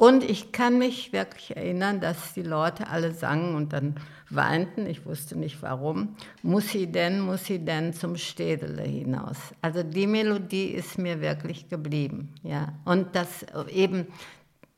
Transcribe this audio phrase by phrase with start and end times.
[0.00, 3.96] Und ich kann mich wirklich erinnern, dass die Leute alle sangen und dann
[4.30, 4.86] weinten.
[4.86, 6.16] Ich wusste nicht warum.
[6.42, 9.36] Muss sie denn, muss sie denn zum Städele hinaus?
[9.60, 12.32] Also die Melodie ist mir wirklich geblieben.
[12.42, 12.72] Ja.
[12.86, 14.06] Und das eben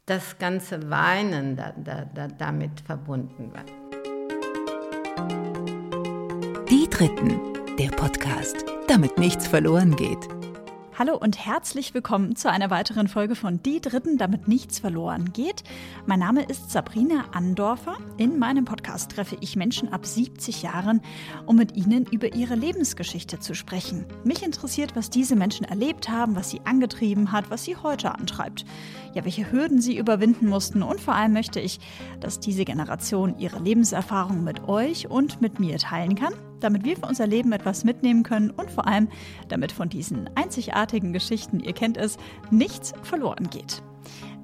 [0.06, 3.64] das ganze Weinen da, da, da, damit verbunden war.
[6.68, 7.39] Die Dritten,
[7.79, 10.29] der Podcast, damit nichts verloren geht.
[11.05, 15.64] Hallo und herzlich willkommen zu einer weiteren Folge von Die Dritten, damit nichts verloren geht.
[16.07, 17.97] Mein Name ist Sabrina Andorfer.
[18.19, 21.01] In meinem Podcast treffe ich Menschen ab 70 Jahren,
[21.45, 24.07] um mit ihnen über ihre Lebensgeschichte zu sprechen.
[24.23, 28.65] Mich interessiert, was diese Menschen erlebt haben, was sie angetrieben hat, was sie heute antreibt.
[29.12, 31.80] Ja, welche Hürden sie überwinden mussten und vor allem möchte ich,
[32.21, 37.07] dass diese Generation ihre Lebenserfahrung mit euch und mit mir teilen kann damit wir für
[37.07, 39.09] unser Leben etwas mitnehmen können und vor allem,
[39.48, 42.16] damit von diesen einzigartigen Geschichten, ihr kennt es,
[42.51, 43.83] nichts verloren geht.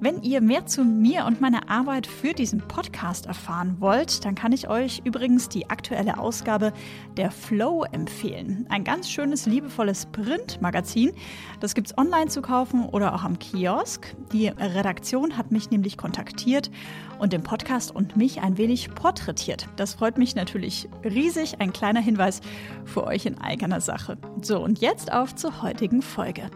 [0.01, 4.53] Wenn ihr mehr zu mir und meiner Arbeit für diesen Podcast erfahren wollt, dann kann
[4.53, 6.71] ich euch übrigens die aktuelle Ausgabe
[7.17, 8.65] der Flow empfehlen.
[8.69, 11.11] Ein ganz schönes, liebevolles Printmagazin.
[11.59, 14.15] Das gibt es online zu kaufen oder auch am Kiosk.
[14.31, 16.71] Die Redaktion hat mich nämlich kontaktiert
[17.19, 19.67] und den Podcast und mich ein wenig porträtiert.
[19.75, 21.59] Das freut mich natürlich riesig.
[21.59, 22.39] Ein kleiner Hinweis
[22.85, 24.17] für euch in eigener Sache.
[24.41, 26.49] So, und jetzt auf zur heutigen Folge.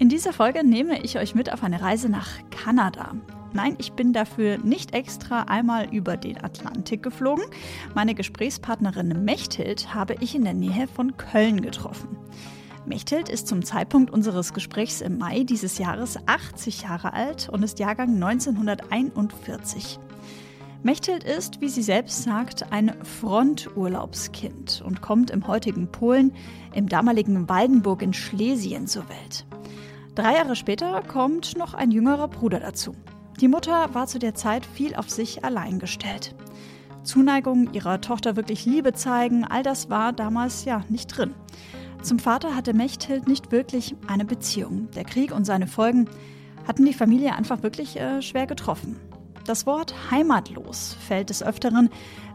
[0.00, 3.16] In dieser Folge nehme ich euch mit auf eine Reise nach Kanada.
[3.52, 7.44] Nein, ich bin dafür nicht extra einmal über den Atlantik geflogen.
[7.96, 12.16] Meine Gesprächspartnerin Mechthild habe ich in der Nähe von Köln getroffen.
[12.86, 17.80] Mechthild ist zum Zeitpunkt unseres Gesprächs im Mai dieses Jahres 80 Jahre alt und ist
[17.80, 19.98] Jahrgang 1941.
[20.84, 26.32] Mechthild ist, wie sie selbst sagt, ein Fronturlaubskind und kommt im heutigen Polen,
[26.72, 29.44] im damaligen Waldenburg in Schlesien zur Welt.
[30.18, 32.92] Drei Jahre später kommt noch ein jüngerer Bruder dazu.
[33.40, 36.34] Die Mutter war zu der Zeit viel auf sich allein gestellt.
[37.04, 41.36] Zuneigung ihrer Tochter wirklich Liebe zeigen, all das war damals ja nicht drin.
[42.02, 44.88] Zum Vater hatte Mechthild nicht wirklich eine Beziehung.
[44.96, 46.10] Der Krieg und seine Folgen
[46.66, 48.98] hatten die Familie einfach wirklich äh, schwer getroffen.
[49.46, 51.90] Das Wort heimatlos fällt des Öfteren,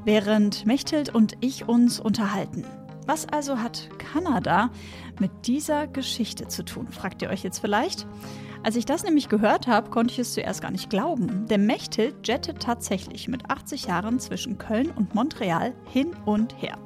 [0.06, 2.64] während Mechthild und ich uns unterhalten.
[3.06, 4.70] Was also hat Kanada
[5.20, 8.08] mit dieser Geschichte zu tun, fragt ihr euch jetzt vielleicht?
[8.64, 11.48] Als ich das nämlich gehört habe, konnte ich es zuerst gar nicht glauben.
[11.48, 16.78] Der Mechthild jettet tatsächlich mit 80 Jahren zwischen Köln und Montreal hin und her.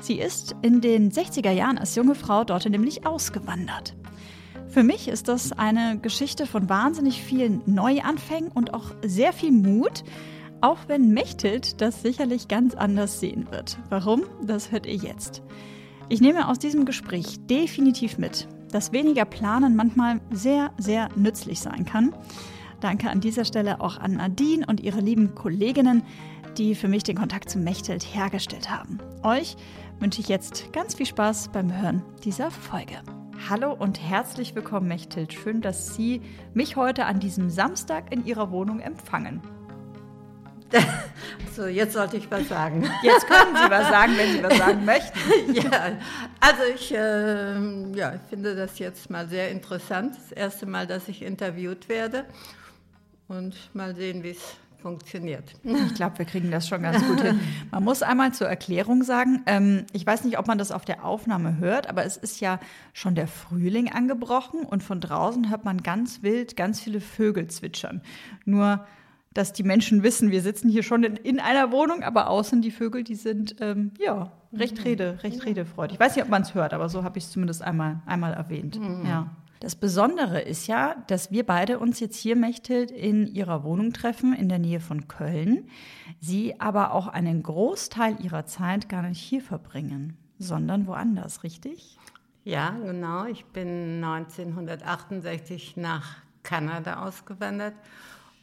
[0.00, 3.94] Sie ist in den 60er Jahren als junge Frau dort nämlich ausgewandert.
[4.68, 10.04] Für mich ist das eine Geschichte von wahnsinnig vielen Neuanfängen und auch sehr viel Mut,
[10.60, 13.78] auch wenn Mechthild das sicherlich ganz anders sehen wird.
[13.88, 14.22] Warum?
[14.42, 15.42] Das hört ihr jetzt.
[16.08, 21.84] Ich nehme aus diesem Gespräch definitiv mit, dass weniger Planen manchmal sehr, sehr nützlich sein
[21.84, 22.14] kann.
[22.80, 26.02] Danke an dieser Stelle auch an Nadine und ihre lieben Kolleginnen,
[26.56, 28.98] die für mich den Kontakt zu Mechthild hergestellt haben.
[29.22, 29.56] Euch
[30.00, 33.02] wünsche ich jetzt ganz viel Spaß beim Hören dieser Folge.
[33.48, 35.32] Hallo und herzlich willkommen, Mechthild.
[35.32, 36.20] Schön, dass Sie
[36.54, 39.40] mich heute an diesem Samstag in Ihrer Wohnung empfangen.
[41.56, 42.88] So, jetzt sollte ich was sagen.
[43.02, 45.18] Jetzt können Sie was sagen, wenn Sie was sagen möchten.
[45.52, 45.98] Ja,
[46.38, 50.14] also ich äh, ja, finde das jetzt mal sehr interessant.
[50.14, 52.24] Das erste Mal, dass ich interviewt werde.
[53.26, 55.44] Und mal sehen, wie es funktioniert.
[55.62, 57.38] Ich glaube, wir kriegen das schon ganz gut hin.
[57.70, 61.04] Man muss einmal zur Erklärung sagen, ähm, ich weiß nicht, ob man das auf der
[61.04, 62.58] Aufnahme hört, aber es ist ja
[62.92, 68.00] schon der Frühling angebrochen und von draußen hört man ganz wild ganz viele Vögel zwitschern.
[68.44, 68.86] Nur
[69.32, 72.72] dass die Menschen wissen, wir sitzen hier schon in, in einer Wohnung, aber außen die
[72.72, 74.82] Vögel, die sind ähm, ja recht mhm.
[74.82, 75.94] rede, recht redefreudig.
[75.94, 78.32] Ich weiß nicht, ob man es hört, aber so habe ich es zumindest einmal, einmal
[78.32, 78.80] erwähnt.
[78.80, 79.06] Mhm.
[79.06, 79.30] Ja.
[79.60, 84.32] Das Besondere ist ja, dass wir beide uns jetzt hier, Mechthild, in ihrer Wohnung treffen,
[84.32, 85.68] in der Nähe von Köln.
[86.18, 91.98] Sie aber auch einen Großteil ihrer Zeit gar nicht hier verbringen, sondern woanders, richtig?
[92.42, 93.26] Ja, genau.
[93.26, 97.74] Ich bin 1968 nach Kanada ausgewandert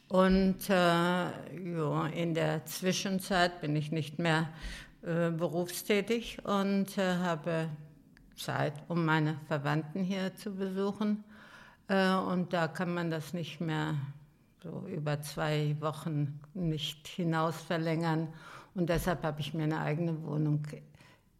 [0.08, 4.48] und äh, ja, in der Zwischenzeit bin ich nicht mehr
[5.02, 7.68] äh, berufstätig und äh, habe
[8.36, 11.24] Zeit, um meine Verwandten hier zu besuchen.
[11.88, 13.96] Äh, und da kann man das nicht mehr
[14.62, 18.28] so über zwei Wochen nicht hinaus verlängern.
[18.74, 20.62] Und deshalb habe ich mir eine eigene Wohnung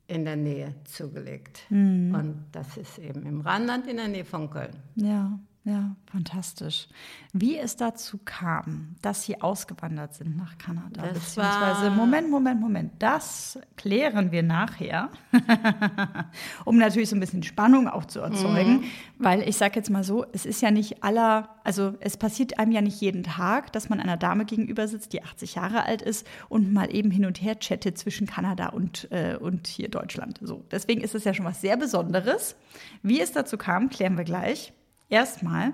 [0.08, 1.62] in der Nähe zugelegt.
[1.70, 2.14] Mhm.
[2.14, 4.76] Und das ist eben im Rheinland in der Nähe von Köln.
[4.96, 5.38] Ja.
[5.68, 6.88] Ja, fantastisch.
[7.34, 12.92] Wie es dazu kam, dass Sie ausgewandert sind nach Kanada, Das beziehungsweise Moment, Moment, Moment,
[13.00, 15.10] das klären wir nachher,
[16.64, 18.84] um natürlich so ein bisschen Spannung auch zu erzeugen,
[19.18, 22.72] weil ich sage jetzt mal so, es ist ja nicht aller, also es passiert einem
[22.72, 26.26] ja nicht jeden Tag, dass man einer Dame gegenüber sitzt, die 80 Jahre alt ist
[26.48, 30.38] und mal eben hin und her chattet zwischen Kanada und, äh, und hier Deutschland.
[30.40, 32.56] So, deswegen ist es ja schon was sehr Besonderes.
[33.02, 34.72] Wie es dazu kam, klären wir gleich.
[35.08, 35.72] Erstmal,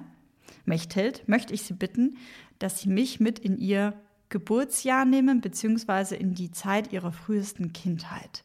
[0.64, 2.16] Mechthild, möchte ich Sie bitten,
[2.58, 3.94] dass Sie mich mit in Ihr
[4.28, 8.42] Geburtsjahr nehmen, beziehungsweise in die Zeit Ihrer frühesten Kindheit.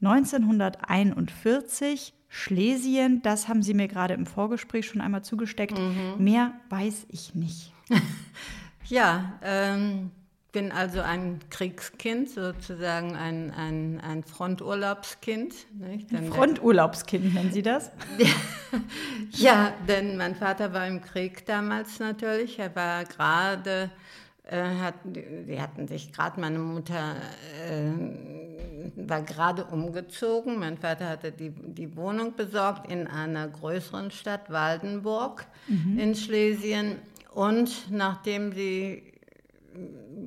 [0.00, 5.76] 1941, Schlesien, das haben Sie mir gerade im Vorgespräch schon einmal zugesteckt.
[6.18, 7.72] Mehr weiß ich nicht.
[8.90, 10.10] Ja, ähm,
[10.52, 15.54] bin also ein Kriegskind, sozusagen ein, ein, ein Fronturlaubskind.
[16.10, 17.90] Der- Fronturlaubskind nennen Sie das?
[19.32, 22.58] Ja, denn mein Vater war im Krieg damals natürlich.
[22.58, 23.90] Er war gerade,
[24.44, 27.16] äh, hat, die hatten sich gerade, meine Mutter
[27.66, 30.58] äh, war gerade umgezogen.
[30.58, 35.46] Mein Vater hatte die, die Wohnung besorgt in einer größeren Stadt, Waldenburg
[35.96, 36.96] in Schlesien.
[37.32, 39.02] Und nachdem sie,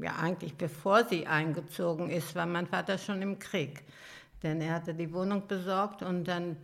[0.01, 3.83] ja eigentlich bevor sie eingezogen ist, war mein Vater schon im Krieg.
[4.43, 6.57] Denn er hatte die Wohnung besorgt und dann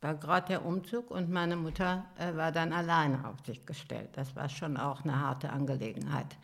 [0.00, 4.10] war gerade der Umzug und meine Mutter äh, war dann alleine auf sich gestellt.
[4.14, 6.36] Das war schon auch eine harte Angelegenheit.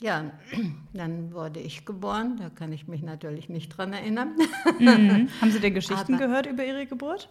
[0.00, 0.30] Ja,
[0.92, 4.36] dann wurde ich geboren, da kann ich mich natürlich nicht dran erinnern.
[4.78, 5.28] Mhm.
[5.40, 7.28] Haben Sie denn Geschichten Aber- gehört über Ihre Geburt?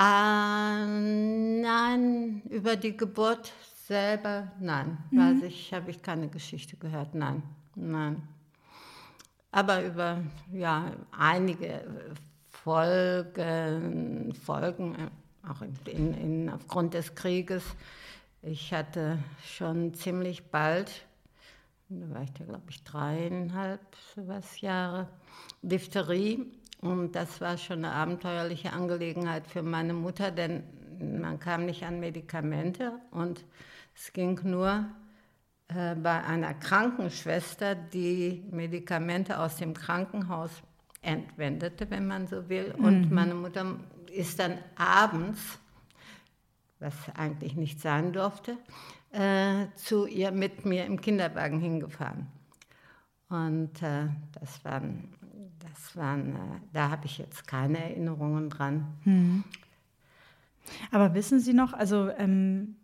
[0.00, 3.52] Ah, nein, über die Geburt
[3.88, 4.98] selber, nein.
[5.10, 7.42] Weiß ich, habe ich keine Geschichte gehört, nein,
[7.74, 8.22] nein.
[9.50, 10.18] Aber über
[10.52, 11.80] ja, einige
[12.50, 17.64] Folgen, Folgen äh, auch in, in, aufgrund des Krieges.
[18.42, 21.06] Ich hatte schon ziemlich bald,
[21.88, 23.80] da war ich da glaube ich dreieinhalb
[24.14, 25.08] sowas Jahre,
[25.62, 26.52] Diphtherie.
[26.82, 30.62] Und das war schon eine abenteuerliche Angelegenheit für meine Mutter, denn
[31.00, 33.44] man kam nicht an Medikamente und
[33.98, 34.86] es ging nur
[35.68, 40.50] äh, bei einer Krankenschwester, die Medikamente aus dem Krankenhaus
[41.02, 42.74] entwendete, wenn man so will.
[42.78, 43.76] Und meine Mutter
[44.12, 45.58] ist dann abends,
[46.78, 48.56] was eigentlich nicht sein durfte,
[49.10, 52.28] äh, zu ihr mit mir im Kinderwagen hingefahren.
[53.28, 54.06] Und äh,
[54.40, 55.08] das waren,
[55.58, 58.86] das waren, äh, da habe ich jetzt keine Erinnerungen dran.
[60.92, 62.76] Aber wissen Sie noch, also ähm,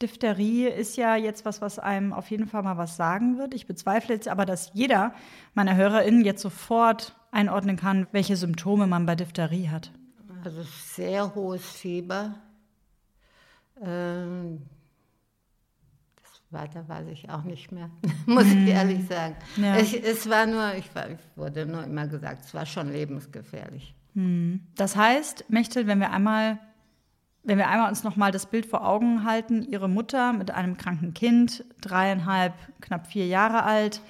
[0.00, 3.54] Diphtherie ist ja jetzt was, was einem auf jeden Fall mal was sagen wird.
[3.54, 5.12] Ich bezweifle jetzt aber, dass jeder
[5.54, 9.92] meiner HörerInnen jetzt sofort einordnen kann, welche Symptome man bei Diphtherie hat.
[10.44, 12.36] Also sehr hohes Fieber.
[13.80, 14.62] Ähm,
[16.22, 17.90] das weiter weiß ich auch nicht mehr,
[18.26, 19.36] muss ich ehrlich sagen.
[19.56, 19.76] Ja.
[19.76, 23.94] Es, es war nur, ich, war, ich wurde nur immer gesagt, es war schon lebensgefährlich.
[24.74, 26.58] Das heißt, Mechtel, wenn wir einmal,
[27.48, 31.14] wenn wir einmal uns nochmal das Bild vor Augen halten, Ihre Mutter mit einem kranken
[31.14, 34.02] Kind, dreieinhalb, knapp vier Jahre alt,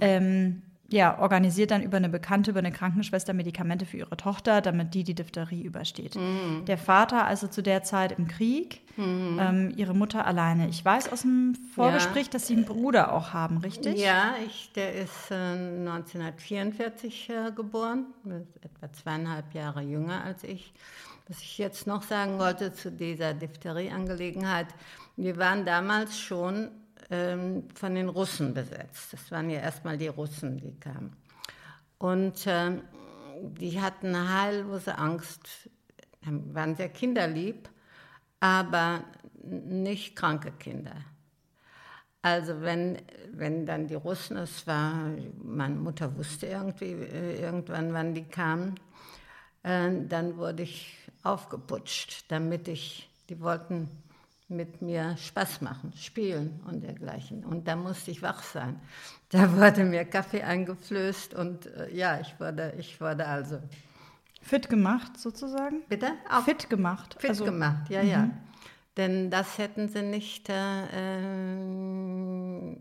[0.00, 4.94] ähm, ja, organisiert dann über eine Bekannte, über eine Krankenschwester Medikamente für ihre Tochter, damit
[4.94, 6.14] die die Diphtherie übersteht.
[6.66, 10.68] Der Vater also zu der Zeit im Krieg, ähm, ihre Mutter alleine.
[10.68, 13.98] Ich weiß aus dem Vorgespräch, dass Sie einen Bruder auch haben, richtig?
[13.98, 20.72] Ja, ich, der ist äh, 1944 äh, geboren, ist etwa zweieinhalb Jahre jünger als ich.
[21.26, 24.66] Was ich jetzt noch sagen wollte zu dieser Diphtherie-Angelegenheit,
[25.16, 26.70] wir waren damals schon
[27.10, 29.12] ähm, von den Russen besetzt.
[29.12, 31.16] Das waren ja erstmal die Russen, die kamen.
[31.96, 32.82] Und ähm,
[33.40, 35.70] die hatten eine heillose Angst,
[36.26, 37.70] ähm, waren sehr kinderlieb,
[38.40, 39.04] aber
[39.42, 40.96] nicht kranke Kinder.
[42.20, 42.98] Also wenn,
[43.32, 45.10] wenn dann die Russen, es war,
[45.42, 48.74] meine Mutter wusste irgendwie äh, irgendwann, wann die kamen,
[49.62, 53.88] äh, dann wurde ich aufgeputscht, damit ich, die wollten
[54.48, 57.44] mit mir Spaß machen, spielen und dergleichen.
[57.44, 58.80] Und da musste ich wach sein.
[59.30, 63.58] Da wurde mir Kaffee eingeflößt und äh, ja, ich wurde, ich wurde also,
[64.42, 65.82] Fit gemacht, sozusagen?
[65.88, 66.12] bitte?
[66.30, 67.16] Auf, Fit gemacht.
[67.18, 68.28] Fit also, gemacht, ja, ja.
[68.96, 71.56] Denn das hätten sie nicht äh, äh,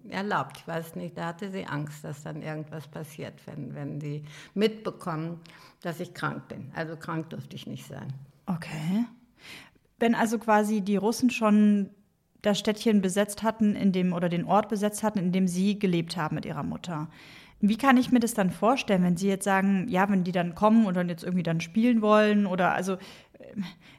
[0.10, 0.58] erlaubt.
[0.58, 4.24] Ich weiß nicht, da hatte sie Angst, dass dann irgendwas passiert, wenn, wenn die
[4.54, 5.40] mitbekommen,
[5.82, 6.72] dass ich krank bin.
[6.76, 8.14] Also krank durfte ich nicht sein.
[8.46, 9.06] Okay.
[10.00, 11.90] Wenn also quasi die Russen schon
[12.42, 16.18] das Städtchen besetzt hatten, in dem oder den Ort besetzt hatten, in dem sie gelebt
[16.18, 17.08] haben mit ihrer Mutter.
[17.62, 20.54] Wie kann ich mir das dann vorstellen, wenn Sie jetzt sagen, ja, wenn die dann
[20.54, 22.98] kommen und dann jetzt irgendwie dann spielen wollen oder also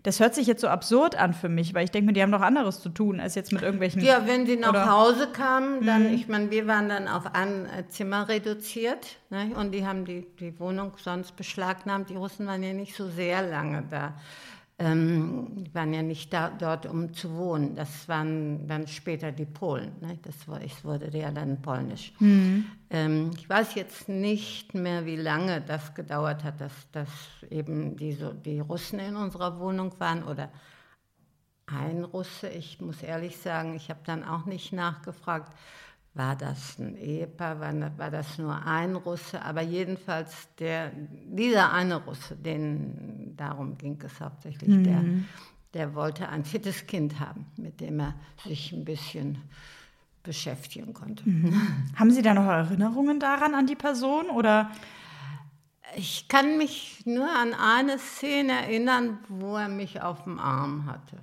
[0.02, 2.32] das hört sich jetzt so absurd an für mich, weil ich denke mir, die haben
[2.32, 4.02] doch anderes zu tun, als jetzt mit irgendwelchen.
[4.02, 4.75] Ja, wenn sie nach?
[4.88, 9.52] Hause kamen, dann, ich meine, wir waren dann auf ein äh, Zimmer reduziert ne?
[9.58, 12.11] und die haben die, die Wohnung sonst beschlagnahmt.
[12.11, 14.14] Die Russen waren ja nicht so sehr lange da.
[14.76, 17.76] Ähm, die waren ja nicht da, dort, um zu wohnen.
[17.76, 19.93] Das waren dann später die Polen.
[20.00, 20.19] Ne?
[20.23, 22.12] Das war, ich wurde ja dann polnisch.
[22.90, 27.09] Ähm, ich weiß jetzt nicht mehr, wie lange das gedauert hat, dass, dass
[27.50, 30.50] eben die, so, die Russen in unserer Wohnung waren oder
[31.66, 32.49] ein Russe.
[32.49, 35.52] Ich muss ehrlich sagen, ich habe dann auch nicht nachgefragt,
[36.14, 41.97] war das ein Ehepaar, war, war das nur ein Russe, aber jedenfalls der, dieser eine
[41.97, 45.02] Russe, den, darum ging es hauptsächlich, der,
[45.75, 49.38] der wollte ein fittes Kind haben, mit dem er sich ein bisschen
[50.23, 51.25] beschäftigen konnte.
[51.97, 54.71] Haben Sie da noch Erinnerungen daran an die Person oder?
[55.97, 61.18] Ich kann mich nur an eine Szene erinnern, wo er mich auf dem Arm hatte.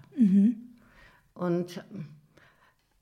[1.34, 1.84] Und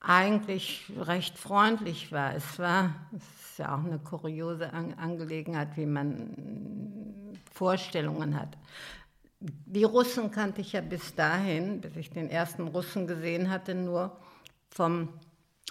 [0.00, 2.34] eigentlich recht freundlich war.
[2.34, 6.30] Es war, es ist ja auch eine kuriose An Angelegenheit, wie man
[7.52, 8.56] Vorstellungen hat.
[9.40, 14.16] Die Russen kannte ich ja bis dahin, bis ich den ersten Russen gesehen hatte, nur
[14.70, 15.08] vom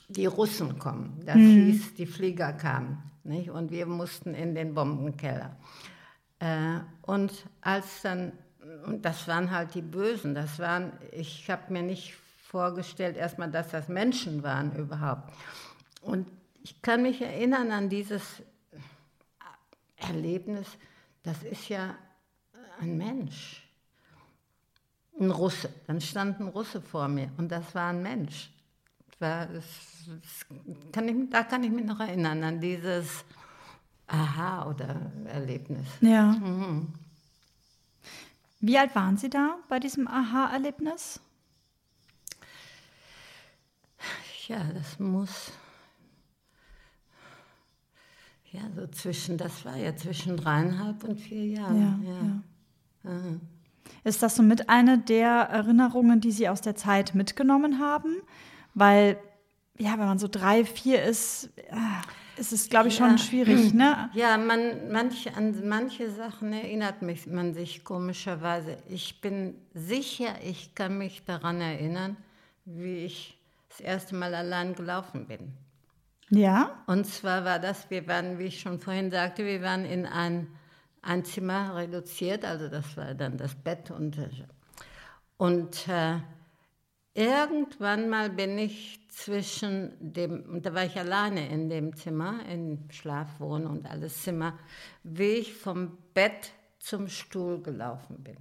[0.07, 1.21] die Russen kommen.
[1.23, 2.97] Das hieß, die Flieger kamen.
[3.23, 3.51] Nicht?
[3.51, 5.55] Und wir mussten in den Bombenkeller.
[6.39, 7.31] Äh, und
[7.61, 8.31] als dann,
[8.85, 12.15] und das waren halt die Bösen, das waren, ich habe mir nicht
[12.49, 15.31] vorgestellt erstmal, dass das Menschen waren überhaupt.
[16.01, 16.27] Und
[16.63, 18.23] ich kann mich erinnern an dieses
[19.97, 20.67] Erlebnis,
[21.23, 21.95] das ist ja
[22.81, 23.67] ein Mensch,
[25.19, 25.69] ein Russe.
[25.85, 28.49] Dann stand ein Russe vor mir und das war ein Mensch.
[29.19, 29.65] War, das,
[30.07, 33.25] das kann ich, da kann ich mich noch erinnern an dieses
[34.07, 35.87] Aha oder Erlebnis.
[35.99, 36.35] Ja.
[38.61, 41.19] Wie alt waren Sie da bei diesem Aha-Erlebnis?
[44.49, 45.51] Ja, das muss.
[48.51, 52.03] Ja, so zwischen, das war ja zwischen dreieinhalb und vier Jahren.
[52.03, 52.41] Ja,
[53.11, 53.21] ja.
[54.03, 58.15] Ist das somit eine der Erinnerungen, die Sie aus der Zeit mitgenommen haben?
[58.73, 59.17] Weil,
[59.77, 63.17] ja, wenn man so drei, vier ist, äh, ist es, glaube ich, schon Ja.
[63.19, 64.09] schwierig, ne?
[64.13, 68.77] Ja, man, manche, an manche Sachen erinnert mich, man sich komischerweise.
[68.89, 72.17] Ich bin sicher, ich kann mich daran erinnern,
[72.65, 73.38] wie ich
[73.79, 75.53] das erste Mal allein gelaufen bin.
[76.29, 76.83] Ja?
[76.85, 80.47] Und zwar war das, wir waren, wie ich schon vorhin sagte, wir waren in ein,
[81.01, 84.17] ein Zimmer reduziert, also das war dann das Bett und,
[85.37, 86.17] und äh,
[87.13, 92.87] irgendwann mal bin ich zwischen dem, und da war ich alleine in dem Zimmer, in
[92.91, 94.57] Schlafwohn und alles Zimmer,
[95.03, 98.37] wie ich vom Bett zum Stuhl gelaufen bin.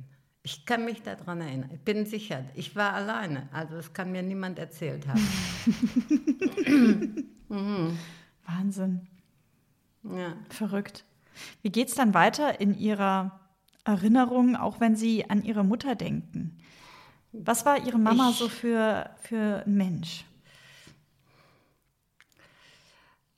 [0.51, 1.69] Ich kann mich daran erinnern.
[1.75, 3.51] Ich bin sicher, ich war alleine.
[3.53, 5.21] Also das kann mir niemand erzählt haben.
[8.47, 9.07] Wahnsinn.
[10.05, 10.33] Ja.
[10.49, 11.05] Verrückt.
[11.61, 13.39] Wie geht's dann weiter in Ihrer
[13.85, 16.57] Erinnerung, auch wenn Sie an Ihre Mutter denken?
[17.33, 20.25] Was war Ihre Mama Ich- so für, für ein Mensch?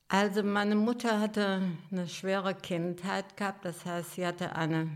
[0.06, 4.88] Also meine Mutter hatte eine schwere Kindheit gehabt, das heißt, sie hatte eine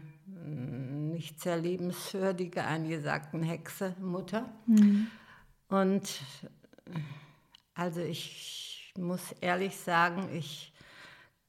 [1.15, 4.53] nicht sehr liebenswürdige, angesagten Hexe Mutter.
[5.69, 6.03] Und
[6.87, 6.99] äh,
[7.75, 10.73] also ich muss ehrlich sagen, ich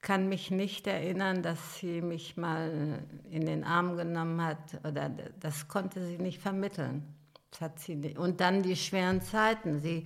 [0.01, 5.67] kann mich nicht erinnern, dass sie mich mal in den Arm genommen hat oder das
[5.67, 7.03] konnte sie nicht vermitteln.
[7.51, 8.17] Das hat sie nicht.
[8.17, 9.79] Und dann die schweren Zeiten.
[9.79, 10.05] Sie,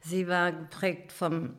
[0.00, 1.54] sie war geprägt vom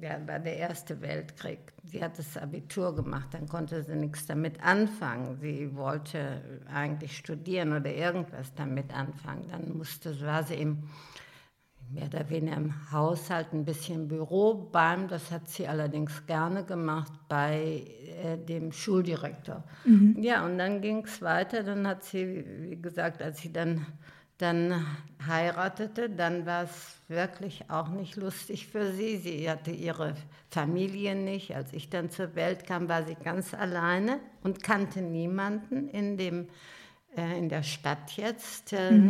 [0.00, 1.72] ja, war der Erste Weltkrieg.
[1.84, 5.38] Sie hat das Abitur gemacht, dann konnte sie nichts damit anfangen.
[5.40, 9.48] Sie wollte eigentlich studieren oder irgendwas damit anfangen.
[9.50, 10.84] Dann musste, war sie im,
[11.90, 17.12] mehr oder weniger im Haushalt, ein bisschen Büro beim, das hat sie allerdings gerne gemacht,
[17.28, 17.84] bei
[18.22, 19.64] äh, dem Schuldirektor.
[20.20, 21.62] Ja, und dann ging es weiter.
[21.62, 23.86] Dann hat sie, wie gesagt, als sie dann
[24.38, 24.86] dann
[25.26, 29.16] heiratete, dann war es wirklich auch nicht lustig für sie.
[29.16, 30.14] Sie hatte ihre
[30.50, 31.54] Familie nicht.
[31.54, 36.46] Als ich dann zur Welt kam, war sie ganz alleine und kannte niemanden in, dem,
[37.16, 38.72] äh, in der Stadt jetzt.
[38.72, 39.00] Äh,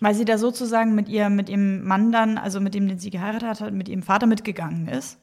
[0.00, 3.10] Weil sie da sozusagen mit ihr, mit ihrem Mann dann, also mit dem, den sie
[3.10, 5.18] geheiratet hat, mit ihrem Vater mitgegangen ist.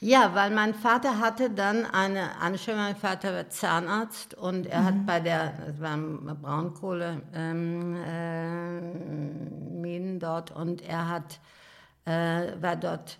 [0.00, 5.06] Ja, weil mein Vater hatte dann eine Anstellung, mein Vater war Zahnarzt und er hat
[5.06, 11.40] bei der, das waren Braunkohle, ähm, äh, Minen dort und er hat,
[12.04, 13.18] äh, war dort,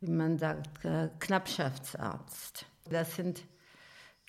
[0.00, 2.66] wie man sagt, äh, Knappschaftsarzt.
[2.88, 3.42] Das sind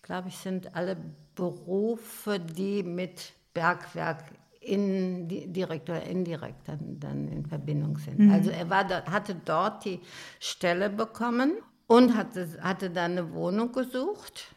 [0.05, 0.97] glaube ich, sind alle
[1.35, 4.23] Berufe, die mit Bergwerk
[4.61, 8.19] in, direkt oder indirekt dann, dann in Verbindung sind.
[8.19, 8.31] Mhm.
[8.31, 9.99] Also er war da, hatte dort die
[10.39, 11.53] Stelle bekommen
[11.87, 14.55] und hatte, hatte dann eine Wohnung gesucht.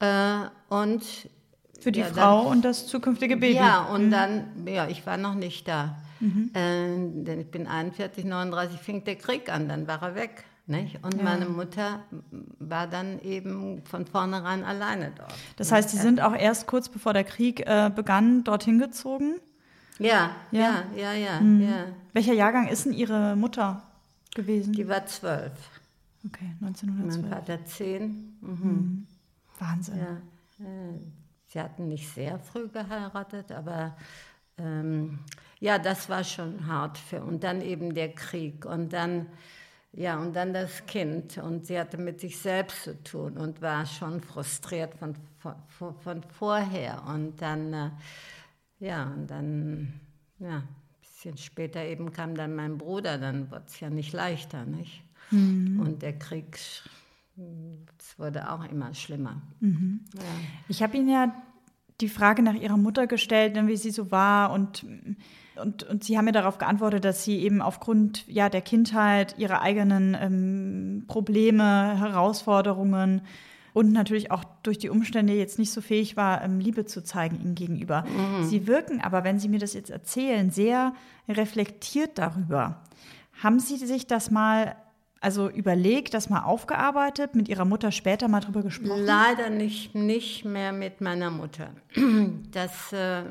[0.00, 1.04] Äh, und
[1.80, 3.56] für die ja, Frau dann, und das zukünftige Baby.
[3.56, 4.10] Ja, und mhm.
[4.10, 5.96] dann, ja, ich war noch nicht da.
[6.20, 6.50] Mhm.
[6.54, 10.44] Äh, denn ich bin 41, 39, fing der Krieg an, dann war er weg.
[10.66, 11.04] Nicht?
[11.04, 11.22] Und ja.
[11.22, 12.00] meine Mutter
[12.58, 15.34] war dann eben von vornherein alleine dort.
[15.56, 19.40] Das heißt, Sie sind auch erst kurz bevor der Krieg äh, begann, dorthin gezogen?
[19.98, 21.60] Ja, ja, ja, ja, ja, mhm.
[21.60, 21.84] ja.
[22.14, 23.82] Welcher Jahrgang ist denn Ihre Mutter
[24.34, 24.72] gewesen?
[24.72, 25.52] Die war zwölf.
[26.26, 27.22] Okay, 1912.
[27.22, 28.38] Mein Vater zehn.
[28.40, 28.48] Mhm.
[28.50, 29.06] Mhm.
[29.58, 29.98] Wahnsinn.
[29.98, 30.16] Ja.
[31.46, 33.96] Sie hatten nicht sehr früh geheiratet, aber
[34.58, 35.20] ähm,
[35.60, 37.22] ja, das war schon hart für.
[37.22, 39.26] Und dann eben der Krieg und dann
[39.96, 41.38] ja, und dann das Kind.
[41.38, 46.22] Und sie hatte mit sich selbst zu tun und war schon frustriert von, von, von
[46.24, 47.04] vorher.
[47.06, 47.90] Und dann, äh,
[48.80, 50.00] ja, und dann,
[50.40, 50.68] ja, ein
[51.00, 55.03] bisschen später eben kam dann mein Bruder, dann wurde es ja nicht leichter, nicht?
[55.30, 55.80] Mhm.
[55.80, 59.42] Und der Krieg, es wurde auch immer schlimmer.
[59.60, 60.00] Mhm.
[60.14, 60.20] Ja.
[60.68, 61.34] Ich habe Ihnen ja
[62.00, 64.84] die Frage nach Ihrer Mutter gestellt, ne, wie sie so war und
[65.56, 69.60] und, und Sie haben mir darauf geantwortet, dass Sie eben aufgrund ja, der Kindheit ihre
[69.60, 73.22] eigenen ähm, Probleme, Herausforderungen
[73.72, 77.40] und natürlich auch durch die Umstände jetzt nicht so fähig war, ähm, Liebe zu zeigen
[77.40, 78.02] ihm gegenüber.
[78.02, 78.44] Mhm.
[78.44, 80.92] Sie wirken aber, wenn Sie mir das jetzt erzählen, sehr
[81.28, 82.82] reflektiert darüber.
[83.42, 84.76] Haben Sie sich das mal
[85.24, 89.04] also überlegt, das mal aufgearbeitet, mit Ihrer Mutter später mal drüber gesprochen?
[89.04, 91.70] Leider nicht, nicht mehr mit meiner Mutter.
[92.52, 93.22] Das, äh,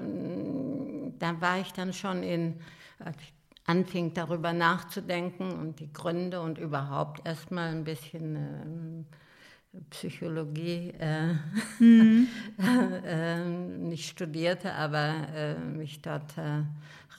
[1.19, 2.55] da war ich dann schon in,
[3.00, 3.33] als ich
[3.65, 11.33] anfing darüber nachzudenken und die Gründe und überhaupt erstmal ein bisschen äh, Psychologie äh,
[11.79, 12.27] mhm.
[13.05, 16.63] äh, nicht studierte, aber äh, mich dort äh,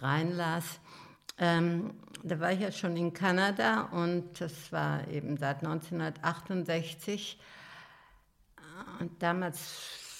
[0.00, 0.80] reinlas.
[1.38, 7.38] Ähm, da war ich ja schon in Kanada und das war eben seit 1968.
[9.00, 9.60] Und damals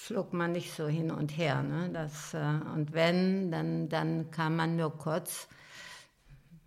[0.05, 1.63] flog man nicht so hin und her.
[1.63, 1.89] Ne?
[1.91, 2.37] Das, äh,
[2.73, 5.47] und wenn, dann, dann kam man nur kurz,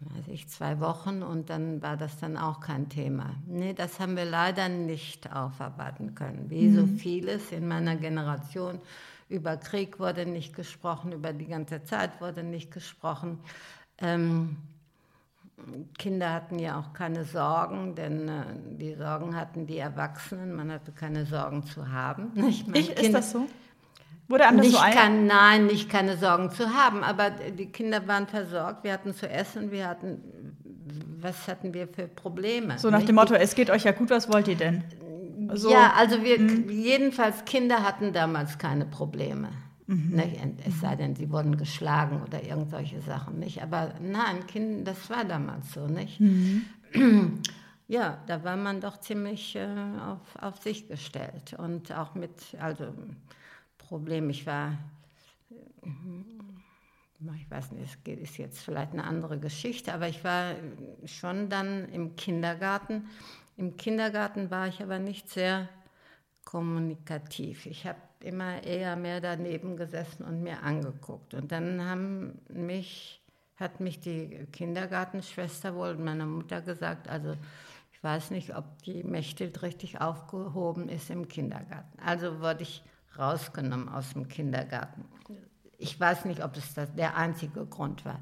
[0.01, 3.37] weiß ich, zwei Wochen und dann war das dann auch kein Thema.
[3.47, 6.51] Nee, das haben wir leider nicht aufarbeiten können.
[6.51, 6.75] Wie mhm.
[6.75, 8.81] so vieles in meiner Generation.
[9.29, 13.39] Über Krieg wurde nicht gesprochen, über die ganze Zeit wurde nicht gesprochen.
[14.01, 14.57] Ähm,
[15.99, 18.43] Kinder hatten ja auch keine Sorgen, denn äh,
[18.79, 20.55] die Sorgen hatten die Erwachsenen.
[20.55, 22.33] Man hatte keine Sorgen zu haben.
[22.49, 23.47] Ich, ich ist das so?
[24.29, 24.79] Wurde einem nicht so?
[24.79, 28.85] Kann, nein, nicht keine Sorgen zu haben, aber die Kinder waren versorgt.
[28.85, 30.21] Wir hatten zu essen, wir hatten,
[31.21, 32.79] was hatten wir für Probleme?
[32.79, 33.09] So nach nicht?
[33.09, 34.85] dem Motto, es geht euch ja gut, was wollt ihr denn?
[35.55, 36.69] So, ja, also wir, hm.
[36.69, 39.49] jedenfalls Kinder hatten damals keine Probleme.
[39.89, 40.11] Mhm.
[40.11, 40.37] Nicht?
[40.67, 43.63] Es sei denn, sie wurden geschlagen oder irgendwelche Sachen, nicht?
[43.63, 46.21] Aber nein, kind, das war damals so, nicht?
[46.21, 46.67] Mhm.
[47.91, 52.93] Ja, da war man doch ziemlich äh, auf, auf sich gestellt und auch mit, also
[53.79, 54.77] Problem, ich war,
[55.51, 55.89] äh,
[57.35, 60.55] ich weiß nicht, es ist jetzt vielleicht eine andere Geschichte, aber ich war
[61.07, 63.09] schon dann im Kindergarten.
[63.57, 65.71] Im Kindergarten war ich aber nicht sehr
[66.45, 67.65] kommunikativ.
[67.65, 71.35] Ich habe immer eher mehr daneben gesessen und mir angeguckt.
[71.35, 73.23] Und dann haben mich,
[73.57, 77.35] hat mich die Kindergartenschwester wohl und meine Mutter gesagt, also
[77.93, 81.99] ich weiß nicht, ob die Mechthild richtig aufgehoben ist im Kindergarten.
[82.05, 82.83] Also wurde ich
[83.19, 85.05] rausgenommen aus dem Kindergarten.
[85.79, 88.21] Ich weiß nicht, ob es das der einzige Grund war.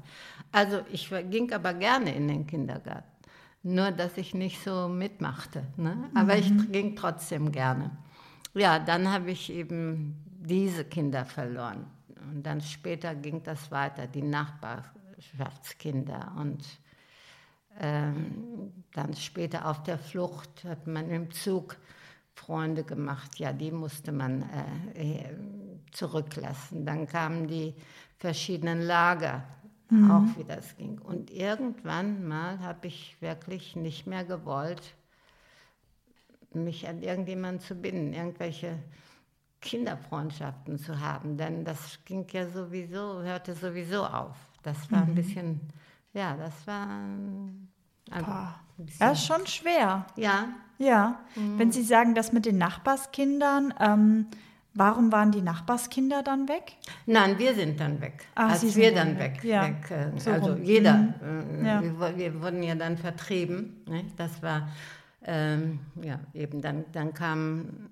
[0.51, 3.07] Also ich ging aber gerne in den Kindergarten.
[3.63, 5.63] Nur, dass ich nicht so mitmachte.
[5.75, 6.09] Ne?
[6.15, 6.39] Aber mhm.
[6.39, 7.91] ich ging trotzdem gerne
[8.57, 11.85] ja, dann habe ich eben diese Kinder verloren.
[12.31, 16.33] Und dann später ging das weiter, die Nachbarschaftskinder.
[16.37, 16.63] Und
[17.79, 21.77] ähm, dann später auf der Flucht hat man im Zug
[22.33, 23.39] Freunde gemacht.
[23.39, 24.43] Ja, die musste man
[24.95, 25.35] äh, äh
[25.91, 26.85] zurücklassen.
[26.85, 27.73] Dann kamen die
[28.17, 29.43] verschiedenen Lager,
[29.89, 30.11] mhm.
[30.11, 30.99] auch wie das ging.
[30.99, 34.93] Und irgendwann mal habe ich wirklich nicht mehr gewollt,
[36.53, 38.79] mich an irgendjemanden zu binden, irgendwelche
[39.61, 44.35] Kinderfreundschaften zu haben, denn das ging ja sowieso, hörte sowieso auf.
[44.63, 45.09] Das war mhm.
[45.09, 45.61] ein bisschen,
[46.13, 46.87] ja, das war.
[48.11, 48.31] Also
[48.99, 50.05] das ist schon schwer.
[50.15, 50.49] Ja.
[50.77, 51.19] Ja.
[51.35, 51.59] Mhm.
[51.59, 54.27] Wenn Sie sagen, das mit den Nachbarskindern, ähm,
[54.73, 56.75] warum waren die Nachbarskinder dann weg?
[57.05, 58.27] Nein, wir sind dann weg.
[58.35, 59.37] Ach, als wir dann weg.
[59.37, 59.63] weg, ja.
[59.63, 60.63] weg äh, so also rum.
[60.63, 60.93] jeder.
[60.93, 61.65] Mhm.
[61.65, 61.81] Äh, ja.
[61.81, 63.83] Wir, wir, wurden ja dann vertrieben.
[63.87, 64.05] Ne?
[64.15, 64.69] Das war
[65.27, 67.89] ähm, ja, eben dann, dann kam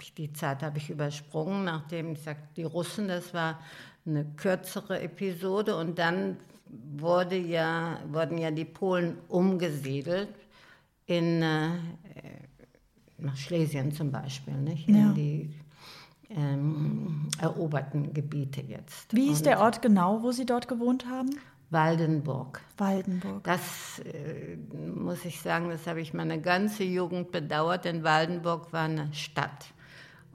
[0.00, 3.58] ich die Zeit habe ich übersprungen, nachdem ich sagte, die Russen, das war
[4.06, 6.36] eine kürzere Episode und dann
[6.96, 10.28] wurde ja, wurden ja die Polen umgesiedelt
[11.06, 11.70] in, äh,
[13.18, 14.88] nach Schlesien zum Beispiel, nicht?
[14.88, 15.12] in Ja.
[15.12, 15.54] die
[16.30, 19.14] ähm, eroberten Gebiete jetzt.
[19.14, 21.30] Wie Und der Ort genau, wo Sie dort gewohnt haben?
[21.72, 22.60] Waldenburg.
[22.76, 23.42] Waldenburg.
[23.44, 28.84] Das äh, muss ich sagen, das habe ich meine ganze Jugend bedauert, denn Waldenburg war
[28.84, 29.72] eine Stadt.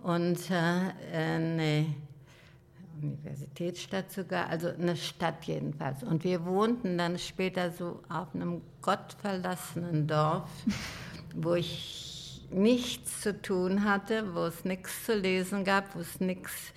[0.01, 1.85] Und äh, eine
[3.01, 6.03] Universitätsstadt sogar, also eine Stadt jedenfalls.
[6.03, 10.49] Und wir wohnten dann später so auf einem gottverlassenen Dorf,
[11.35, 16.73] wo ich nichts zu tun hatte, wo es nichts zu lesen gab, wo es nichts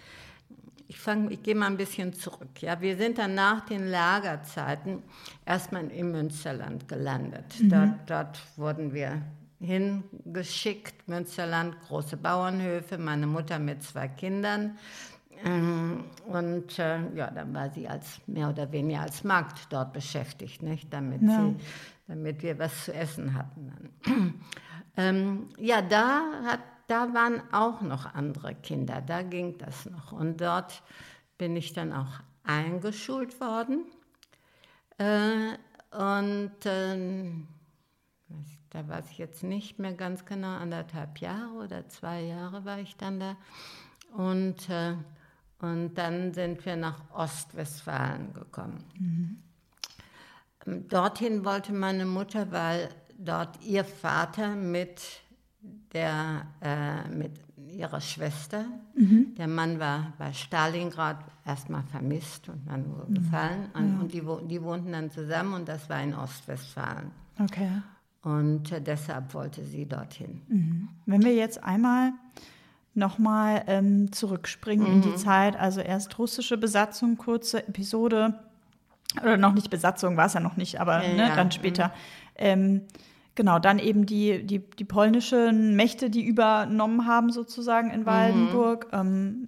[1.01, 2.61] ich, fang, ich gehe mal ein bisschen zurück.
[2.61, 5.03] Ja, wir sind dann nach den Lagerzeiten
[5.47, 7.47] erstmal im Münsterland gelandet.
[7.63, 9.23] Dort, dort wurden wir
[9.61, 11.09] hingeschickt.
[11.09, 14.77] Münsterland, große Bauernhöfe, meine Mutter mit zwei Kindern.
[15.43, 20.63] Ähm, Und äh, ja, dann war sie als mehr oder weniger als Magd dort beschäftigt,
[20.63, 20.93] nicht?
[20.93, 21.47] Damit, Ja.
[21.47, 21.57] sie,
[22.09, 23.73] damit wir was zu essen hatten.
[24.97, 26.59] Ähm, ja, da, hat,
[26.91, 30.13] da waren auch noch andere Kinder, da ging das noch.
[30.13, 30.83] Und dort
[31.39, 33.85] bin ich dann auch eingeschult worden.
[34.99, 35.57] Äh,
[35.97, 37.49] und ähm,
[38.71, 42.97] da weiß ich jetzt nicht mehr ganz genau, anderthalb Jahre oder zwei Jahre war ich
[42.97, 43.37] dann da.
[44.17, 44.95] Und, äh,
[45.61, 49.43] und dann sind wir nach Ostwestfalen gekommen.
[50.67, 55.01] Ähm, Dorthin wollte meine Mutter, weil dort ihr Vater mit,
[55.93, 57.33] der, äh, mit
[57.69, 63.69] ihrer Schwester, der Mann war bei Stalingrad erstmal vermisst und dann wohl gefallen.
[63.75, 67.11] Und, und die, die wohnten dann zusammen und das war in Ostwestfalen.
[67.39, 67.71] Okay.
[68.23, 70.43] Und äh, deshalb wollte sie dorthin.
[71.07, 72.13] Wenn wir jetzt einmal
[72.95, 75.03] nochmal ähm, zurückspringen in Mhm.
[75.03, 78.35] die Zeit, also erst russische Besatzung, kurze Episode,
[79.23, 81.93] oder noch nicht Besatzung, war es ja noch nicht, aber Ja, ne, ja, dann später.
[82.37, 82.83] Ähm,
[83.41, 87.95] genau, dann eben die, die, die polnischen Mächte, die übernommen haben sozusagen Mhm.
[87.95, 88.89] in Waldenburg.
[88.93, 89.47] Ähm,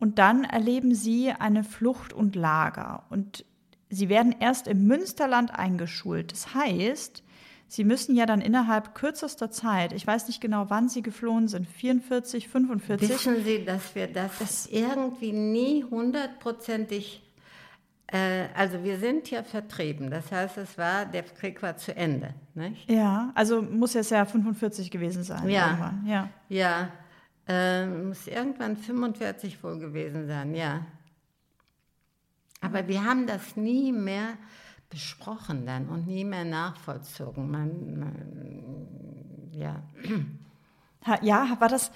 [0.00, 3.04] und dann erleben sie eine Flucht und Lager.
[3.08, 3.44] Und
[3.90, 6.32] sie werden erst im Münsterland eingeschult.
[6.32, 7.22] Das heißt,
[7.68, 11.68] sie müssen ja dann innerhalb kürzester Zeit, ich weiß nicht genau, wann sie geflohen sind,
[11.68, 13.08] 44, 45.
[13.08, 17.22] Wissen Sie, dass wir das, irgendwie nie hundertprozentig,
[18.08, 22.88] also wir sind ja vertrieben, das heißt, es war, der Krieg war zu Ende, nicht?
[22.88, 25.48] Ja, also muss jetzt ja 45 gewesen sein.
[25.48, 25.66] Ja.
[25.66, 26.06] Irgendwann.
[26.06, 26.28] ja.
[26.48, 26.88] Ja,
[27.48, 30.86] äh, muss irgendwann 45 wohl gewesen sein, ja.
[32.60, 34.34] Aber wir haben das nie mehr
[34.88, 37.50] besprochen dann und nie mehr nachvollzogen.
[37.50, 39.82] Man, man, ja,
[41.22, 41.90] Ja, war das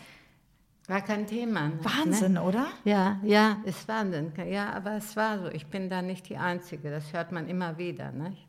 [0.91, 1.69] war kein Thema.
[1.69, 1.79] ne?
[1.83, 2.67] Wahnsinn, oder?
[2.85, 4.33] Ja, ja, ist Wahnsinn.
[4.49, 5.47] Ja, aber es war so.
[5.49, 6.91] Ich bin da nicht die Einzige.
[6.91, 8.13] Das hört man immer wieder.
[8.13, 8.47] Nicht?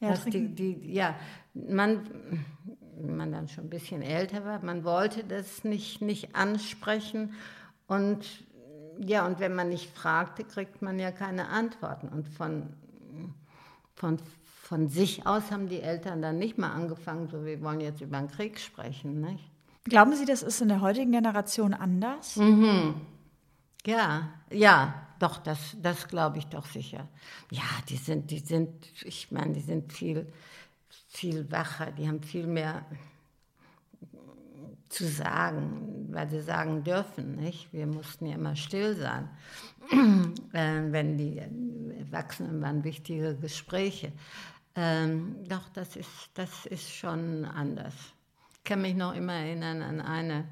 [0.00, 1.14] Ja, Dass die, die, ja,
[1.54, 2.00] man,
[2.96, 7.34] wenn man dann schon ein bisschen älter war, man wollte das nicht, nicht ansprechen.
[7.86, 8.26] Und
[8.98, 12.08] ja, und wenn man nicht fragte, kriegt man ja keine Antworten.
[12.08, 12.74] Und von,
[13.94, 14.18] von,
[14.62, 18.18] von sich aus haben die Eltern dann nicht mal angefangen, so wir wollen jetzt über
[18.18, 19.20] den Krieg sprechen.
[19.20, 19.49] Nicht?
[19.84, 22.36] Glauben Sie, das ist in der heutigen Generation anders?
[22.36, 22.94] Mhm.
[23.86, 27.08] Ja, ja, doch, das, das glaube ich doch sicher.
[27.50, 28.70] Ja, die sind, die sind,
[29.04, 30.30] ich meine, die sind viel,
[31.08, 32.84] viel wacher, die haben viel mehr
[34.90, 37.72] zu sagen, weil sie sagen dürfen, nicht?
[37.72, 39.28] Wir mussten ja immer still sein,
[40.52, 41.38] äh, wenn die
[41.98, 44.12] Erwachsenen waren, wichtige Gespräche.
[44.74, 47.94] Ähm, doch, das ist, das ist schon anders.
[48.62, 50.44] Ich kann mich noch immer erinnern an eine,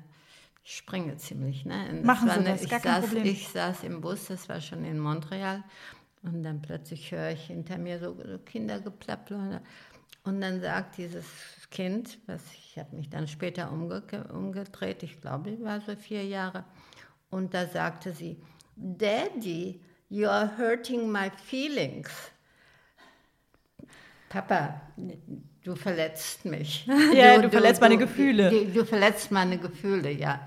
[0.64, 2.00] ich springe ziemlich, ne?
[2.02, 3.24] Machen Sie eine- das, ich gar kein saß, Problem.
[3.32, 5.62] Ich saß im Bus, das war schon in Montreal,
[6.22, 9.60] und dann plötzlich höre ich hinter mir so, so Kindergeplapper.
[10.24, 11.26] Und dann sagt dieses
[11.70, 16.24] Kind, was ich habe mich dann später umge umgedreht, ich glaube, die war so vier
[16.24, 16.64] Jahre,
[17.30, 18.40] und da sagte sie,
[18.74, 22.10] Daddy, you are hurting my feelings.
[24.30, 24.80] Papa,
[25.68, 26.86] du verletzt mich.
[27.14, 28.50] Ja, du verletzt meine Gefühle.
[28.50, 30.40] Du, du verletzt meine Gefühle, ja.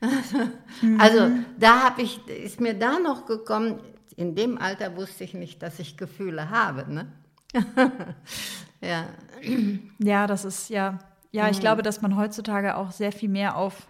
[0.98, 3.80] Also da habe ich, ist mir da noch gekommen,
[4.16, 6.84] in dem Alter wusste ich nicht, dass ich Gefühle habe.
[6.92, 7.06] Ne?
[8.80, 9.06] ja.
[9.98, 10.98] Ja, das ist ja.
[11.32, 11.50] Ja, Mhm.
[11.50, 13.88] ich glaube, dass man heutzutage auch sehr viel mehr auf,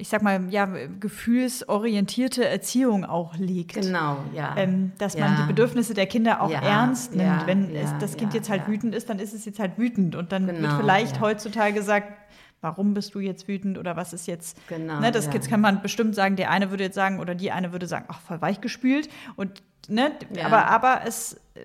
[0.00, 0.68] ich sag mal, ja,
[1.00, 3.74] gefühlsorientierte Erziehung auch legt.
[3.74, 4.54] Genau, ja.
[4.56, 5.40] Ähm, dass man Ja.
[5.42, 7.22] die Bedürfnisse der Kinder auch Ja, ernst nimmt.
[7.24, 10.14] ja, Wenn es, das Kind jetzt halt wütend ist, dann ist es jetzt halt wütend.
[10.14, 11.22] Und dann wird Genau, vielleicht ja.
[11.22, 12.12] heutzutage gesagt,
[12.60, 14.56] warum bist du jetzt wütend oder was ist jetzt.
[14.68, 15.32] Genau, Ne, das ja.
[15.32, 18.06] jetzt kann man bestimmt sagen, der eine würde jetzt sagen oder die eine würde sagen,
[18.08, 19.08] ach, voll weichgespült.
[19.36, 20.46] Und ne, Ja.
[20.46, 21.60] aber, aber es, äh,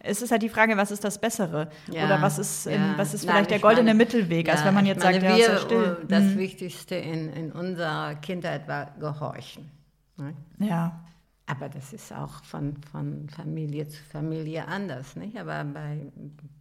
[0.00, 1.70] es ist halt die Frage, was ist das Bessere?
[1.90, 2.94] Ja, Oder was ist, ja.
[2.96, 5.20] was ist Nein, vielleicht der ich goldene meine- Mittelweg, als ja, wenn man jetzt meine,
[5.20, 5.98] sagt, ja, wir, sei still.
[6.02, 6.38] äh, Das Mhm.
[6.38, 9.70] Wichtigste in, in unserer Kindheit war Gehorchen.
[10.16, 10.34] Ne?
[10.58, 11.00] Ja.
[11.46, 15.36] Aber das ist auch von, von Familie zu Familie anders, nicht?
[15.36, 15.98] Aber bei,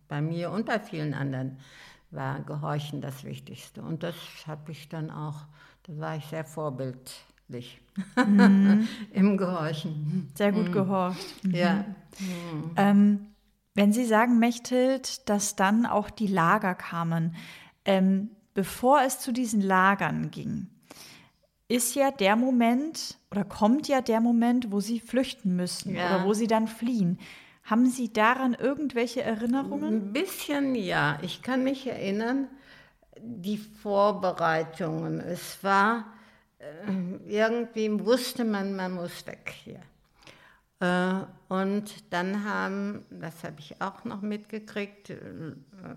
[0.08, 1.58] bei mir und bei vielen anderen
[2.12, 3.82] war Gehorchen das Wichtigste.
[3.82, 4.16] Und das
[4.48, 5.46] habe ich dann auch,
[5.84, 7.82] da war ich sehr vorbildlich
[9.14, 10.30] im Gehorchen.
[10.36, 11.36] Sehr gut gehorcht.
[11.52, 11.86] Ja.
[12.76, 13.28] Ähm,
[13.76, 17.36] wenn Sie sagen, Mechthild, dass dann auch die Lager kamen,
[17.86, 20.68] ähm, bevor es zu diesen Lagern ging,
[21.68, 26.16] ist ja der Moment oder kommt ja der Moment, wo Sie flüchten müssen Ja.
[26.16, 27.20] oder wo Sie dann fliehen.
[27.70, 29.94] Haben Sie daran irgendwelche Erinnerungen?
[29.94, 31.20] Ein bisschen ja.
[31.22, 32.48] Ich kann mich erinnern,
[33.22, 35.20] die Vorbereitungen.
[35.20, 36.06] Es war,
[36.58, 39.82] äh, irgendwie wusste man, man muss weg hier.
[40.80, 45.18] Äh, und dann haben, das habe ich auch noch mitgekriegt, äh,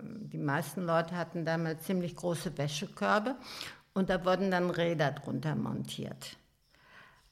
[0.03, 3.35] die meisten Leute hatten damals ziemlich große Wäschekörbe
[3.93, 6.37] und da wurden dann Räder drunter montiert.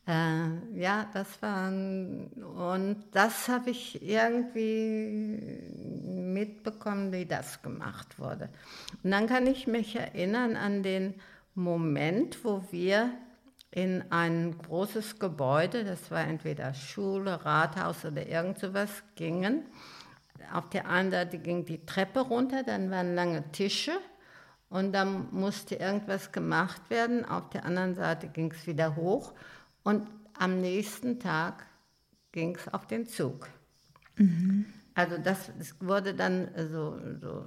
[0.07, 5.59] Äh, ja, das waren, und das habe ich irgendwie
[6.03, 8.49] mitbekommen, wie das gemacht wurde.
[9.03, 11.13] Und dann kann ich mich erinnern an den
[11.53, 13.11] Moment, wo wir
[13.69, 19.65] in ein großes Gebäude, das war entweder Schule, Rathaus oder irgend sowas, gingen.
[20.51, 23.93] Auf der einen Seite ging die Treppe runter, dann waren lange Tische
[24.69, 27.23] und dann musste irgendwas gemacht werden.
[27.23, 29.33] Auf der anderen Seite ging es wieder hoch
[29.84, 31.65] und am nächsten Tag
[32.32, 33.48] ging es auf den Zug.
[34.94, 37.46] Also das wurde dann so, so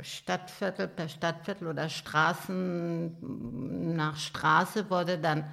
[0.00, 5.44] Stadtviertel per Stadtviertel oder Straßen nach Straße wurde dann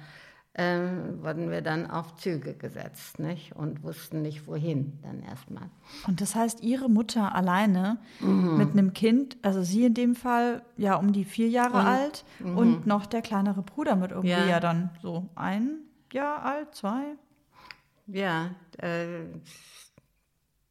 [0.56, 3.54] ähm, wurden wir dann auf Züge gesetzt nicht?
[3.54, 5.70] und wussten nicht wohin dann erstmal.
[6.08, 8.56] Und das heißt, Ihre Mutter alleine Mhm.
[8.56, 12.84] mit einem Kind, also Sie in dem Fall ja um die vier Jahre alt und
[12.84, 14.40] noch der kleinere Bruder mit irgendwie Mhm.
[14.40, 14.46] Ja.
[14.48, 15.78] ja, dann so ein
[16.12, 17.16] Jahr alt, zwei.
[18.06, 19.22] Ja, äh,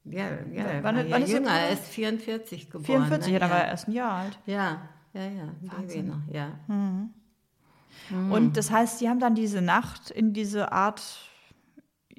[0.06, 2.86] ja, ja, Wann- war wann ja ist jünger, er ist 44 geboren.
[2.86, 3.34] 44, ne?
[3.34, 3.64] ja, da war ja.
[3.64, 4.40] er erst ein Jahr alt.
[4.46, 6.60] Ja, ja, ja, Baby noch, ja.
[6.68, 7.14] Mhm.
[8.32, 11.02] Und das heißt, Sie haben dann diese Nacht in diese Art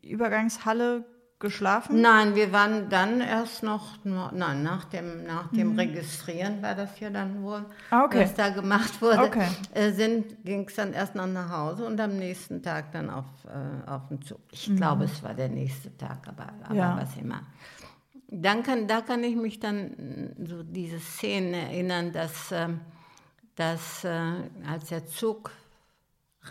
[0.02, 1.04] Übergangshalle
[1.40, 2.00] geschlafen?
[2.00, 7.10] Nein, wir waren dann erst noch, nein, nach dem, nach dem Registrieren war das ja
[7.10, 7.66] dann wohl, Mhm.
[7.90, 8.22] Ah, okay.
[8.22, 9.48] was da gemacht wurde, Okay.
[9.74, 9.90] äh,
[10.44, 14.06] ging es dann erst noch nach Hause und am nächsten Tag dann auf, äh, auf
[14.08, 14.40] den Zug.
[14.52, 16.76] Ich glaube, es war der nächste Tag, aber, aber Mhm.
[16.78, 16.96] Ja.
[17.00, 17.40] was immer.
[18.32, 19.86] Dann kann, da kann ich mich dann
[20.38, 22.80] mm, so diese Szenen erinnern, dass, ähm,
[23.56, 24.10] dass äh,
[24.68, 25.50] als der Zug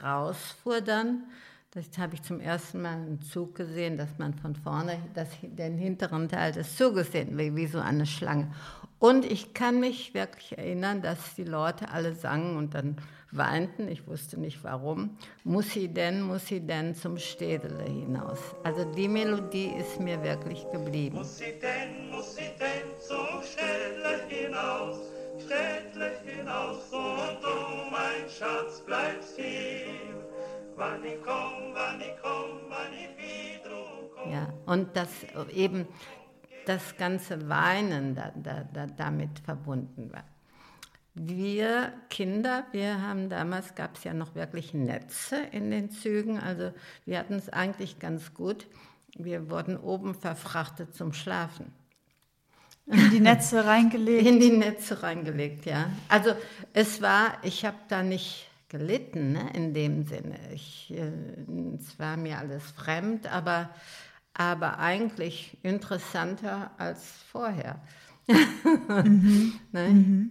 [0.03, 1.23] rausfuhr dann,
[1.71, 5.77] das habe ich zum ersten Mal einen Zug gesehen, dass man von vorne das, den
[5.77, 8.51] hinteren Teil des Zuges sehen will, wie so eine Schlange.
[8.97, 12.97] Und ich kann mich wirklich erinnern, dass die Leute alle sangen und dann
[13.31, 18.39] weinten, ich wusste nicht warum, muss sie denn, muss sie denn zum Städele hinaus.
[18.63, 21.17] Also die Melodie ist mir wirklich geblieben.
[21.17, 24.97] Muss sie denn, muss sie denn zum Städtle hinaus,
[25.37, 30.28] Städtle hinaus, und du, mein Schatz, bleibst hier.
[34.31, 35.09] Ja, und dass
[35.53, 35.87] eben
[36.65, 40.23] das ganze Weinen da, da, da, damit verbunden war.
[41.15, 46.71] Wir Kinder, wir haben damals, gab es ja noch wirklich Netze in den Zügen, also
[47.05, 48.67] wir hatten es eigentlich ganz gut.
[49.17, 51.73] Wir wurden oben verfrachtet zum Schlafen.
[52.85, 54.25] In die Netze reingelegt.
[54.25, 55.89] In die Netze reingelegt, ja.
[56.07, 56.31] Also
[56.73, 60.37] es war, ich habe da nicht gelitten ne, in dem Sinne.
[60.53, 61.11] Ich, äh,
[61.77, 63.69] es war mir alles fremd, aber,
[64.33, 67.81] aber eigentlich interessanter als vorher.
[69.71, 70.29] ne?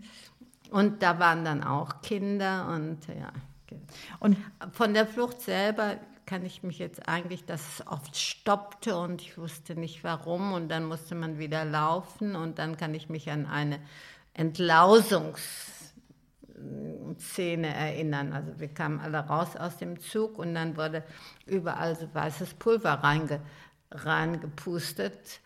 [0.71, 3.33] Und da waren dann auch Kinder und ja.
[4.21, 4.37] Und
[4.73, 9.39] Von der Flucht selber kann ich mich jetzt eigentlich, dass es oft stoppte und ich
[9.39, 13.47] wusste nicht warum und dann musste man wieder laufen und dann kann ich mich an
[13.47, 13.81] eine
[16.59, 18.33] Entlausungsszene erinnern.
[18.33, 21.03] Also wir kamen alle raus aus dem Zug und dann wurde
[21.47, 23.41] überall so weißes Pulver reinge,
[23.91, 25.41] reingepustet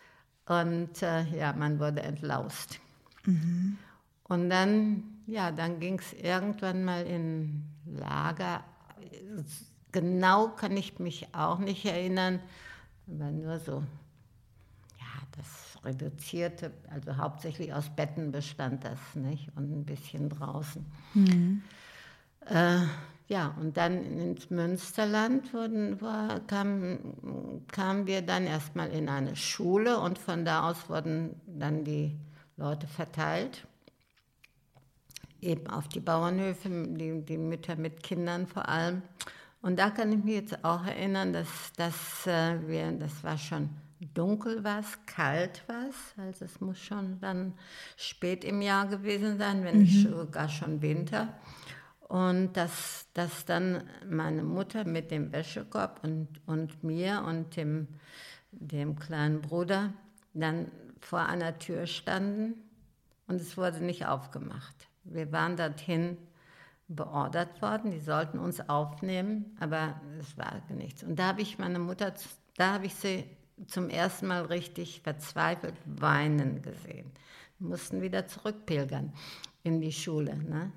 [0.45, 2.79] und äh, ja, man wurde entlaust.
[4.23, 8.63] Und dann, ja, dann ging es irgendwann mal in Lager.
[9.91, 12.39] Genau kann ich mich auch nicht erinnern,
[13.07, 13.83] aber nur so,
[15.35, 19.49] das reduzierte, also hauptsächlich aus Betten bestand das, nicht?
[19.55, 20.85] Und ein bisschen draußen.
[22.45, 22.81] Äh,
[23.27, 29.99] ja, und dann ins Münsterland wurden, war, kamen, kamen wir dann erstmal in eine Schule
[29.99, 32.17] und von da aus wurden dann die
[32.57, 33.65] Leute verteilt.
[35.41, 39.01] Eben auf die Bauernhöfe, die, die Mütter mit Kindern vor allem.
[39.61, 43.69] Und da kann ich mich jetzt auch erinnern, dass, dass äh, wir, das war schon
[44.05, 47.53] dunkel war es, kalt war es, also es muss schon dann
[47.97, 51.29] spät im Jahr gewesen sein, wenn nicht sogar schon Winter.
[52.07, 57.87] Und dass, dass dann meine Mutter mit dem Wäschekorb und, und mir und dem,
[58.51, 59.93] dem kleinen Bruder
[60.33, 62.55] dann vor einer Tür standen
[63.27, 64.75] und es wurde nicht aufgemacht.
[65.03, 66.17] Wir waren dorthin
[66.87, 71.03] beordert worden, die sollten uns aufnehmen, aber es war nichts.
[71.03, 72.13] Und da habe ich meine Mutter,
[72.57, 73.25] da habe ich sie
[73.67, 77.11] zum ersten Mal richtig verzweifelt weinen gesehen.
[77.59, 79.13] Wir mussten wieder zurückpilgern
[79.63, 80.37] in die Schule.
[80.37, 80.71] Ne?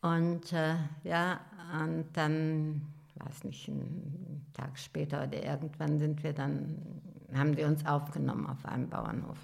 [0.00, 1.40] Und äh, ja,
[1.82, 2.82] und dann,
[3.16, 6.76] weiß nicht, einen Tag später oder irgendwann sind wir dann,
[7.34, 9.38] haben die uns aufgenommen auf einem Bauernhof.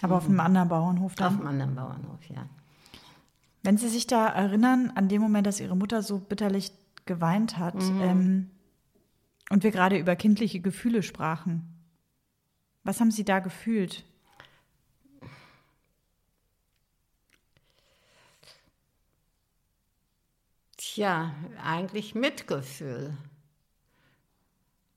[0.00, 1.38] Aber auf einem anderen Bauernhof Auf dann.
[1.38, 2.46] einem anderen Bauernhof, ja.
[3.62, 6.72] Wenn Sie sich da erinnern, an dem Moment, dass Ihre Mutter so bitterlich
[7.06, 8.50] geweint hat ähm,
[9.50, 11.71] und wir gerade über kindliche Gefühle sprachen,
[12.84, 14.04] was haben Sie da gefühlt?
[20.76, 23.16] Tja, eigentlich Mitgefühl.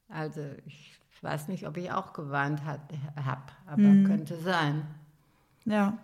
[0.09, 2.81] Also ich weiß nicht, ob ich auch geweint habe,
[3.65, 4.85] aber könnte sein.
[5.65, 5.97] Ja,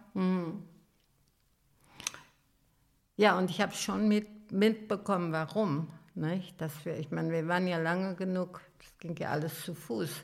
[3.17, 5.88] Ja, und ich habe schon mit, mitbekommen, warum.
[6.15, 6.60] Nicht?
[6.60, 10.24] Dass wir, ich meine, wir waren ja lange genug, das ging ja alles zu Fuß,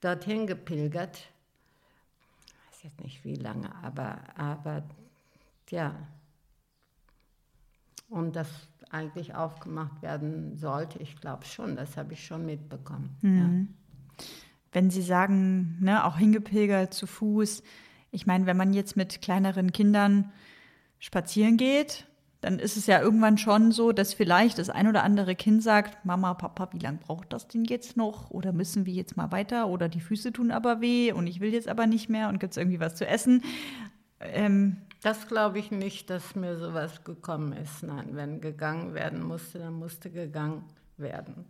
[0.00, 1.18] dorthin gepilgert.
[2.46, 4.82] Ich weiß jetzt nicht wie lange, aber, aber
[5.70, 5.94] ja.
[8.08, 8.48] Und das
[8.90, 13.16] eigentlich aufgemacht werden sollte, ich glaube schon, das habe ich schon mitbekommen.
[13.22, 14.24] Ja.
[14.72, 17.62] wenn Sie sagen, ne, auch hingepilgert zu Fuß.
[18.10, 20.32] Ich meine, wenn man jetzt mit kleineren Kindern
[20.98, 22.06] spazieren geht,
[22.40, 26.04] dann ist es ja irgendwann schon so, dass vielleicht das ein oder andere Kind sagt,
[26.06, 28.30] Mama, Papa, wie lange braucht das denn jetzt noch?
[28.30, 29.68] Oder müssen wir jetzt mal weiter?
[29.68, 32.52] Oder die Füße tun aber weh und ich will jetzt aber nicht mehr und gibt
[32.52, 33.42] es irgendwie was zu essen?
[34.20, 37.82] Ähm, Das glaube ich nicht, dass mir sowas gekommen ist.
[37.82, 40.64] Nein, wenn gegangen werden musste, dann musste gegangen
[40.96, 41.44] werden.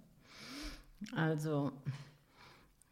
[1.17, 1.73] Also,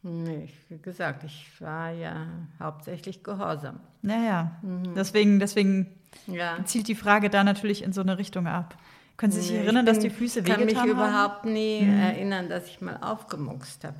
[0.01, 2.27] nee, wie gesagt, ich war ja
[2.59, 3.81] hauptsächlich gehorsam.
[4.01, 4.59] naja,
[4.95, 6.63] deswegen, deswegen Ja.
[6.65, 8.77] zielt die Frage da natürlich in so eine Richtung ab.
[9.17, 10.89] Können Sie sich Nee, erinnern, ich dass bin- die Füße kann mich wehgetan haben?
[10.89, 10.95] Mhm.
[10.95, 13.97] überhaupt nie erinnern, dass ich mal aufgemuckst habe.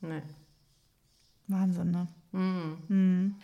[0.00, 0.22] Nee.
[1.48, 2.08] Wahnsinn, ne?
[2.32, 3.34] Mhm.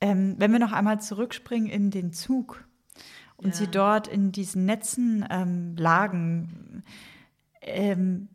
[0.00, 2.64] Ähm, wenn wir noch einmal zurückspringen in den Zug
[3.36, 6.84] und Sie dort in diesen Netzen ähm, lagen,
[7.62, 8.28] ähm,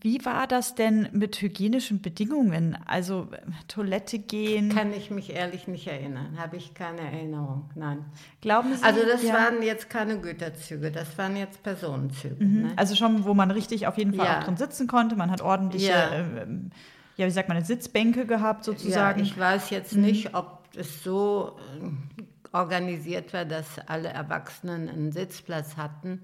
[0.00, 2.78] wie war das denn mit hygienischen Bedingungen?
[2.86, 4.68] Also äh, Toilette gehen?
[4.74, 6.38] Kann ich mich ehrlich nicht erinnern.
[6.38, 7.70] Habe ich keine Erinnerung.
[7.74, 8.04] Nein.
[8.40, 8.82] Glauben Sie?
[8.82, 9.34] Also das ja.
[9.34, 12.44] waren jetzt keine Güterzüge, das waren jetzt Personenzüge.
[12.44, 12.62] Mhm.
[12.62, 12.72] Ne?
[12.76, 14.38] Also schon, wo man richtig auf jeden Fall Ja.
[14.40, 15.16] auch drin sitzen konnte.
[15.16, 16.12] Man hat ordentliche, Ja.
[16.12, 16.70] ähm,
[17.16, 19.20] ja, wie sagt man, Sitzbänke gehabt sozusagen.
[19.20, 22.22] Ich weiß jetzt nicht, ob es so äh,
[22.56, 26.22] organisiert war, dass alle Erwachsenen einen Sitzplatz hatten.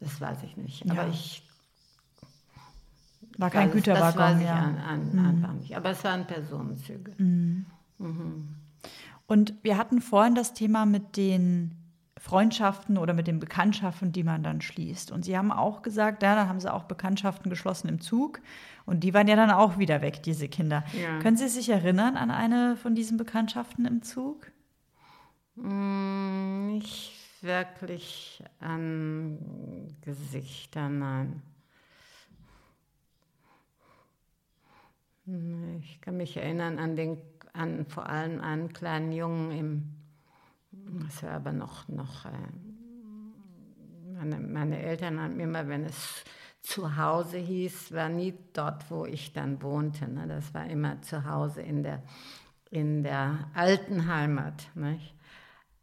[0.00, 0.90] Das weiß ich nicht.
[0.90, 1.42] Aber ich
[3.38, 4.54] War kein es- Das Güterwaggon, weiß ich ja.
[4.54, 5.76] an, an, einfach nicht.
[5.76, 7.12] Aber es waren Personenzüge.
[9.26, 11.72] Und wir hatten vorhin das Thema mit den
[12.18, 15.10] Freundschaften oder mit den Bekanntschaften, die man dann schließt.
[15.12, 18.40] Und Sie haben auch gesagt, ja, dann haben Sie auch Bekanntschaften geschlossen im Zug.
[18.84, 20.84] Und die waren ja dann auch wieder weg, diese Kinder.
[21.00, 21.18] Ja.
[21.20, 24.50] Können Sie sich erinnern an eine von diesen Bekanntschaften im Zug?
[25.56, 29.38] Mm, Nicht wirklich an
[30.02, 31.42] Gesichter, nein.
[35.80, 37.18] Ich kann mich erinnern an den,
[37.52, 39.94] an vor allem einen kleinen Jungen im,
[41.04, 42.30] das war aber noch, noch, äh,
[44.14, 46.24] meine, meine Eltern haben immer, wenn es
[46.62, 50.08] zu Hause hieß, war nie dort, wo ich dann wohnte.
[50.08, 50.26] Ne?
[50.28, 52.02] Das war immer zu Hause in der,
[52.70, 54.68] in der alten Heimat.
[54.74, 55.14] Nicht?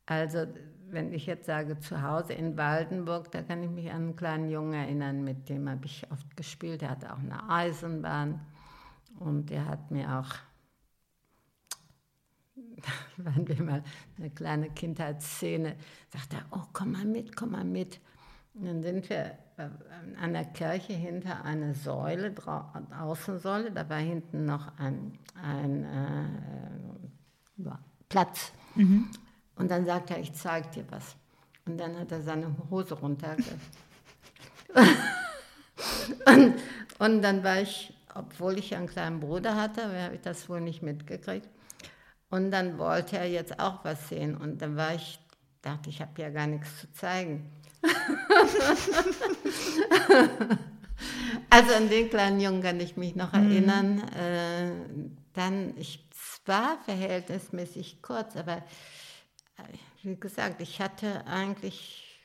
[0.06, 0.45] Also,
[0.89, 4.49] wenn ich jetzt sage zu Hause in Waldenburg, da kann ich mich an einen kleinen
[4.49, 6.81] Jungen erinnern, mit dem habe ich oft gespielt.
[6.81, 8.39] Der hatte auch eine Eisenbahn
[9.20, 10.34] und der hat mir auch,
[13.18, 13.84] waren wir mal
[14.18, 15.76] eine kleine Kindheitsszene,
[16.10, 18.00] sagt er, oh, komm mal mit, komm mal mit.
[18.54, 19.70] Und dann sind wir äh,
[20.22, 22.34] an der Kirche hinter eine Säule,
[23.00, 27.72] Außensäule, da war hinten noch ein, ein äh,
[28.10, 28.52] Platz.
[29.56, 31.16] Und dann sagt er, ich zeig dir was.
[31.66, 33.36] Und dann hat er seine Hose runter.
[36.26, 36.56] und,
[37.00, 40.82] und dann war ich, obwohl ich einen kleinen Bruder hatte, habe ich das wohl nicht
[40.82, 41.50] mitgekriegt.
[42.30, 44.36] Und dann wollte er jetzt auch was sehen.
[44.36, 45.20] Und dann war ich,
[45.62, 47.52] dachte ich, habe ja gar nichts zu zeigen.
[51.50, 54.00] also an den kleinen Jungen kann ich mich noch erinnern.
[54.10, 54.72] Äh,
[55.34, 56.04] dann, ich,
[56.46, 58.64] war verhältnismäßig kurz, aber äh,
[60.02, 62.20] wie gesagt, ich hatte eigentlich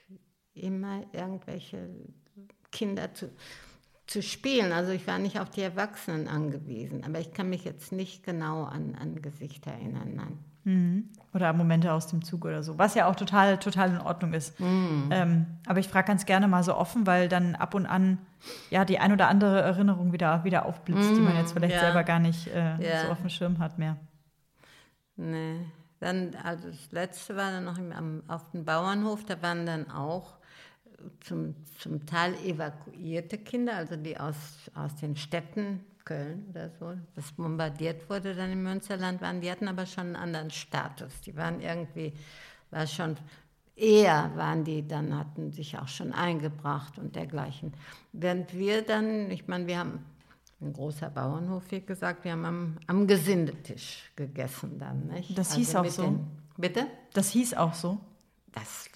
[0.55, 1.89] immer irgendwelche
[2.72, 3.30] Kinder zu,
[4.09, 4.72] zu spielen.
[4.72, 8.64] Also ich war nicht auf die Erwachsenen angewiesen, aber ich kann mich jetzt nicht genau
[8.64, 10.14] an, an Gesichter erinnern.
[10.16, 10.38] Nein.
[11.32, 14.59] Oder Momente aus dem Zug oder so, was ja auch total, total in Ordnung ist.
[14.61, 15.09] Mhm.
[15.11, 18.18] Ähm, aber ich frage ganz gerne mal so offen, weil dann ab und an
[18.68, 21.80] ja die ein oder andere Erinnerung wieder, wieder aufblitzt, die man jetzt vielleicht ja.
[21.80, 23.06] selber gar nicht äh, Ja.
[23.06, 23.96] so auf dem Schirm hat mehr.
[25.16, 25.61] Nee.
[26.00, 29.90] Dann, also das letzte war dann noch im, am, auf dem Bauernhof, da waren dann
[29.90, 30.38] auch
[31.20, 34.36] zum, zum Teil evakuierte Kinder, also die aus,
[34.74, 39.68] aus den Städten, Köln oder so, das bombardiert wurde dann im Münsterland waren, die hatten
[39.68, 41.20] aber schon einen anderen Status.
[41.20, 42.14] Die waren irgendwie,
[42.70, 43.16] war schon
[43.78, 47.72] eher waren die dann, hatten sich auch schon eingebracht und dergleichen.
[48.12, 50.05] Während wir dann, ich meine, wir haben
[50.61, 55.07] ein großer Bauernhof, wie gesagt, wir haben am, am Gesindetisch gegessen dann.
[55.07, 55.38] Nicht?
[55.38, 56.18] Das hieß auch so?
[56.57, 56.86] bitte?
[57.12, 58.01] Das hieß auch so.
[58.53, 58.88] Das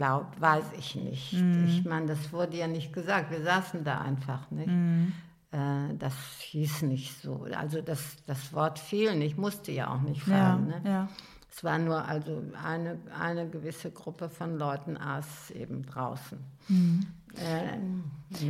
[0.00, 1.34] glaub, weiß ich nicht.
[1.34, 1.66] Mhm.
[1.68, 3.30] Ich meine, das wurde ja nicht gesagt.
[3.30, 4.66] Wir saßen da einfach nicht.
[4.68, 5.12] Mhm.
[5.52, 7.46] Äh, das hieß nicht so.
[7.54, 10.68] Also das, das Wort fiel nicht, musste ja auch nicht Ja, fallen.
[10.68, 10.80] ne?
[10.86, 11.08] ja.
[11.52, 16.38] Es war nur also eine, eine gewisse Gruppe von Leuten aß eben draußen.
[16.68, 17.06] Mhm.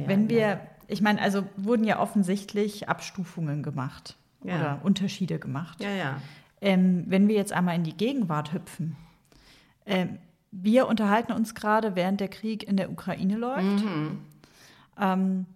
[0.07, 0.29] Wenn ja.
[0.29, 4.55] wir, ich meine, also wurden ja offensichtlich Abstufungen gemacht Ja.
[4.55, 5.83] oder Unterschiede gemacht.
[5.83, 6.23] Ja, ja.
[6.61, 8.97] Ähm, wenn wir jetzt einmal in die Gegenwart hüpfen,
[9.85, 10.19] ähm,
[10.53, 13.85] wir unterhalten uns gerade, während der Krieg in der Ukraine läuft.
[14.99, 15.47] Ähm,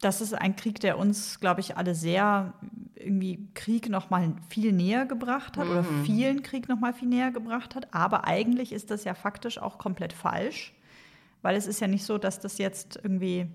[0.00, 2.54] das ist ein Krieg, der uns, glaube ich, alle sehr
[2.96, 7.30] irgendwie Krieg noch mal viel näher gebracht hat oder vielen Krieg noch mal viel näher
[7.30, 7.94] gebracht hat.
[7.94, 10.72] Aber eigentlich ist das ja faktisch auch komplett falsch,
[11.42, 13.46] weil es ist ja nicht so, dass das jetzt irgendwie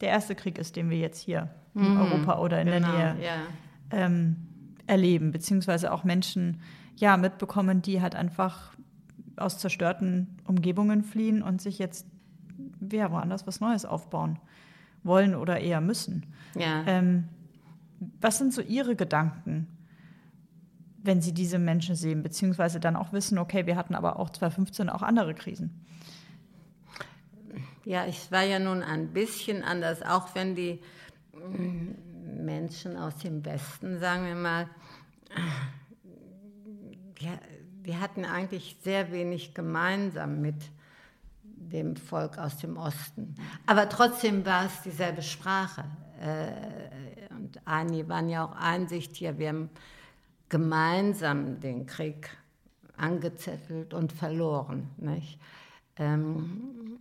[0.00, 3.24] der erste Krieg ist, den wir jetzt hier in Europa oder in Genau, der Nähe
[3.24, 3.36] ja.
[3.90, 4.36] ähm,
[4.86, 6.60] erleben, beziehungsweise auch Menschen
[6.96, 8.72] ja mitbekommen, die halt einfach
[9.36, 12.06] aus zerstörten Umgebungen fliehen und sich jetzt
[12.92, 14.38] ja, woanders was Neues aufbauen
[15.02, 16.26] wollen oder eher müssen.
[16.54, 16.84] ja.
[16.86, 17.28] Ähm,
[18.20, 19.68] was sind so Ihre Gedanken,
[21.02, 24.90] wenn Sie diese Menschen sehen, beziehungsweise dann auch wissen, okay, wir hatten aber auch 2015
[24.90, 25.86] auch andere Krisen?
[27.84, 30.80] Ja, es war ja nun ein bisschen anders, auch wenn die
[31.32, 34.68] mm, Menschen aus dem Westen, sagen wir mal,
[37.20, 37.38] ja,
[37.86, 40.56] wir hatten eigentlich sehr wenig gemeinsam mit
[41.44, 43.36] dem Volk aus dem Osten.
[43.64, 45.84] Aber trotzdem war es dieselbe Sprache.
[46.20, 49.38] Äh, Und einige waren ja auch einsichtiger.
[49.38, 49.70] Wir haben
[50.48, 52.28] gemeinsam den Krieg
[52.96, 54.90] angezettelt und verloren.
[54.96, 55.38] Nicht?
[55.96, 56.98] Ähm,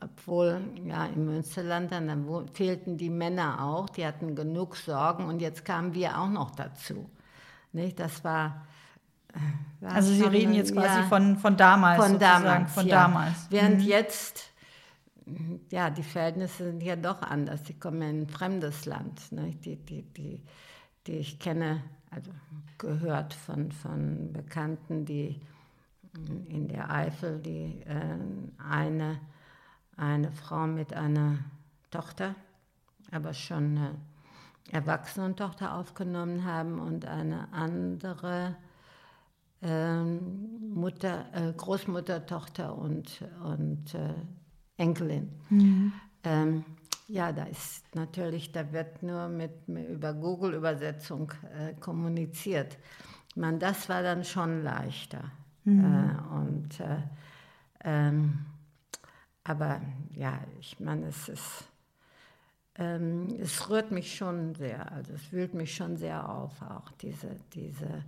[0.00, 5.66] obwohl, ja, im Münsterland, dann, fehlten die Männer auch, die hatten genug Sorgen und jetzt
[5.66, 7.10] kamen wir auch noch dazu.
[7.72, 8.00] Nicht?
[8.00, 8.66] Das war.
[9.82, 12.02] Also Sie reden ein- jetzt quasi ja, von, von damals.
[12.02, 12.72] von sozusagen, damals.
[12.72, 13.02] Von ja.
[13.02, 13.46] damals.
[13.50, 13.86] Während Mhm.
[13.86, 14.50] jetzt,
[15.70, 17.62] ja, die Verhältnisse sind ja doch anders.
[17.64, 19.30] Die kommen in ein fremdes Land.
[19.32, 19.50] Ne?
[19.64, 20.42] Die, die, die,
[21.06, 22.30] die ich kenne, also
[22.78, 25.40] gehört von, von Bekannten, die
[26.48, 28.16] in der Eifel, die äh,
[28.70, 29.20] eine,
[29.98, 31.38] eine Frau mit einer
[31.90, 32.34] Tochter,
[33.12, 33.90] aber schon eine
[34.72, 38.56] Erwachsenentochter aufgenommen haben und eine andere
[39.62, 44.14] Mutter, äh, Großmuttertochter und, und äh,
[44.76, 45.30] Enkelin.
[46.24, 46.64] Ähm,
[47.08, 52.76] ja, da ist natürlich, da wird nur mit, mit über Google-Übersetzung äh, kommuniziert.
[53.34, 55.30] Meine, das war dann schon leichter.
[55.66, 56.98] Äh, und, äh,
[57.84, 58.46] ähm,
[59.44, 59.80] aber
[60.14, 61.68] ja, ich meine, es ist,
[62.76, 67.36] ähm, es rührt mich schon sehr, also es wühlt mich schon sehr auf, auch diese,
[67.52, 68.04] diese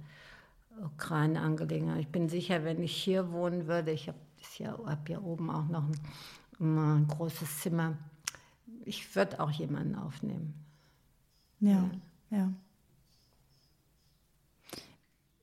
[0.82, 2.00] Ukraine-Angelegenheit.
[2.00, 4.18] Ich bin sicher, wenn ich hier wohnen würde, ich habe
[4.58, 5.84] ja, hab hier oben auch noch
[6.60, 7.96] ein, ein großes Zimmer,
[8.84, 10.54] ich würde auch jemanden aufnehmen.
[11.60, 11.90] Ja,
[12.30, 12.52] ja.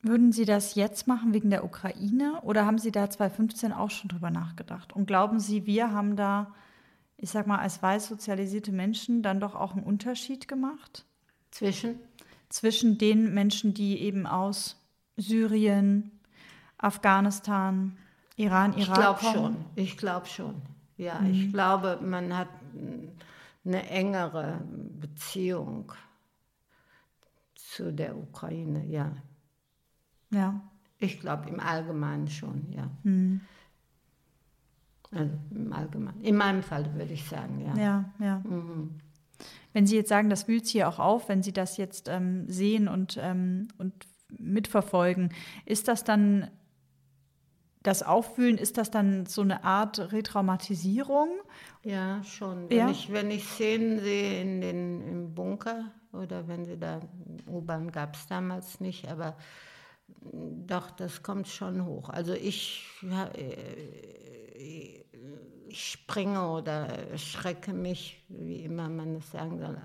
[0.02, 4.08] Würden Sie das jetzt machen wegen der Ukraine oder haben Sie da 2015 auch schon
[4.08, 4.94] drüber nachgedacht?
[4.94, 6.54] Und glauben Sie, wir haben da,
[7.18, 11.06] ich sag mal, als weiß sozialisierte Menschen dann doch auch einen Unterschied gemacht?
[11.50, 11.96] Zwischen?
[12.50, 14.85] Zwischen den Menschen, die eben aus
[15.18, 16.11] Syrien,
[16.78, 17.97] Afghanistan,
[18.36, 19.55] Iran, Irak Ich glaube schon.
[19.76, 20.61] Ich glaube schon.
[20.97, 22.47] Ja, ich glaube, man hat
[23.66, 24.61] eine engere
[24.99, 25.91] Beziehung
[27.55, 28.86] zu der Ukraine.
[28.86, 29.11] Ja,
[30.32, 30.61] Ja.
[30.99, 32.72] ich glaube im Allgemeinen schon.
[32.72, 32.89] Ja.
[35.11, 36.22] Also im Allgemeinen.
[36.22, 37.76] In meinem Fall würde ich sagen, ja.
[37.76, 38.41] Ja, ja.
[39.74, 42.88] Wenn Sie jetzt sagen, das wühlt Sie auch auf, wenn Sie das jetzt ähm, sehen
[42.88, 43.93] und, ähm, und
[44.40, 45.34] mitverfolgen,
[45.66, 46.50] ist das dann
[47.84, 51.30] das Aufwühlen, ist das dann so eine Art Retraumatisierung?
[51.84, 52.68] Ja, schon.
[52.70, 52.90] Wenn, Ja.
[52.90, 57.02] ich, wenn ich Szenen sehe in den, im Bunker oder wenn sie da,
[57.48, 59.38] U-Bahn gab es damals nicht, aber
[60.22, 62.10] doch, das kommt schon hoch.
[62.10, 63.56] Also ich, äh,
[64.56, 65.06] ich
[65.72, 69.78] springe oder schrecke mich, wie immer man es sagen soll,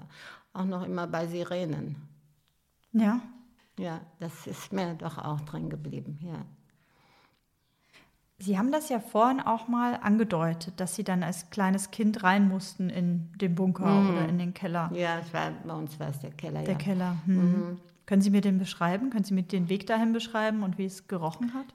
[0.52, 1.96] auch noch immer bei Sirenen.
[2.92, 3.20] Ja.
[3.80, 6.44] Ja, das ist mir doch auch drin geblieben, ja.
[8.38, 12.48] Sie haben das ja vorhin auch mal angedeutet, dass Sie dann als kleines Kind rein
[12.48, 14.90] mussten in den Bunker oder in den Keller.
[14.94, 16.78] Ja, es war, bei uns war es der Keller, Der ja.
[16.78, 17.16] Keller.
[17.26, 17.78] Hm.
[18.06, 19.10] Können Sie mir den beschreiben?
[19.10, 21.66] Können Sie mir den Weg dahin beschreiben und wie es gerochen hat?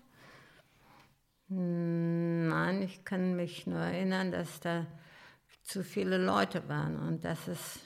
[1.47, 4.85] Nein, ich kann mich nur erinnern, dass da
[5.63, 7.79] zu viele Leute waren und dass es,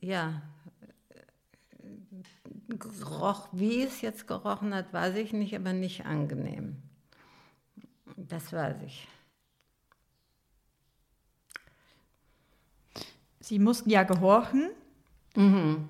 [0.00, 0.42] ja,
[2.68, 6.76] geroch, wie es jetzt gerochen hat, weiß ich nicht, aber nicht angenehm.
[8.16, 9.08] Das weiß ich.
[13.40, 14.70] Sie mussten ja gehorchen.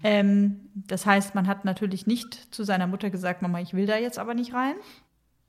[0.03, 3.97] Ähm, das heißt, man hat natürlich nicht zu seiner Mutter gesagt, Mama, ich will da
[3.97, 4.75] jetzt aber nicht rein.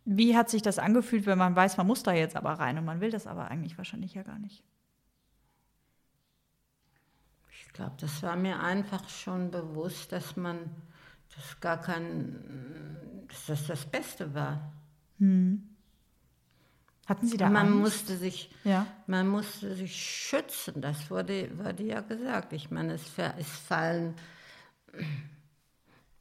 [0.06, 2.86] Wie hat sich das angefühlt, wenn man weiß, man muss da jetzt aber rein und
[2.86, 4.64] man will das aber eigentlich wahrscheinlich ja gar nicht?
[7.52, 10.72] Ich glaube, das war mir einfach schon bewusst, dass man
[11.40, 12.36] das gar kein,
[13.28, 14.72] dass das das Beste war.
[17.08, 17.80] Hatten Sie da man Angst?
[17.80, 18.86] musste sich, Ja.
[19.08, 20.82] man musste sich schützen.
[20.82, 22.54] Das wurde, wurde ja gesagt.
[22.54, 23.04] Ich meine, es,
[23.38, 24.14] es fallen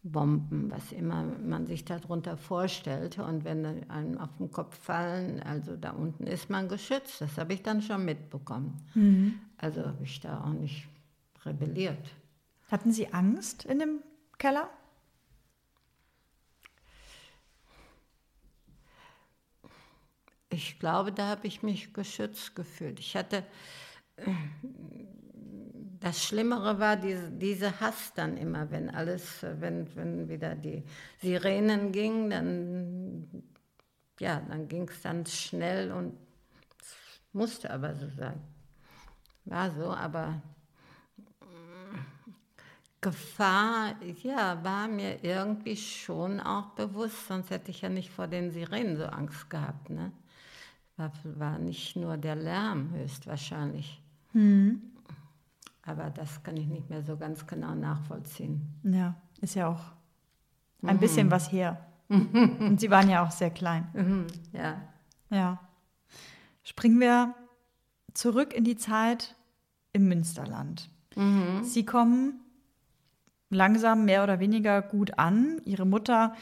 [0.03, 3.25] Bomben, was immer man sich darunter vorstellte.
[3.25, 7.21] Und wenn einem auf den Kopf fallen, also da unten ist man geschützt.
[7.21, 9.41] Das habe ich dann schon mitbekommen.
[9.59, 10.89] Also habe ich da auch nicht
[11.45, 12.09] rebelliert.
[12.71, 14.01] Hatten Sie Angst in dem
[14.39, 14.69] Keller?
[20.51, 23.01] Ich glaube, da habe ich mich geschützt gefühlt.
[23.01, 23.45] Ich hatte,
[26.01, 30.85] das Schlimmere war diese, diese Hass dann immer, wenn alles, wenn, wenn wieder die
[31.21, 33.45] Sirenen gingen, dann,
[34.21, 36.17] ja, dann ging es dann schnell und
[37.33, 38.41] musste aber so sein.
[39.45, 40.41] War so, aber
[43.01, 48.51] Gefahr, ja, war mir irgendwie schon auch bewusst, sonst hätte ich ja nicht vor den
[48.51, 49.89] Sirenen so Angst gehabt.
[49.89, 50.11] Ne?
[50.99, 54.03] War, war nicht nur der Lärm höchstwahrscheinlich.
[55.83, 58.61] Aber das kann ich nicht mehr so ganz genau nachvollziehen.
[58.83, 59.81] Ja, ist ja auch
[60.83, 61.87] ein bisschen was her.
[62.09, 63.89] Und Sie waren ja auch sehr klein.
[63.95, 64.83] Mhm, ja.
[65.31, 65.61] Ja.
[66.63, 67.35] Springen wir
[68.13, 69.37] zurück in die Zeit
[69.93, 70.91] im Münsterland.
[71.63, 72.41] Sie kommen
[73.51, 75.61] langsam mehr oder weniger gut an.
[75.65, 76.35] Ihre Mutter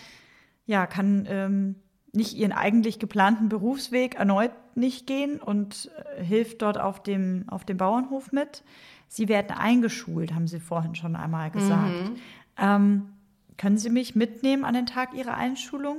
[0.66, 1.76] ja, kann ähm,
[2.16, 7.64] nicht ihren eigentlich geplanten Berufsweg erneut nicht gehen und äh, hilft dort auf dem, auf
[7.64, 8.62] dem Bauernhof mit.
[9.08, 12.12] Sie werden eingeschult, haben Sie vorhin schon einmal gesagt.
[12.58, 13.12] Ähm,
[13.56, 15.98] können Sie mich mitnehmen an den Tag Ihrer Einschulung?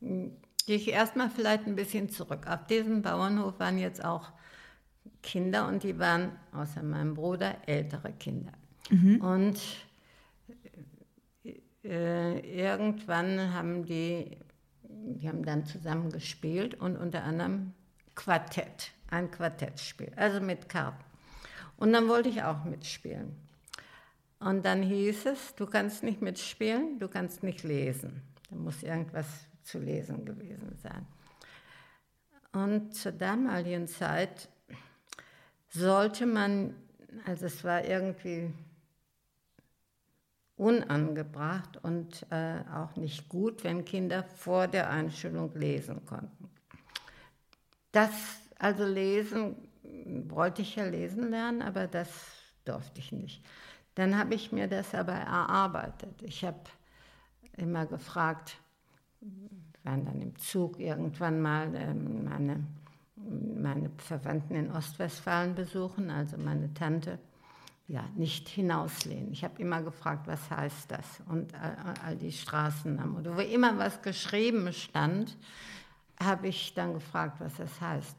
[0.00, 2.46] Gehe ich erstmal vielleicht ein bisschen zurück.
[2.48, 4.32] Auf diesem Bauernhof waren jetzt auch
[5.22, 8.52] Kinder und die waren, außer meinem Bruder, ältere Kinder.
[9.20, 9.58] Und
[11.84, 14.36] äh, irgendwann haben die,
[15.02, 17.72] die haben dann zusammen gespielt und unter anderem
[18.14, 21.04] Quartett, ein Quartettspiel, also mit Karten.
[21.76, 23.36] Und dann wollte ich auch mitspielen.
[24.40, 28.22] Und dann hieß es, du kannst nicht mitspielen, du kannst nicht lesen.
[28.50, 29.26] Da muss irgendwas
[29.62, 31.06] zu lesen gewesen sein.
[32.52, 34.48] Und zur damaligen Zeit
[35.68, 36.74] sollte man,
[37.26, 38.52] also es war irgendwie
[40.58, 46.50] unangebracht und äh, auch nicht gut, wenn Kinder vor der Einschulung lesen konnten.
[47.92, 48.10] Das,
[48.58, 49.56] also lesen,
[50.28, 52.08] wollte ich ja lesen lernen, aber das
[52.64, 53.42] durfte ich nicht.
[53.94, 56.22] Dann habe ich mir das aber erarbeitet.
[56.22, 56.60] Ich habe
[57.56, 58.56] immer gefragt,
[59.84, 62.64] waren dann im Zug irgendwann mal ähm, meine,
[63.16, 67.18] meine Verwandten in Ostwestfalen besuchen, also meine Tante.
[67.90, 69.32] Ja, nicht hinauslehnen.
[69.32, 71.06] Ich habe immer gefragt, was heißt das?
[71.26, 73.16] Und all, all die Straßennamen.
[73.16, 75.38] Oder wo immer was geschrieben stand,
[76.22, 78.14] habe ich dann gefragt, was das heißt.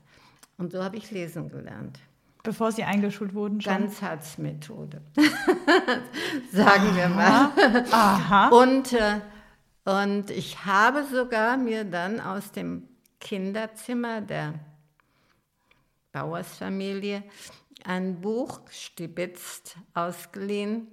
[0.57, 1.99] Und so habe ich lesen gelernt.
[2.41, 3.73] Bevor Sie eingeschult wurden schon?
[3.73, 5.01] Ganzheitsmethode,
[6.51, 7.51] sagen wir mal.
[7.91, 8.47] Aha.
[8.47, 9.19] Und, äh,
[9.83, 12.87] und ich habe sogar mir dann aus dem
[13.19, 14.55] Kinderzimmer der
[16.11, 17.23] Bauersfamilie
[17.85, 20.87] ein Buch stibitzt ausgeliehen.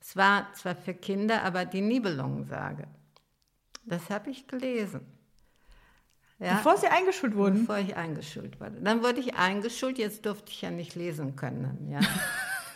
[0.00, 2.86] Es war zwar für Kinder, aber die Nibelungensage.
[3.84, 5.00] Das habe ich gelesen.
[6.38, 7.60] Ja, Bevor Sie eingeschult wurden?
[7.66, 8.80] bevor ich eingeschult wurde.
[8.80, 11.88] Dann wurde ich eingeschult, jetzt durfte ich ja nicht lesen können.
[11.90, 11.98] Ja.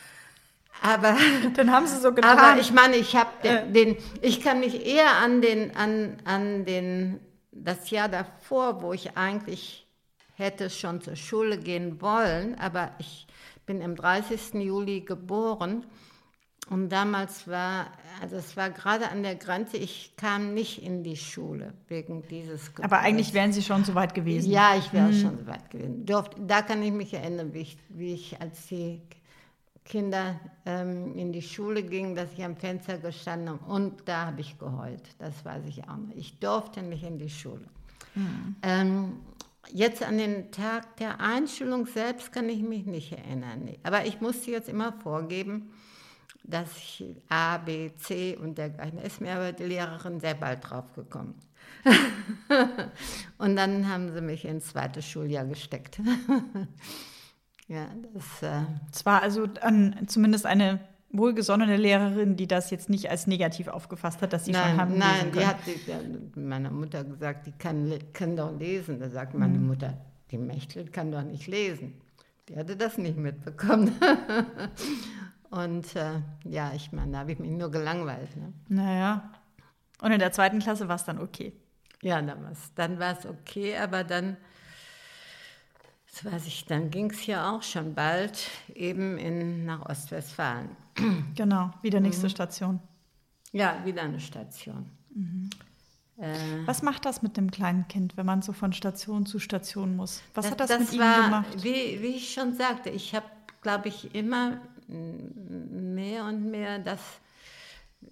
[0.82, 1.16] aber,
[1.54, 2.38] Dann haben Sie so getan.
[2.38, 3.70] aber ich meine, ich habe Äh.
[3.70, 7.20] den, den, ich kann mich eher an den, an, an den,
[7.52, 9.81] das Jahr davor, wo ich eigentlich
[10.34, 13.26] hätte schon zur Schule gehen wollen, aber ich
[13.66, 14.54] bin am 30.
[14.54, 15.84] Juli geboren
[16.70, 17.88] und damals war,
[18.20, 22.68] also es war gerade an der Grenze, ich kam nicht in die Schule wegen dieses
[22.68, 23.04] aber Geburts.
[23.04, 24.50] eigentlich wären Sie schon so weit gewesen.
[24.50, 26.06] Ja, ich wäre schon so weit gewesen.
[26.06, 29.02] Durft, da kann ich mich erinnern, wie ich, wie ich als die
[29.84, 34.40] Kinder ähm, in die Schule gingen, dass ich am Fenster gestanden habe und da habe
[34.40, 35.02] ich geheult.
[35.18, 36.14] Das weiß ich auch noch.
[36.14, 37.66] Ich durfte nicht in die Schule.
[38.14, 38.56] Mhm.
[38.62, 39.12] Ähm,
[39.70, 43.70] jetzt an den Tag der Einschulung selbst kann ich mich nicht erinnern.
[43.82, 45.72] Aber ich musste jetzt immer vorgeben,
[46.44, 48.98] dass ich A, B, C und dergleichen.
[48.98, 51.38] Da ist mir aber die Lehrerin sehr bald drauf gekommen.
[53.38, 56.00] und dann haben sie mich ins zweite Schuljahr gesteckt.
[57.68, 60.80] ja, das, äh, Es war also an, zumindest eine
[61.12, 64.98] wohlgesonnene Lehrerin, die das jetzt nicht als negativ aufgefasst hat, dass Sie schon nein, haben
[64.98, 65.48] nein, lesen die können.
[65.48, 68.98] hat die, die, meiner Mutter gesagt, die kann, kann doch lesen.
[68.98, 69.66] Da sagt meine Mhm.
[69.66, 69.98] Mutter,
[70.30, 72.00] die Mechtel kann doch nicht lesen.
[72.48, 73.92] Die hatte das nicht mitbekommen.
[75.50, 78.36] und äh, ja, ich meine, da habe ich mich nur gelangweilt.
[78.36, 78.52] Ne?
[78.68, 79.30] Naja.
[80.00, 81.52] Und in der zweiten Klasse war es dann okay.
[82.02, 84.36] Ja, dann war es dann war's okay, aber dann,
[86.12, 90.68] das weiß ich, dann ging es ja auch schon bald eben in, nach Ostwestfalen.
[91.34, 92.06] Genau, wieder Mhm.
[92.06, 92.80] nächste Station.
[93.52, 94.90] Ja, wieder eine Station.
[95.14, 95.50] Mhm.
[96.18, 96.36] Äh,
[96.66, 100.22] Was macht das mit dem kleinen Kind, wenn man so von Station zu Station muss?
[100.34, 101.64] Was hat das, mit ihm war, gemacht?
[101.64, 103.26] Wie, wie ich schon sagte, ich habe,
[103.62, 104.58] glaube ich, immer
[104.88, 107.00] mm, mehr und mehr, das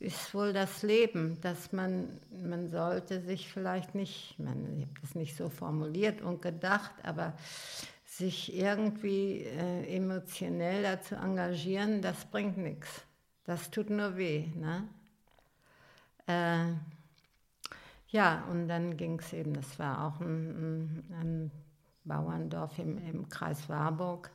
[0.01, 5.37] ist wohl das Leben, dass man, man sollte sich vielleicht nicht, ich habe das nicht
[5.37, 7.35] so formuliert und gedacht, aber
[8.07, 13.05] sich irgendwie äh, emotionell dazu engagieren, das bringt nichts.
[13.45, 14.47] Das tut nur weh.
[14.57, 14.89] Ne?
[16.27, 16.73] Äh,
[18.09, 21.51] ja, und dann ging es eben, das war auch ein, ein, ein
[22.05, 24.31] Bauerndorf im, im Kreis Warburg.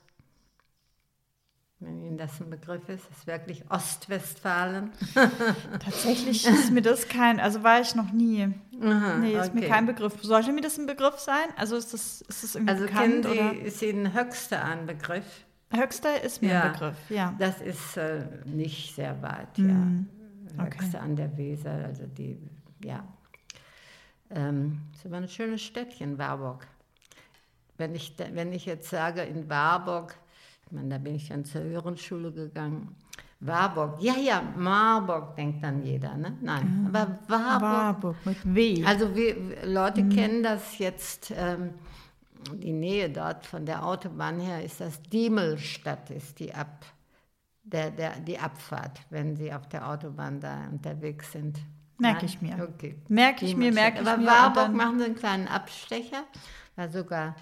[1.79, 4.91] Wenn Ihnen das ein Begriff ist, ist wirklich Ostwestfalen.
[5.83, 8.53] Tatsächlich ist mir das kein, also war ich noch nie.
[8.81, 9.69] Aha, nee, ist mir okay.
[9.69, 10.13] kein Begriff.
[10.21, 11.45] Sollte mir das ein Begriff sein?
[11.57, 13.25] Also ist das, ist das irgendwie Also bekannt?
[13.25, 13.53] Oder?
[13.61, 15.45] ist Ihnen Höchste ein Begriff?
[15.73, 16.61] Höchster ist mir Ja.
[16.63, 17.35] ein Begriff, ja.
[17.39, 19.63] Das ist äh, nicht sehr weit, ja.
[19.65, 20.09] Mhm.
[20.57, 20.77] Okay.
[20.79, 22.37] Höchste an der Weser, also die,
[22.83, 23.03] ja.
[24.29, 26.65] Ähm, es war ein schönes Städtchen, Warburg.
[27.77, 30.15] Wenn ich, wenn ich jetzt sage, in Warburg,
[30.65, 32.95] ich meine, da bin ich dann zur höheren Schule gegangen.
[33.41, 36.37] Warburg, ja, ja, Marburg denkt dann jeder, ne?
[36.41, 38.83] Nein, aber Warburg, Warburg mit W.
[38.85, 39.35] also wir
[39.65, 41.71] Leute kennen das jetzt, ähm,
[42.53, 46.85] die Nähe dort von der Autobahn her ist das Diemelstadt, ist die, Ab,
[47.63, 51.59] der, der, die Abfahrt, wenn Sie auf der Autobahn da unterwegs sind.
[51.97, 52.25] Merk Nein?
[52.25, 52.67] ich mir.
[52.73, 52.95] Okay.
[53.09, 54.27] Merke ich mir, merke ich Aber mir.
[54.27, 56.23] Warburg und dann- machen Sie einen kleinen Abstecher,
[56.75, 57.35] war sogar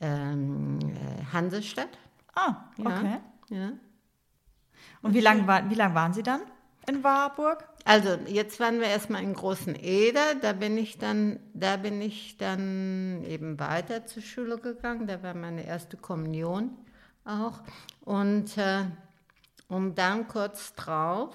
[0.00, 1.88] ähm, äh, Hansestadt.
[2.36, 2.84] Ah, Ja.
[2.84, 3.18] okay.
[3.48, 3.72] Ja.
[5.02, 6.40] Und wie lange war, wie lang waren Sie dann
[6.88, 7.64] in Warburg?
[7.84, 12.36] Also jetzt waren wir erstmal in Großen Eder, da bin ich dann, da bin ich
[12.36, 16.76] dann eben weiter zur Schule gegangen, da war meine erste Kommunion
[17.24, 17.60] auch.
[18.04, 18.84] Und, äh,
[19.68, 21.34] und dann kurz drauf,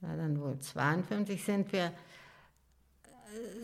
[0.00, 1.92] war dann wohl 52, sind wir,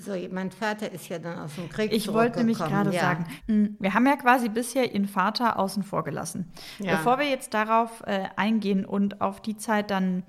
[0.01, 3.01] so, mein Vater ist ja dann aus dem Krieg Ich wollte nämlich gerade ja.
[3.01, 6.51] sagen, mh, wir haben ja quasi bisher Ihren Vater außen vor gelassen.
[6.79, 6.97] Ja.
[6.97, 10.25] Bevor wir jetzt darauf äh, eingehen und auf die Zeit dann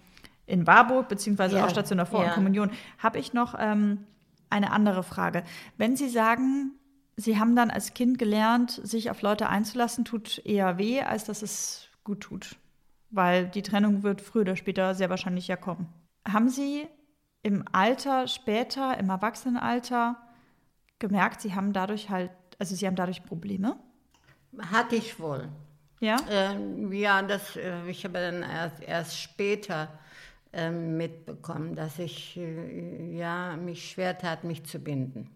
[0.46, 1.66] in Warburg, beziehungsweise Ja.
[1.66, 2.28] auch Station davor Ja.
[2.30, 4.06] und Kommunion, habe ich noch ähm,
[4.50, 5.44] eine andere Frage.
[5.78, 6.74] Wenn Sie sagen,
[7.16, 11.41] Sie haben dann als Kind gelernt, sich auf Leute einzulassen, tut eher weh, als dass
[11.41, 12.56] es gut tut.
[13.12, 15.88] Weil die Trennung wird früher oder später sehr wahrscheinlich ja kommen.
[16.28, 16.88] Haben Sie
[17.44, 20.18] im Alter, später, im Erwachsenenalter
[21.00, 23.78] gemerkt, Sie haben dadurch halt, also Sie haben dadurch Probleme?
[24.72, 25.50] Hatte ich wohl.
[26.00, 26.18] Ja?
[26.30, 29.89] Ähm, ja, das, äh, ich habe dann erst, erst später
[30.54, 35.30] ähm, mitbekommen, dass ich äh, ja, mich schwer tat, mich zu binden.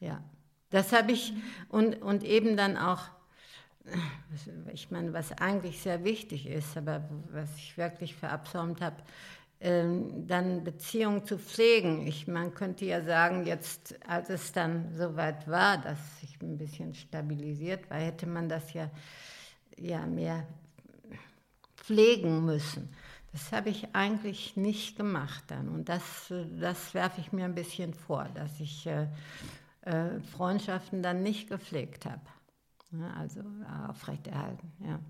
[0.00, 0.22] Ja,
[0.70, 1.34] das habe ich
[1.68, 3.02] und, und eben dann auch,
[3.84, 8.96] äh, ich meine, was eigentlich sehr wichtig ist, aber was ich wirklich verabsäumt habe,
[9.62, 12.06] dann Beziehungen zu pflegen.
[12.06, 16.94] Ich, man könnte ja sagen, jetzt, als es dann soweit war, dass sich ein bisschen
[16.94, 18.90] stabilisiert war, hätte man das ja,
[19.78, 20.46] ja mehr
[21.76, 22.94] pflegen müssen.
[23.32, 25.68] Das habe ich eigentlich nicht gemacht dann.
[25.68, 26.02] Und das,
[26.60, 29.06] das werfe ich mir ein bisschen vor, dass ich äh,
[29.82, 32.20] äh, Freundschaften dann nicht gepflegt habe.
[32.92, 33.40] Ja, also
[33.88, 35.00] aufrechterhalten, ja.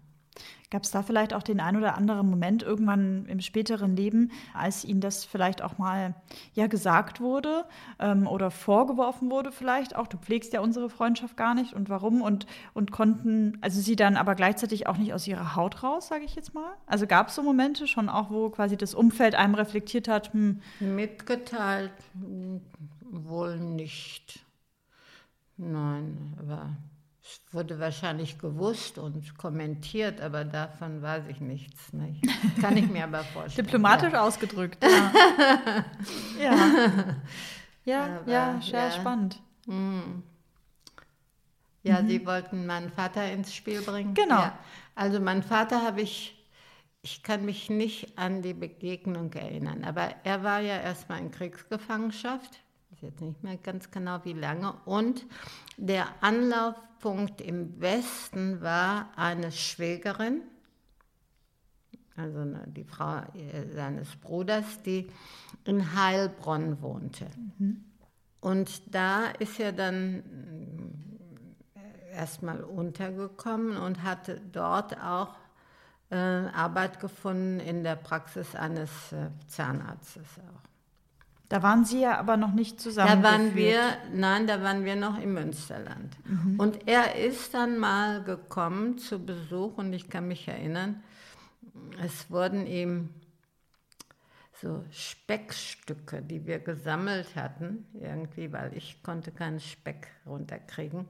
[0.70, 4.84] Gab es da vielleicht auch den ein oder anderen Moment irgendwann im späteren Leben, als
[4.84, 6.14] Ihnen das vielleicht auch mal
[6.54, 7.66] ja gesagt wurde
[7.98, 12.22] ähm, oder vorgeworfen wurde vielleicht auch, du pflegst ja unsere Freundschaft gar nicht und warum
[12.22, 16.24] und, und konnten, also Sie dann aber gleichzeitig auch nicht aus Ihrer Haut raus, sage
[16.24, 16.72] ich jetzt mal?
[16.86, 20.32] Also gab es so Momente schon auch, wo quasi das Umfeld einem reflektiert hat?
[20.32, 20.62] Hm.
[20.80, 22.62] Mitgeteilt hm,
[23.10, 24.40] wohl nicht.
[25.58, 26.70] Nein, aber
[27.52, 31.92] wurde wahrscheinlich gewusst und kommentiert, aber davon weiß ich nichts.
[31.92, 32.22] Nicht?
[32.60, 33.66] Kann ich mir aber vorstellen.
[33.66, 34.22] Diplomatisch ja.
[34.22, 34.82] ausgedrückt.
[34.82, 35.84] Ja,
[36.42, 37.16] ja.
[37.84, 38.90] ja, Aber, ja, sehr ja.
[38.90, 39.40] spannend.
[39.66, 40.22] Hm.
[41.82, 44.14] Ja, Sie wollten meinen Vater ins Spiel bringen?
[44.14, 44.50] Genau.
[44.94, 46.36] Also meinen Vater habe ich,
[47.02, 52.60] ich kann mich nicht an die Begegnung erinnern, aber er war ja erstmal in Kriegsgefangenschaft,
[52.92, 55.26] ich weiß jetzt nicht mehr ganz genau wie lange, und
[55.76, 60.42] der Anlaufpunkt im Westen war eine Schwägerin,
[62.16, 65.10] also die Frau äh, seines Bruders, die
[65.64, 67.26] in Heilbronn wohnte.
[68.40, 70.22] Und da ist er dann
[71.74, 75.34] äh, erstmal untergekommen und hatte dort auch
[76.10, 80.61] äh, Arbeit gefunden in der Praxis eines äh, Zahnarztes auch.
[81.52, 83.22] Da waren Sie ja aber noch nicht zusammen.
[83.22, 86.16] Da waren wir, nein, da waren wir noch im Münsterland.
[86.56, 91.02] Und er ist dann mal gekommen zu Besuch und ich kann mich erinnern,
[92.02, 93.10] es wurden ihm
[94.62, 101.06] so Speckstücke, die wir gesammelt hatten, irgendwie, weil ich konnte keinen Speck runterkriegen,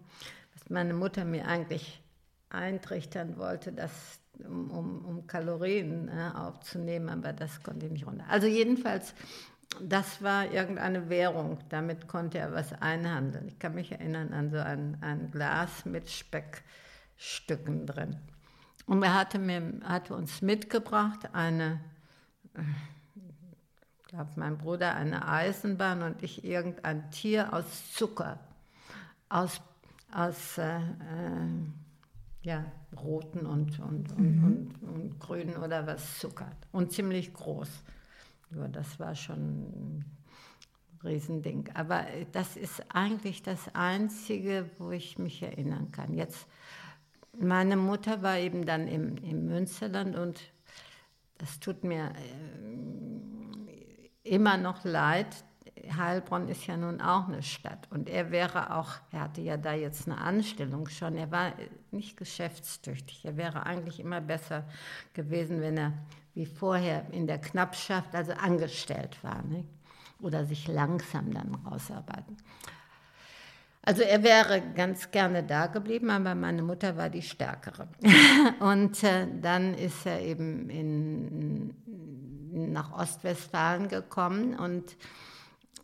[0.54, 2.02] was meine Mutter mir eigentlich
[2.50, 8.24] eintrichtern wollte, das, um, um, um Kalorien äh, aufzunehmen, aber das konnte ich nicht runter.
[8.28, 9.14] Also jedenfalls,
[9.80, 13.48] das war irgendeine Währung, damit konnte er was einhandeln.
[13.48, 18.16] Ich kann mich erinnern an so ein, ein Glas mit Speckstücken drin.
[18.86, 21.80] Und er hatte, mir, hatte uns mitgebracht eine,
[22.54, 28.38] ich glaube, mein Bruder eine Eisenbahn und ich irgendein Tier aus Zucker,
[29.28, 29.60] aus,
[30.12, 30.82] aus äh, äh,
[32.42, 32.64] ja,
[33.00, 37.68] roten und, und, und, und, und grünen oder was Zucker und ziemlich groß.
[38.54, 40.04] Ja, das war schon ein
[41.04, 41.68] Riesending.
[41.74, 46.14] Aber das ist eigentlich das Einzige, wo ich mich erinnern kann.
[46.14, 46.46] Jetzt,
[47.38, 50.40] meine Mutter war eben dann im, im Münsterland und
[51.38, 52.12] das tut mir
[54.24, 55.44] äh, immer noch leid.
[55.96, 59.72] Heilbronn ist ja nun auch eine Stadt und er wäre auch, er hatte ja da
[59.72, 61.54] jetzt eine Anstellung schon, er war
[61.90, 64.64] nicht geschäftstüchtig, er wäre eigentlich immer besser
[65.14, 65.92] gewesen, wenn er
[66.34, 69.64] wie vorher in der Knappschaft, also angestellt war ne?
[70.20, 72.36] oder sich langsam dann rausarbeiten.
[73.84, 77.88] Also er wäre ganz gerne da geblieben, aber meine Mutter war die Stärkere.
[78.60, 81.74] Und äh, dann ist er eben in,
[82.72, 84.96] nach Ostwestfalen gekommen und,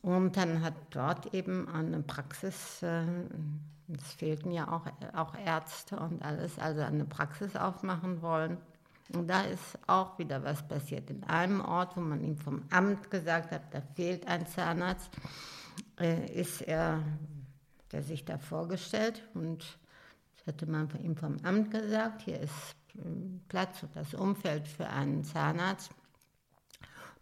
[0.02, 3.04] und dann hat dort eben eine Praxis, äh,
[3.96, 8.58] es fehlten ja auch, auch Ärzte und alles, also eine Praxis aufmachen wollen.
[9.14, 11.10] Und da ist auch wieder was passiert.
[11.10, 15.10] In einem Ort, wo man ihm vom Amt gesagt hat, da fehlt ein Zahnarzt,
[15.98, 17.02] äh, ist er
[17.92, 19.78] der sich da vorgestellt und
[20.36, 24.88] das hatte man ihm vom Amt gesagt, hier ist ähm, Platz und das Umfeld für
[24.88, 25.90] einen Zahnarzt.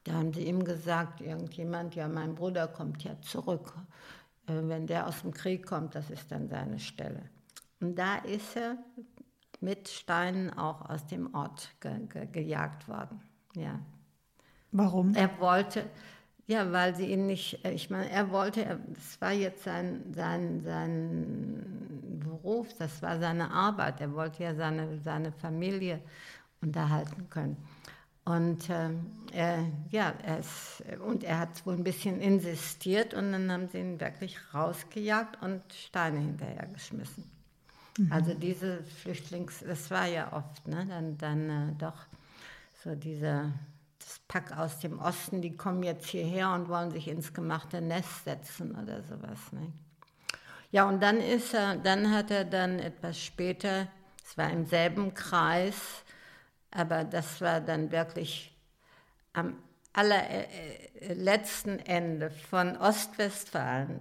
[0.05, 3.73] Da haben sie ihm gesagt, irgendjemand, ja, mein Bruder kommt ja zurück.
[4.47, 7.23] Äh, Wenn der aus dem Krieg kommt, das ist dann seine Stelle.
[7.81, 8.77] Und da ist er
[9.61, 13.21] mit Steinen auch aus dem Ort ge ge gejagt worden.
[13.55, 13.81] Ja.
[14.73, 15.15] Warum?
[15.15, 15.85] Er wollte,
[16.47, 20.61] ja, weil sie ihn nicht, äh, ich meine, er wollte, das war jetzt sein, sein,
[20.63, 24.01] sein Beruf, das war seine Arbeit.
[24.01, 26.01] Er wollte ja seine, seine Familie
[26.61, 27.57] unterhalten können.
[28.25, 28.91] Und äh,
[29.33, 33.79] er, ja, er ist, und er hat wohl ein bisschen insistiert und dann haben sie
[33.79, 37.36] ihn wirklich rausgejagt und Steine hinterhergeschmissen.
[37.99, 38.13] Mhm.
[38.13, 40.87] Also diese Flüchtlings, das war ja oft, ne?
[40.89, 42.07] dann, dann äh, doch
[42.83, 43.53] so dieser
[43.99, 48.25] das Pack aus dem Osten, die kommen jetzt hierher und wollen sich ins gemachte Nest
[48.25, 49.53] setzen oder sowas.
[49.53, 49.73] Ne?
[50.71, 53.89] Ja, und dann ist er, dann hat er dann etwas später,
[54.25, 56.05] es war im selben Kreis,
[56.71, 58.55] aber das war dann wirklich
[59.33, 59.57] am
[59.93, 64.01] allerletzten Ende von Ostwestfalen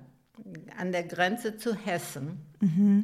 [0.78, 2.46] an der Grenze zu Hessen.
[2.60, 3.04] Mhm.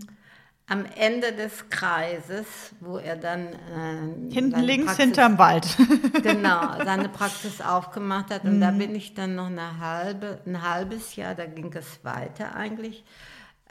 [0.67, 2.45] Am Ende des Kreises,
[2.79, 5.67] wo er dann äh, hinten links Praxis, hinterm Wald
[6.23, 8.61] genau seine Praxis aufgemacht hat und mhm.
[8.61, 13.03] da bin ich dann noch eine halbe, ein halbes Jahr, da ging es weiter eigentlich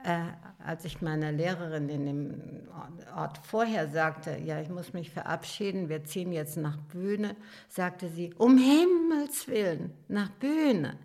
[0.04, 2.42] äh, als ich meiner Lehrerin in dem
[3.16, 7.36] Ort vorher sagte, ja, ich muss mich verabschieden, wir ziehen jetzt nach Bühne,
[7.68, 10.98] sagte sie, um Himmels Willen, nach Bühne.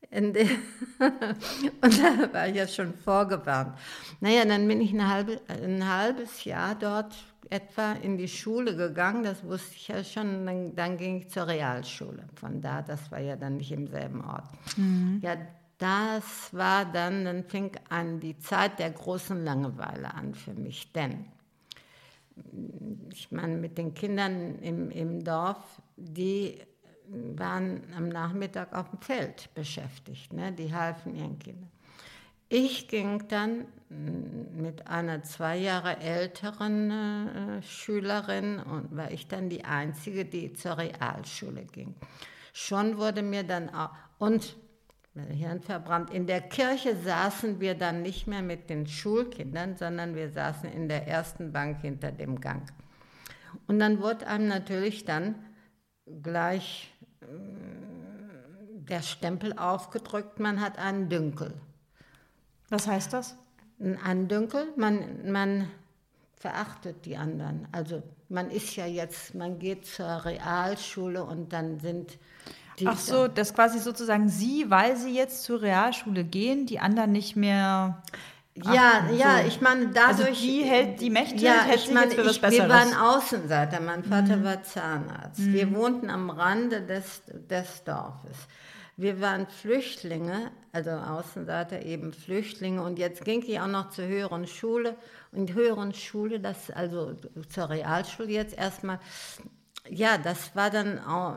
[0.10, 3.78] und da war ich ja schon vorgewarnt.
[4.20, 7.14] Naja, dann bin ich ein, halbe, ein halbes Jahr dort
[7.48, 11.46] etwa in die Schule gegangen, das wusste ich ja schon, dann, dann ging ich zur
[11.48, 12.24] Realschule.
[12.36, 14.44] Von da, das war ja dann nicht im selben Ort.
[14.76, 15.20] Mhm.
[15.22, 15.36] Ja,
[15.78, 21.26] das war dann, dann fing an die Zeit der großen Langeweile an für mich, denn
[23.12, 26.58] ich meine, mit den Kindern im, im Dorf, die
[27.36, 30.52] waren am Nachmittag auf dem Feld beschäftigt, ne?
[30.52, 31.70] die halfen ihren Kindern.
[32.48, 39.64] Ich ging dann mit einer zwei Jahre älteren äh, Schülerin und war ich dann die
[39.64, 41.94] Einzige, die zur Realschule ging.
[42.52, 44.56] Schon wurde mir dann auch, und
[45.14, 46.10] Hirn verbrannt.
[46.10, 50.88] In der Kirche saßen wir dann nicht mehr mit den Schulkindern, sondern wir saßen in
[50.88, 52.62] der ersten Bank hinter dem Gang.
[53.66, 55.34] Und dann wurde einem natürlich dann
[56.22, 56.89] gleich
[58.90, 61.54] der Stempel aufgedrückt, man hat einen Dünkel.
[62.68, 63.36] Was heißt das?
[64.04, 65.70] Ein Dünkel, man, man
[66.36, 67.68] verachtet die anderen.
[67.72, 72.18] Also man ist ja jetzt, man geht zur Realschule und dann sind
[72.78, 77.12] die Ach so, das quasi sozusagen Sie, weil Sie jetzt zur Realschule gehen, die anderen
[77.12, 78.02] nicht mehr.
[78.54, 79.48] Ja, Ach, ja, so.
[79.48, 80.28] ich meine, dadurch.
[80.28, 82.42] Also die hält die Mächte, ja, hält ich meine, ich.
[82.42, 84.44] Wir waren Außenseiter, mein Vater mhm.
[84.44, 85.40] war Zahnarzt.
[85.40, 85.52] Mhm.
[85.52, 88.36] Wir wohnten am Rande des, des Dorfes.
[88.96, 92.82] Wir waren Flüchtlinge, also Außenseiter eben Flüchtlinge.
[92.82, 94.96] Und jetzt ging ich auch noch zur höheren Schule.
[95.32, 97.14] Und höheren Schule, das also
[97.48, 98.98] zur Realschule jetzt erstmal,
[99.88, 101.36] ja, das war dann auch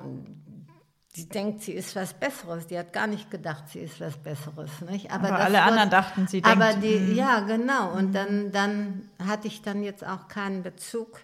[1.15, 2.67] sie denkt, sie ist was Besseres.
[2.67, 4.81] Die hat gar nicht gedacht, sie ist was Besseres.
[4.81, 5.11] Nicht?
[5.11, 6.61] Aber, aber alle wird, anderen dachten, sie denkt.
[6.61, 7.15] Aber die, mhm.
[7.15, 7.93] ja, genau.
[7.93, 11.19] Und dann, dann hatte ich dann jetzt auch keinen Bezug.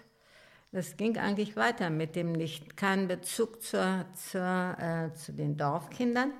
[0.72, 2.76] Das ging eigentlich weiter mit dem nicht.
[2.76, 6.32] Keinen Bezug zur, zur, äh, zu den Dorfkindern.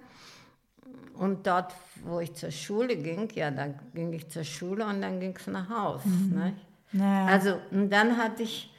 [1.15, 1.75] Und dort,
[2.05, 5.47] wo ich zur Schule ging, ja, da ging ich zur Schule und dann ging es
[5.49, 6.05] nach Haus.
[6.05, 6.55] Mhm.
[6.93, 7.27] Naja.
[7.27, 8.73] Also, und dann hatte ich,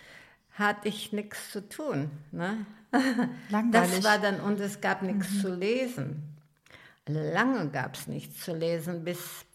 [0.53, 2.09] hatte ich nichts zu tun.
[2.31, 2.65] Ne?
[3.49, 3.95] Langweilig.
[3.95, 5.39] Das war dann, und es gab nichts mhm.
[5.39, 6.23] zu lesen.
[7.07, 9.45] Lange gab es nichts zu lesen, bis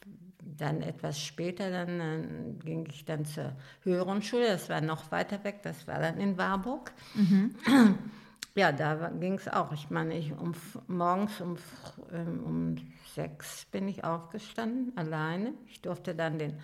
[0.43, 5.43] dann etwas später, dann äh, ging ich dann zur höheren Schule, das war noch weiter
[5.45, 6.93] weg, das war dann in Warburg.
[7.15, 7.55] Mhm.
[8.55, 9.73] Ja, da ging es auch.
[9.73, 10.55] Ich meine, ich um,
[10.87, 11.59] morgens um,
[12.11, 12.77] ähm, um
[13.15, 15.53] sechs bin ich aufgestanden, alleine.
[15.67, 16.55] Ich durfte dann den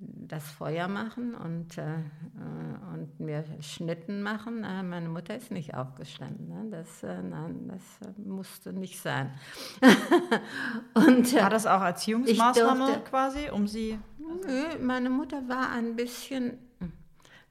[0.00, 4.62] das Feuer machen und, äh, äh, und mir Schnitten machen.
[4.62, 6.48] Äh, meine Mutter ist nicht aufgestanden.
[6.48, 6.70] Ne?
[6.70, 9.32] Das, äh, nein, das äh, musste nicht sein.
[10.94, 13.98] und, äh, war das auch Erziehungsmaßnahme durfte, quasi, um sie?
[14.18, 16.58] Nö, meine Mutter war ein bisschen,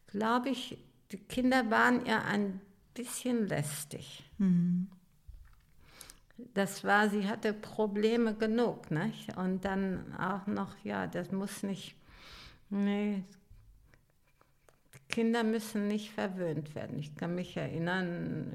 [0.07, 0.77] glaube ich,
[1.11, 2.61] die Kinder waren ihr ein
[2.93, 4.29] bisschen lästig.
[4.37, 4.89] Mhm.
[6.53, 9.35] Das war, sie hatte Probleme genug, nicht?
[9.37, 11.96] Und dann auch noch, ja, das muss nicht
[12.69, 13.23] Nee,
[15.09, 16.99] Kinder müssen nicht verwöhnt werden.
[16.99, 18.51] Ich kann mich erinnern,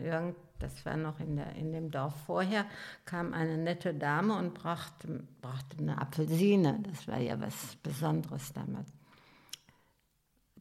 [0.59, 2.67] das war noch in, der, in dem Dorf vorher,
[3.05, 6.79] kam eine nette Dame und brachte, brachte eine Apfelsine.
[6.83, 8.89] Das war ja was Besonderes damals.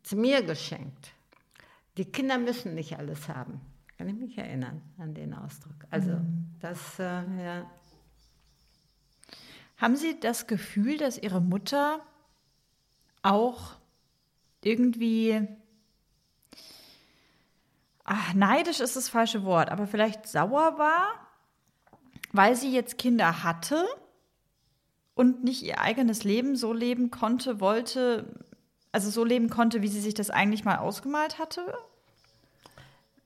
[0.02, 1.14] Zu mir geschenkt.
[1.97, 3.62] Die Kinder müssen nicht alles haben.
[3.97, 5.86] Kann ich mich erinnern an den Ausdruck.
[5.91, 6.56] Also, mhm.
[6.60, 7.70] das, äh, ja.
[9.78, 12.02] Haben Sie das Gefühl, dass Ihre Mutter
[13.24, 13.76] auch
[14.64, 15.48] irgendwie,
[18.04, 21.14] ach, neidisch ist das falsche Wort, aber vielleicht sauer war,
[22.32, 23.86] weil sie jetzt Kinder hatte
[25.16, 28.26] und nicht ihr eigenes Leben so leben konnte, wollte,
[28.92, 31.74] also so leben konnte, wie sie sich das eigentlich mal ausgemalt hatte?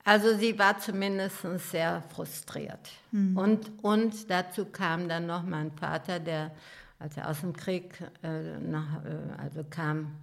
[0.04, 1.38] Also sie war zumindest
[1.72, 2.92] sehr frustriert.
[3.36, 6.52] Und, und dazu kam dann noch mein Vater, der,
[7.00, 10.16] als er aus dem Krieg äh, nach, äh, also kam,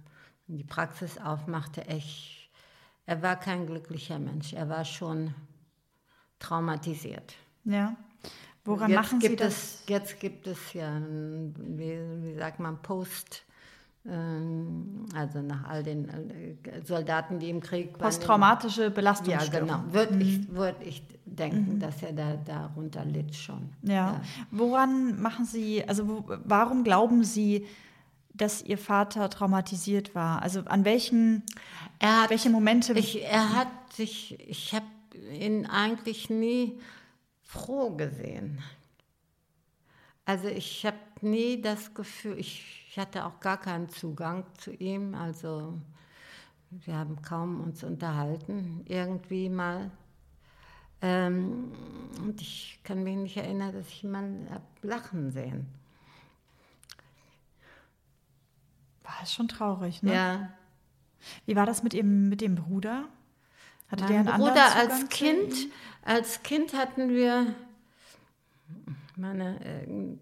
[0.47, 2.49] und die Praxis aufmachte, echt,
[3.05, 4.53] er war kein glücklicher Mensch.
[4.53, 5.33] Er war schon
[6.39, 7.35] traumatisiert.
[7.63, 7.95] Ja.
[8.65, 9.53] Woran jetzt machen Sie das?
[9.53, 13.43] Es, jetzt gibt es ja, wie, wie sagt man, Post,
[14.05, 18.01] also nach all den äh, Soldaten, die im Krieg waren.
[18.01, 19.67] Posttraumatische Ja, Belastungsstörung.
[19.67, 19.83] genau.
[19.93, 23.69] Würde ich, würd ich denken, dass er da darunter litt schon.
[23.81, 24.19] Ja.
[24.51, 27.65] Woran machen Sie, also wo, warum glauben Sie,
[28.33, 30.41] dass Ihr Vater traumatisiert war?
[30.41, 31.43] Also an welchen,
[31.99, 32.91] Er hat, welche Momente?
[32.93, 34.85] ich, er hat sich, ich habe
[35.39, 36.77] ihn eigentlich nie
[37.41, 38.59] froh gesehen.
[40.25, 45.15] Also ich habe nie das Gefühl, ich, ich hatte auch gar keinen Zugang zu ihm.
[45.15, 45.73] Also
[46.69, 49.89] wir haben kaum uns unterhalten, irgendwie mal.
[51.01, 51.71] Ähm,
[52.21, 54.47] und ich kann mich nicht erinnern, dass ich jemanden
[54.83, 55.65] lachen sehen.
[59.01, 60.13] war es schon traurig, ne?
[60.13, 60.49] Ja.
[61.47, 63.05] Wie war das mit Ihrem, mit dem Bruder?
[63.89, 65.51] Hatte der Mein einen Bruder als Kind,
[66.03, 67.55] als Kind hatten wir,
[69.15, 70.15] meine, äh,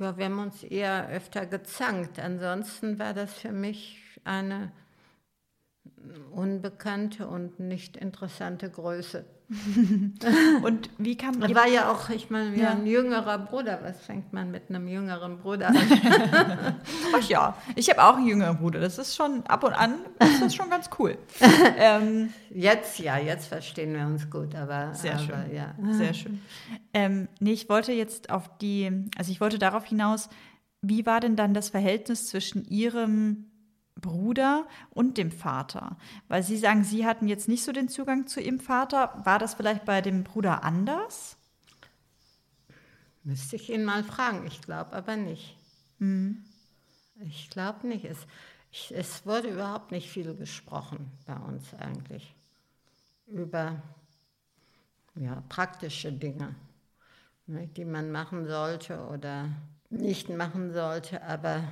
[0.00, 2.18] ja, wir haben uns eher öfter gezankt.
[2.18, 4.72] Ansonsten war das für mich eine
[6.30, 9.24] unbekannte und nicht interessante Größe.
[10.62, 12.70] Und wie kam Ihr war ja auch, ich meine, wie Ja.
[12.70, 13.80] ein jüngerer Bruder.
[13.82, 15.76] Was fängt man mit einem jüngeren Bruder an?
[17.14, 18.78] Ach ja, ich habe auch einen jüngeren Bruder.
[18.78, 21.18] Das ist schon ab und an, ist das schon ganz cool.
[21.78, 25.54] ähm, Jetzt ja, jetzt verstehen wir uns gut, aber, Sehr aber schön.
[25.54, 25.74] ja.
[25.92, 26.40] sehr schön.
[26.94, 30.28] Ähm, nee, ich wollte jetzt auf die, also ich wollte darauf hinaus,
[30.82, 33.49] wie war denn dann das Verhältnis zwischen Ihrem
[34.00, 35.96] Bruder und dem Vater?
[36.28, 39.20] Weil Sie sagen, Sie hatten jetzt nicht so den Zugang zu Ihrem Vater.
[39.24, 41.36] War das vielleicht bei dem Bruder anders?
[43.22, 44.46] Müsste ich ihn mal fragen.
[44.46, 45.56] Ich glaube aber nicht.
[47.20, 48.04] Ich glaube nicht.
[48.04, 48.18] Es,
[48.70, 52.34] ich, es wurde überhaupt nicht viel gesprochen bei uns eigentlich
[53.26, 53.82] über
[55.16, 56.54] ja, praktische Dinge,
[57.46, 59.48] ne, die man machen sollte oder
[59.90, 61.22] nicht machen sollte.
[61.22, 61.64] Aber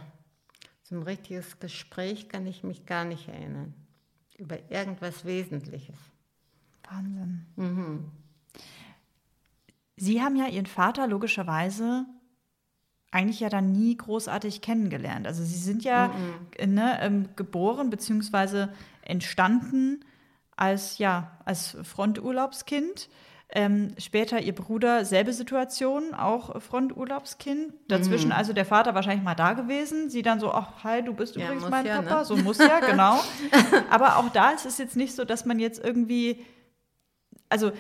[0.89, 3.75] so ein richtiges Gespräch kann ich mich gar nicht erinnern.
[4.39, 5.97] Über irgendwas Wesentliches.
[6.91, 7.45] Wahnsinn.
[7.57, 8.11] Mhm.
[9.97, 12.07] Sie haben ja Ihren Vater logischerweise
[13.11, 15.27] eigentlich ja dann nie großartig kennengelernt.
[15.27, 16.11] Also Sie sind ja
[16.65, 18.69] ne, ähm, geboren bzw.
[19.03, 20.05] entstanden
[20.57, 23.09] als, ja, als Fronturlaubskind.
[23.51, 27.73] Ähm, später Ihr Bruder, selbe Situation, auch Fronturlaubskind.
[27.89, 30.11] Dazwischen also der Vater wahrscheinlich mal da gewesen.
[30.11, 32.19] Sie dann so, ach, hi, du bist übrigens mein ja, Papa.
[32.19, 32.25] ne?
[32.27, 33.19] So muss ja, genau.
[33.89, 36.45] Aber auch da ist es jetzt nicht so, dass man jetzt irgendwie
[37.49, 37.73] also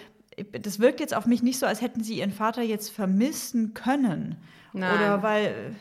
[0.52, 4.36] das wirkt jetzt auf mich nicht so, als hätten sie ihren Vater jetzt vermissen können.
[4.72, 4.94] Nein.
[4.94, 5.74] Oder weil,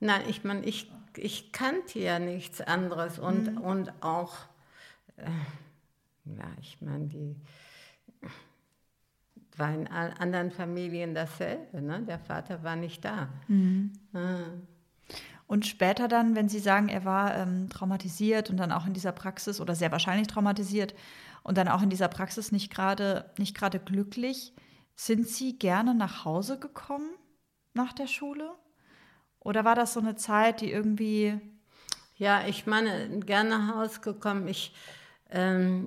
[0.00, 4.34] Nein, ich meine, ich, ich kannte ja nichts anderes und, und auch,
[5.16, 5.24] äh,
[6.26, 7.36] ja, ich meine, die
[9.56, 12.02] war in anderen Familien dasselbe, ne?
[12.02, 13.28] Der Vater war nicht da.
[14.12, 14.44] Ah.
[15.46, 19.12] und später dann, wenn sie sagen, er war ähm, traumatisiert und dann auch in dieser
[19.12, 20.94] Praxis oder sehr wahrscheinlich traumatisiert
[21.42, 24.54] und dann auch in dieser Praxis nicht gerade nicht gerade glücklich,
[24.96, 27.10] sind sie gerne nach Hause gekommen
[27.74, 28.52] nach der Schule?
[29.40, 31.38] Oder war das so eine Zeit, die irgendwie
[32.16, 34.48] Ja, ich meine, gerne nach Hause gekommen.
[34.48, 34.74] Ich,
[35.30, 35.86] ähm,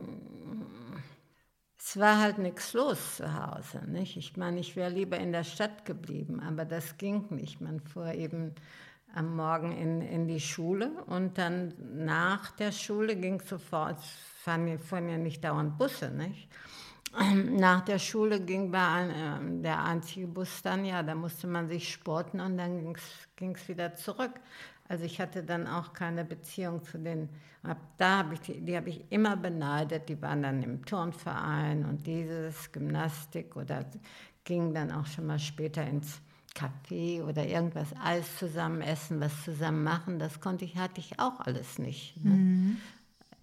[1.87, 3.79] es war halt nichts los zu Hause.
[3.87, 4.17] Nicht?
[4.17, 7.61] Ich meine, ich wäre lieber in der Stadt geblieben, aber das ging nicht.
[7.61, 8.53] Man fuhr eben
[9.15, 14.11] am Morgen in, in die Schule und dann nach der Schule ging sofort, es
[14.43, 16.49] fahren, fuhren ja nicht dauernd Busse, nicht?
[17.57, 21.89] Nach der Schule ging ein, ähm, der einzige Bus dann, ja, da musste man sich
[21.89, 22.93] sporten und dann
[23.37, 24.33] ging es wieder zurück.
[24.89, 27.29] Also ich hatte dann auch keine Beziehung zu den,
[27.63, 31.85] ab da habe ich die, die habe ich immer beneidet, die waren dann im Turnverein
[31.85, 33.85] und dieses Gymnastik oder
[34.43, 36.21] gingen dann auch schon mal später ins
[36.55, 41.39] Café oder irgendwas Eis zusammen essen, was zusammen machen, das konnte ich, hatte ich auch
[41.41, 42.23] alles nicht.
[42.23, 42.77] Ne?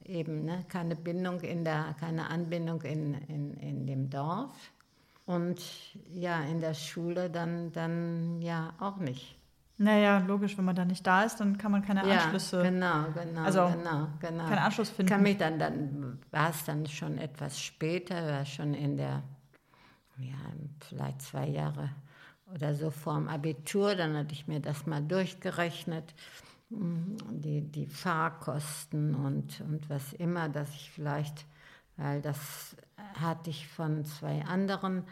[0.07, 0.65] Eben, ne?
[0.69, 4.53] keine Bindung in der, keine Anbindung in, in, in dem Dorf.
[5.27, 5.63] Und
[6.13, 9.39] ja, in der Schule dann, dann ja auch nicht.
[9.77, 13.07] Naja, logisch, wenn man da nicht da ist, dann kann man keine Ja, Anschlüsse, genau,
[13.13, 14.45] genau, Also, genau, genau.
[14.45, 15.11] keinen Anschluss finden.
[15.11, 19.25] Kann mich dann, dann war es dann schon etwas später, war schon in der,
[20.19, 20.37] ja,
[20.89, 21.91] vielleicht zwei Jahre
[22.55, 26.15] oder so vor dem Abitur, dann hatte ich mir das mal durchgerechnet,
[26.71, 31.47] mm, die, die Fahrkosten und, und was immer, dass ich vielleicht
[31.97, 32.77] weil das
[33.21, 35.05] hatte ich von zwei anderen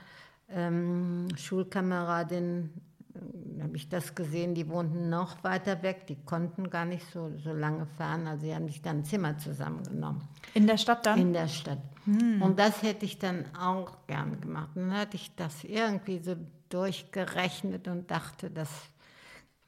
[0.48, 2.70] ähm, Schulkameradinnen,
[3.14, 7.30] äh, habe ich das gesehen, die wohnten noch weiter weg, die konnten gar nicht so,
[7.38, 10.22] so lange fahren, also sie haben sich dann ein Zimmer zusammengenommen.
[10.54, 11.18] In der Stadt dann?
[11.18, 11.78] In der Stadt.
[12.04, 14.70] Und das hätte ich dann auch gern gemacht.
[14.74, 16.36] Und dann hatte ich das irgendwie so
[16.68, 18.68] durchgerechnet und dachte, das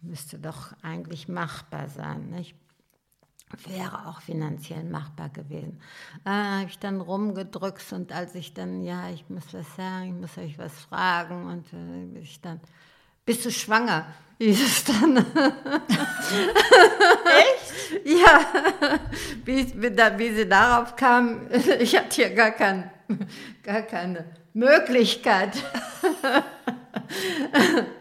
[0.01, 2.31] müsste doch eigentlich machbar sein.
[2.31, 2.57] Nicht?
[3.69, 5.81] Wäre auch finanziell machbar gewesen.
[6.25, 10.21] Da habe ich dann rumgedrückt und als ich dann, ja, ich muss was sagen, ich
[10.21, 12.61] muss euch was fragen und äh, ich dann,
[13.25, 14.07] bist du schwanger?
[14.39, 15.17] Hieß es dann.
[17.27, 18.05] Echt?
[18.05, 18.41] ja.
[19.45, 21.49] Wie, wie, da- wie sie darauf kam,
[21.79, 22.91] ich hatte hier gar, kein,
[23.63, 25.53] gar keine Möglichkeit.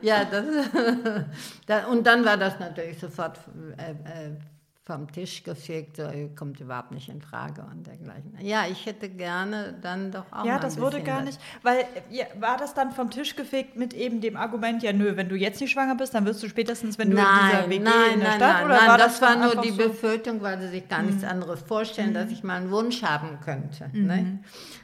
[0.02, 0.46] ja, das,
[1.68, 3.40] da, und dann war das natürlich sofort
[3.78, 4.32] äh, äh,
[4.86, 6.04] vom Tisch gefegt, so,
[6.36, 8.38] kommt überhaupt nicht in Frage und dergleichen.
[8.42, 12.58] Ja, ich hätte gerne dann doch auch Ja, das wurde gar nicht, weil ja, war
[12.58, 15.72] das dann vom Tisch gefegt mit eben dem Argument, ja nö, wenn du jetzt nicht
[15.72, 18.38] schwanger bist, dann wirst du spätestens, wenn du in dieser WG nein, in der nein,
[18.38, 19.76] Stadt nein, oder nein, war das, das, war nur die so?
[19.76, 19.88] Mhm.
[19.88, 23.90] Befürchtung, weil sie sich gar nichts anderes vorstellen, dass ich mal einen Wunsch haben könnte.
[23.94, 24.06] Mhm.
[24.06, 24.40] Ne?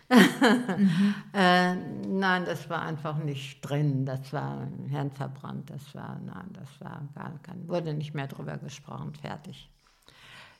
[1.34, 1.76] äh,
[2.08, 4.06] nein, das war einfach nicht drin.
[4.06, 5.70] Das war hirnverbrannt.
[5.70, 9.14] Das war, nein, das war gar kein, wurde nicht mehr drüber gesprochen.
[9.14, 9.70] Fertig.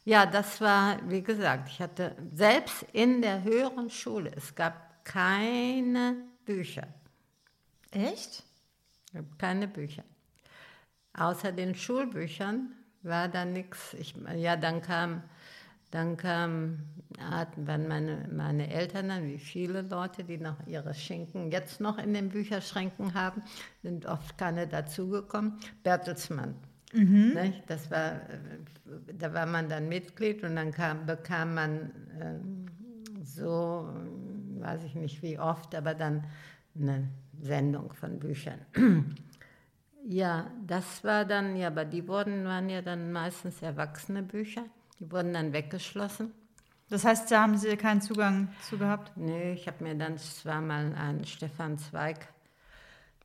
[0.10, 6.16] Ja, das war, wie gesagt, ich hatte selbst in der höheren Schule, es gab keine
[6.46, 6.88] Bücher.
[7.92, 8.44] Echt?
[9.06, 10.04] Es gab keine Bücher.
[11.14, 12.72] Außer den Schulbüchern
[13.04, 13.96] war da nichts.
[14.36, 15.22] Ja, dann kam,
[15.92, 16.80] dann kam,
[17.20, 22.00] hatten dann meine, meine Eltern, dann, wie viele Leute, die noch ihre Schinken jetzt noch
[22.00, 23.44] in den Bücherschränken haben,
[23.84, 25.60] sind oft keine dazugekommen.
[25.84, 26.56] Bertelsmann.
[26.94, 27.64] Nicht?
[27.68, 32.66] Das war, äh, da war man dann Mitglied und dann kam, bekam man ähm,
[33.24, 36.24] so, äh, weiß ich nicht wie oft, aber dann
[36.76, 37.10] eine
[37.42, 38.60] Sendung von Büchern.
[40.12, 44.64] Ja, das war dann, ja, aber die wurden, waren ja dann meistens erwachsene Bücher.
[45.00, 46.32] Die wurden dann weggeschlossen.
[46.90, 49.16] Das heißt, da haben Sie keinen Zugang zu gehabt?
[49.18, 52.28] Nee, ich habe mir dann zweimal einen Stefan Zweig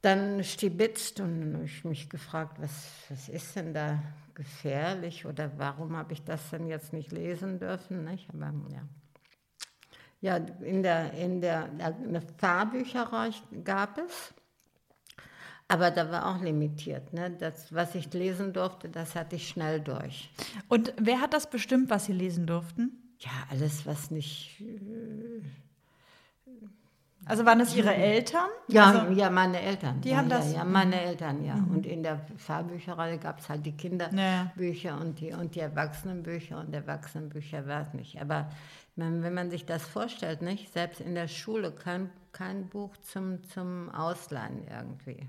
[0.05, 4.03] dann stibitzt und dann habe ich mich gefragt, was, was ist denn da
[4.35, 8.05] gefährlich oder warum habe ich das denn jetzt nicht lesen dürfen?
[8.05, 8.29] Nicht?
[8.33, 8.83] Aber ja.
[10.21, 13.31] Ja, in der, in der eine Fahrbücherei
[13.63, 14.33] gab es,
[15.69, 17.13] aber da war auch limitiert.
[17.13, 17.31] Ne?
[17.31, 20.31] Das, was ich lesen durfte, das hatte ich schnell durch.
[20.69, 23.17] Und wer hat das bestimmt, was Sie lesen durften?
[23.19, 24.63] Ja, alles, was nicht
[27.27, 28.49] Also waren das Ihre Eltern?
[28.68, 30.01] Ja, Also, ja, meine Eltern.
[30.01, 30.55] Die ja, haben ja, das- Mhm.
[30.55, 31.55] Ja, meine Eltern, ja.
[31.55, 33.72] Und in der Fahrbücherei gab es halt die.
[33.72, 38.20] Kinderbücher und, die, und die Erwachsenenbücher und Erwachsenenbücher war es nicht.
[38.20, 38.49] Aber
[38.97, 40.72] man, wenn man sich das vorstellt, nicht?
[40.72, 45.29] Selbst in der Schule kein, kein Buch zum, zum Ausleihen irgendwie.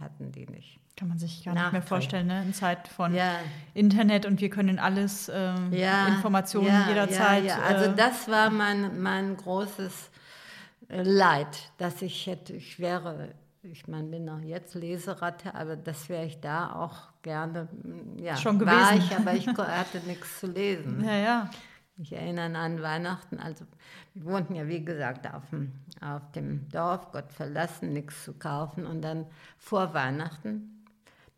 [0.00, 0.78] Hatten die nicht.
[0.96, 1.82] kann man sich gar nicht mehr Nachteil.
[1.82, 2.42] vorstellen, ne?
[2.42, 3.32] In Zeit von Ja.
[3.74, 7.44] Internet und wir können alles, ähm, ja, Informationen ja, jederzeit.
[7.44, 7.62] Ja, ja.
[7.64, 10.09] Also äh, das war mein, mein großes
[10.90, 16.24] Leid, dass ich hätte, ich wäre, ich meine, bin auch jetzt Leseratte, aber das wäre
[16.24, 19.08] ich da auch gerne, mm, ja, Schon war gewesen.
[19.10, 21.04] ich, aber ich hatte nichts zu lesen.
[21.04, 21.50] ja, ja.
[22.02, 23.66] Ich erinnere an Weihnachten, also
[24.14, 28.86] wir wohnten ja wie gesagt auf dem, auf dem Dorf, Gott verlassen, nichts zu kaufen
[28.86, 29.26] und dann
[29.58, 30.86] vor Weihnachten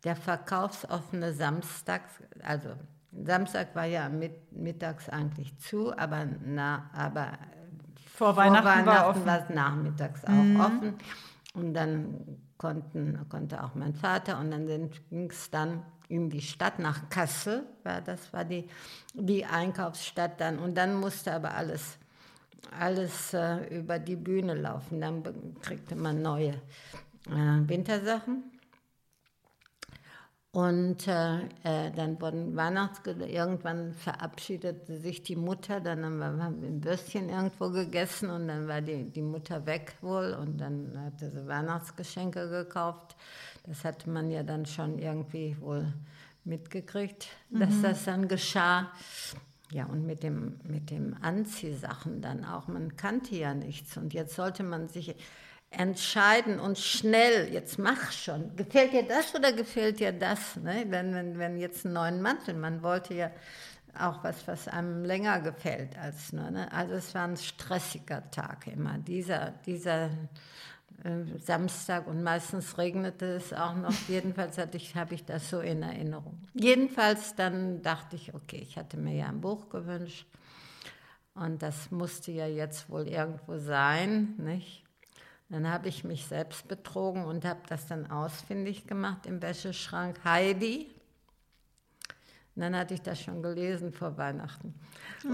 [0.05, 2.03] der verkaufsoffene Samstag,
[2.41, 2.69] also
[3.11, 7.37] Samstag war ja mit, mittags eigentlich zu, aber, na, aber
[8.13, 9.23] Vor Weihnachten war offen.
[9.23, 9.25] Mhm.
[9.25, 10.93] war es nachmittags auch offen.
[11.55, 16.77] Und dann konnten, konnte auch mein Vater und dann ging es dann in die Stadt
[16.77, 18.69] nach Kassel, war, das war die,
[19.15, 20.59] die Einkaufsstadt dann.
[20.59, 21.97] Und dann musste aber alles,
[22.79, 25.01] alles äh, über die Bühne laufen.
[25.01, 25.23] Dann
[25.61, 26.51] kriegte man neue
[27.29, 28.43] äh, Wintersachen.
[30.53, 36.61] Und äh, äh, dann wurden Weihnachtsgerichte, irgendwann verabschiedete sich die Mutter, dann haben wir, haben
[36.61, 40.93] wir ein Würstchen irgendwo gegessen und dann war die, die Mutter weg wohl und dann
[41.05, 43.15] hatte sie Weihnachtsgeschenke gekauft.
[43.65, 45.91] Das hatte man ja dann schon irgendwie wohl
[46.43, 48.91] mitgekriegt, dass das dann geschah.
[49.71, 52.67] Ja, und mit dem, mit dem Anziehsachen dann auch.
[52.67, 55.15] Man kannte ja nichts und jetzt sollte man sich
[55.77, 58.55] entscheiden und schnell, jetzt mach schon.
[58.55, 60.55] Gefällt dir das oder gefällt dir das?
[60.57, 60.85] Ne?
[60.89, 63.31] Wenn, wenn, wenn jetzt einen neuen Mantel, man wollte ja
[63.97, 66.49] auch was, was einem länger gefällt als nur.
[66.49, 66.71] Ne?
[66.71, 70.05] Also es war ein stressiger Tag immer, dieser, dieser
[71.03, 73.93] äh, Samstag und meistens regnete es auch noch.
[74.07, 76.39] Jedenfalls ich, habe ich das so in Erinnerung.
[76.53, 80.25] Jedenfalls dann dachte ich, okay, ich hatte mir ja ein Buch gewünscht.
[81.35, 84.82] Und das musste ja jetzt wohl irgendwo sein, nicht?
[85.53, 90.19] Dann habe ich mich selbst betrogen und habe das dann ausfindig gemacht im Wäscheschrank.
[90.25, 90.87] Heidi.
[92.55, 94.73] Und dann hatte ich das schon gelesen vor Weihnachten.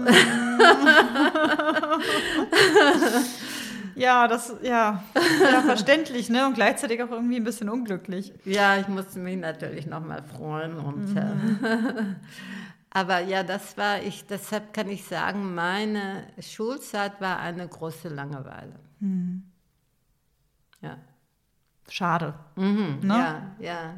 [3.96, 5.02] Ja, das, ja,
[5.42, 6.46] ja, verständlich, ne?
[6.46, 8.32] Und gleichzeitig auch irgendwie ein bisschen unglücklich.
[8.44, 10.78] Ja, ich musste mich natürlich nochmal freuen.
[10.78, 11.24] Und, äh,
[12.90, 18.76] aber ja, das war ich, deshalb kann ich sagen, meine Schulzeit war eine große Langeweile.
[20.80, 20.96] Ja.
[21.88, 22.34] Schade.
[22.56, 23.14] Mhm, Ne?
[23.14, 23.94] Ja, ja.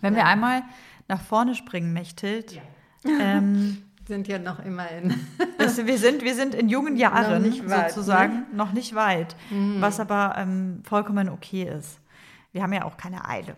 [0.00, 0.62] Wenn wir einmal
[1.06, 2.60] nach vorne springen, Mechthild.
[3.04, 5.14] Ähm, Sind ja noch immer in.
[5.58, 9.36] das, wir, sind, wir sind in jungen Jahren Noch nicht weit, sozusagen, noch nicht weit,
[9.50, 12.00] was aber ähm, vollkommen okay ist.
[12.52, 13.56] Wir haben ja auch keine Eile.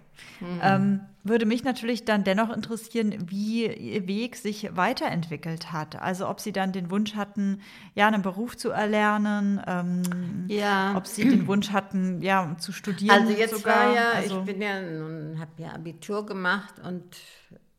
[0.62, 5.94] Ähm, würde mich natürlich dann dennoch interessieren, wie Ihr Weg sich weiterentwickelt hat.
[5.96, 7.60] Also ob Sie dann den Wunsch hatten,
[7.94, 10.94] ja, einen Beruf zu erlernen, ähm, Ja.
[10.96, 13.12] ob Sie den Wunsch hatten, ja, zu studieren.
[13.22, 13.86] Also jetzt sogar.
[13.88, 17.16] war ja, also, ich bin ja nun, habe ja Abitur gemacht und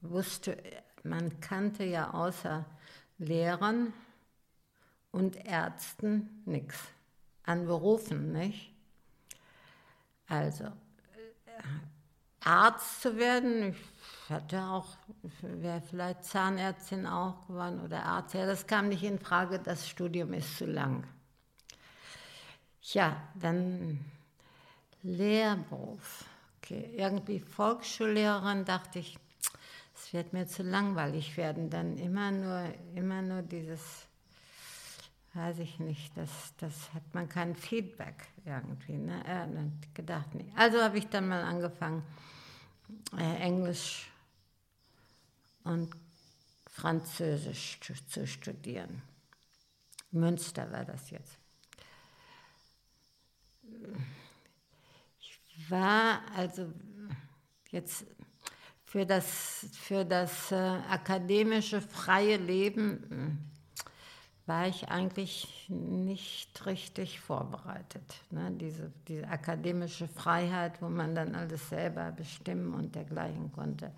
[0.01, 0.57] wusste,
[1.03, 2.65] man kannte ja außer
[3.17, 3.91] Lehrern
[5.11, 6.77] und Ärzten nichts
[7.43, 8.71] an Berufen, nicht?
[10.27, 10.65] Also
[12.43, 13.75] Arzt zu werden,
[14.25, 14.87] ich hatte auch,
[15.41, 20.33] wäre vielleicht Zahnärztin auch geworden oder Arzt, ja, das kam nicht in Frage, das Studium
[20.33, 21.03] ist zu lang.
[22.81, 24.03] Ja, dann
[25.03, 26.25] Lehrberuf.
[26.57, 29.17] Okay, irgendwie Volksschullehrerin dachte ich,
[29.95, 34.07] es wird mir zu langweilig werden, dann immer nur, immer nur dieses,
[35.33, 38.97] weiß ich nicht, das, das hat man kein Feedback irgendwie.
[38.97, 39.23] Ne?
[39.25, 40.51] Ja, dann gedacht, nee.
[40.55, 42.03] Also habe ich dann mal angefangen,
[43.17, 44.11] äh, Englisch
[45.63, 45.95] und
[46.67, 49.01] Französisch zu, zu studieren.
[50.11, 51.37] Münster war das jetzt.
[55.19, 56.73] Ich war also
[57.69, 58.05] jetzt
[58.83, 63.50] für das, für das äh, akademische freie Leben äh,
[64.47, 68.03] war ich eigentlich nicht richtig vorbereitet.
[68.31, 68.51] Ne?
[68.51, 73.91] Diese, diese akademische Freiheit, wo man dann alles selber bestimmen und dergleichen konnte,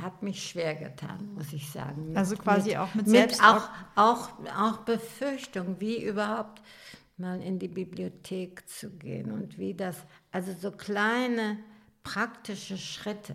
[0.00, 2.08] hat mich schwer getan, muss ich sagen.
[2.08, 6.62] Mit- Also quasi auch mit mit Selbst- auch, auch, auch Befürchtung, wie überhaupt
[7.16, 9.96] mal in die Bibliothek zu gehen und wie das,
[10.32, 11.58] also so kleine
[12.04, 13.34] praktische Schritte.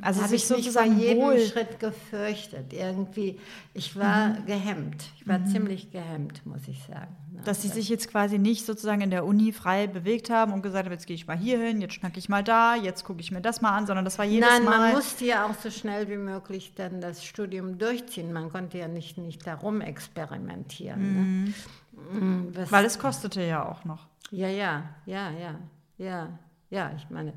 [0.00, 1.46] also habe ich mich jedem wohl Mhm.
[1.46, 2.72] Schritt gefürchtet.
[2.72, 3.38] Irgendwie,
[3.74, 5.04] ich war gehemmt.
[5.20, 7.14] Ich war ziemlich gehemmt, muss ich sagen.
[7.30, 7.42] ne?
[7.44, 10.86] Dass sie sich jetzt quasi nicht sozusagen in der Uni frei bewegt haben und gesagt
[10.86, 13.30] haben, jetzt gehe ich mal hier hin, jetzt schnacke ich mal da, jetzt gucke ich
[13.30, 14.78] mir das mal an, sondern das war jedes Nein, Mal.
[14.78, 18.32] man musste ja auch so schnell wie möglich dann das Studium durchziehen.
[18.32, 21.52] Man konnte ja nicht, nicht darum experimentieren.
[21.52, 22.18] Ne?
[22.18, 24.06] Mm, Was, weil es kostete ja auch noch.
[24.30, 25.58] ja, ja, ja, ja,
[25.98, 26.38] ja,
[26.70, 27.34] ja, ich meine,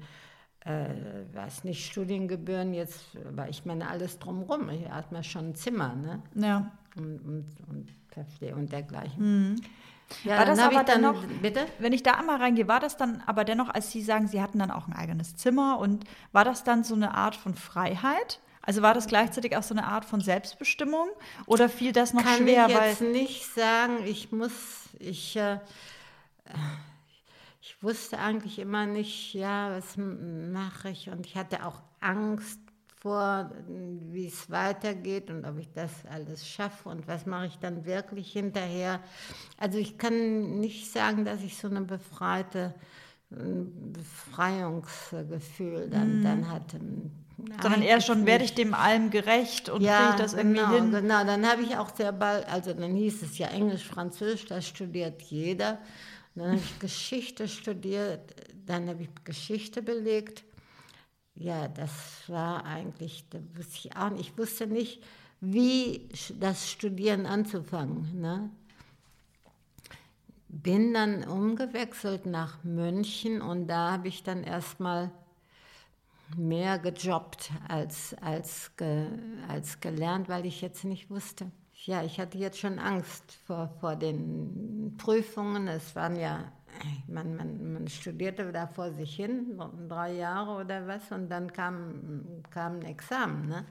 [0.70, 4.70] äh, weiß nicht, Studiengebühren jetzt, aber ich meine alles drumherum.
[4.70, 6.22] Hier hat man schon ein Zimmer, ne?
[6.36, 6.72] Ja.
[6.98, 9.58] Und, und, und, Verpfle- und dergleichen.
[10.24, 10.40] Ja, Mhm.
[10.40, 11.66] War dann das aber ich dann, dennoch- bitte?
[11.78, 14.58] Wenn ich da einmal reingehe, war das dann aber dennoch, als Sie sagen, Sie hatten
[14.58, 18.40] dann auch ein eigenes Zimmer und war das dann so eine Art von Freiheit?
[18.64, 21.08] Also war das gleichzeitig auch so eine Art von Selbstbestimmung
[21.46, 24.04] oder fiel das noch kann schwer, ich weil jetzt nicht sagen.
[24.06, 25.58] Ich muss, ich, äh,
[27.70, 31.08] ich wusste eigentlich immer nicht, ja, was mache ich?
[31.10, 32.60] Und ich hatte auch Angst
[32.96, 37.86] vor, wie es weitergeht und ob ich das alles schaffe und was mache ich dann
[37.86, 39.00] wirklich hinterher.
[39.58, 42.74] Also ich kann nicht sagen, dass ich so eine befreite
[43.32, 46.80] ein Befreiungsgefühl dann, dann hatte.
[46.80, 47.12] Mhm.
[47.62, 50.90] sondern eher schon, werde ich dem allem gerecht und kriege ich das irgendwie genau, hin?
[50.92, 54.68] Genau, dann habe ich auch sehr bald, also dann hieß es ja Englisch, Französisch, das
[54.68, 55.78] studiert jeder.
[56.40, 58.34] Dann habe ich Geschichte studiert,
[58.66, 60.46] dann habe ich Geschichte belegt.
[61.36, 61.92] Ja, das
[62.28, 65.04] war eigentlich, da wusste ich auch nicht, ich wusste nicht,
[65.42, 66.08] wie
[66.40, 68.22] das Studieren anzufangen.
[68.22, 68.50] Ne?
[70.48, 75.12] Bin dann umgewechselt nach München und da habe ich dann erstmal
[76.38, 79.08] mehr gejobbt als, als, ge,
[79.50, 81.52] als gelernt, weil ich jetzt nicht wusste.
[81.86, 85.68] Ja, ich hatte jetzt schon Angst vor, vor den Prüfungen.
[85.68, 86.52] Es waren ja,
[87.08, 92.44] man, man, man studierte da vor sich hin, drei Jahre oder was, und dann kam,
[92.50, 93.48] kam ein Examen.
[93.48, 93.66] Ne?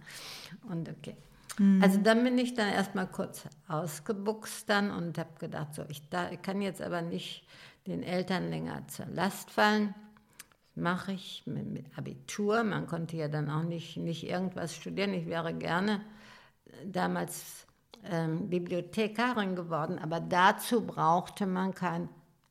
[0.69, 1.17] Und okay.
[1.83, 6.37] Also dann bin ich dann erstmal kurz ausgebuchst dann und habe gedacht, so, ich da,
[6.37, 7.45] kann jetzt aber nicht
[7.87, 9.95] den Eltern länger zur Last fallen
[10.79, 12.63] mache ich mit, mit Abitur.
[12.63, 15.13] Man konnte ja dann auch nicht, nicht irgendwas studieren.
[15.13, 16.01] Ich wäre gerne
[16.85, 17.67] damals
[18.11, 22.09] ähm, Bibliothekarin geworden, aber dazu brauchte man kein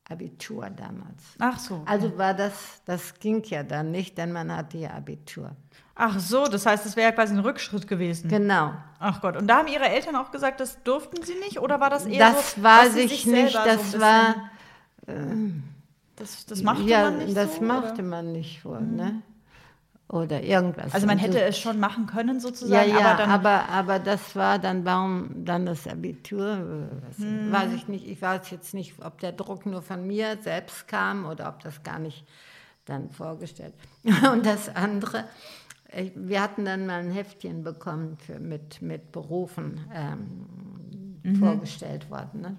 [0.09, 1.23] Abitur damals.
[1.39, 1.81] Ach so.
[1.85, 5.51] Also war das, das ging ja dann nicht, denn man hatte ja Abitur.
[5.95, 8.29] Ach so, das heißt, es wäre ja quasi ein Rückschritt gewesen.
[8.29, 8.71] Genau.
[8.99, 9.35] Ach Gott.
[9.35, 11.59] Und da haben Ihre Eltern auch gesagt, das durften Sie nicht?
[11.59, 12.61] Oder war das eher Das so,
[12.91, 14.35] Sie ich sich nicht, das so war.
[15.05, 15.63] bisschen-
[16.15, 17.61] Das, das machte ja, man nicht das so?
[17.63, 18.03] machte oder?
[18.03, 18.09] Mhm.
[18.09, 19.21] man nicht wohl, ne?
[20.09, 20.93] Oder irgendwas.
[20.93, 23.29] Also man hätte so- es schon machen können Ja, sozusagen, ja, aber dann...
[23.29, 26.89] aber, aber das war dann, warum dann das Abitur?
[26.91, 27.51] äh, Was, Mhm.
[27.51, 28.07] Weiß ich nicht.
[28.07, 31.83] Ich weiß jetzt nicht, ob der Druck nur von mir selbst kam oder ob das
[31.83, 32.25] gar nicht
[32.85, 33.73] dann vorgestellt.
[34.31, 35.25] Und das andere,
[35.93, 42.39] ich, wir hatten dann mal ein Heftchen bekommen für, mit, mit Berufen ähm, vorgestellt worden.
[42.41, 42.55] Ne?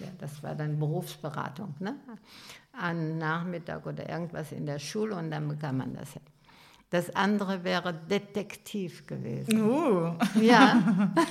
[0.00, 1.74] Ja, Das war dann Berufsberatung.
[1.78, 1.94] Ne?
[2.72, 6.10] An Nachmittag oder irgendwas in der Schule und dann bekam man das.
[6.90, 9.62] Das andere wäre Detektiv gewesen.
[9.62, 10.12] Uh.
[10.40, 10.82] Ja,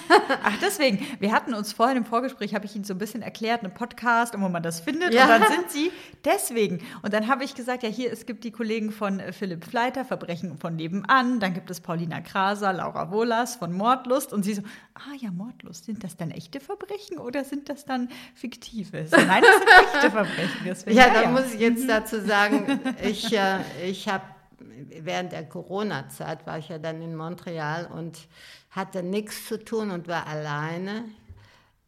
[0.44, 1.06] Ach, deswegen.
[1.20, 4.34] Wir hatten uns vorhin im Vorgespräch, habe ich Ihnen so ein bisschen erklärt, einen Podcast
[4.34, 5.14] und wo man das findet.
[5.14, 5.24] Ja.
[5.24, 5.92] Und dann sind Sie
[6.24, 6.80] deswegen.
[7.02, 10.06] Und dann habe ich gesagt, ja, hier, es gibt die Kollegen von äh, Philipp Fleiter,
[10.06, 11.42] Verbrechen von nebenan.
[11.42, 14.32] Dann gibt es Paulina Kraser, Laura Wohlers von Mordlust.
[14.32, 14.62] Und Sie so,
[14.94, 15.84] ah ja, Mordlust.
[15.84, 19.06] Sind das dann echte Verbrechen oder sind das dann fiktive?
[19.12, 20.62] Nein, das sind echte Verbrechen.
[20.64, 24.24] Deswegen, ja, da muss ich jetzt dazu sagen, ich, äh, ich habe
[24.60, 28.28] während der Corona-Zeit war ich ja dann in Montreal und
[28.70, 31.06] hatte nichts zu tun und war alleine.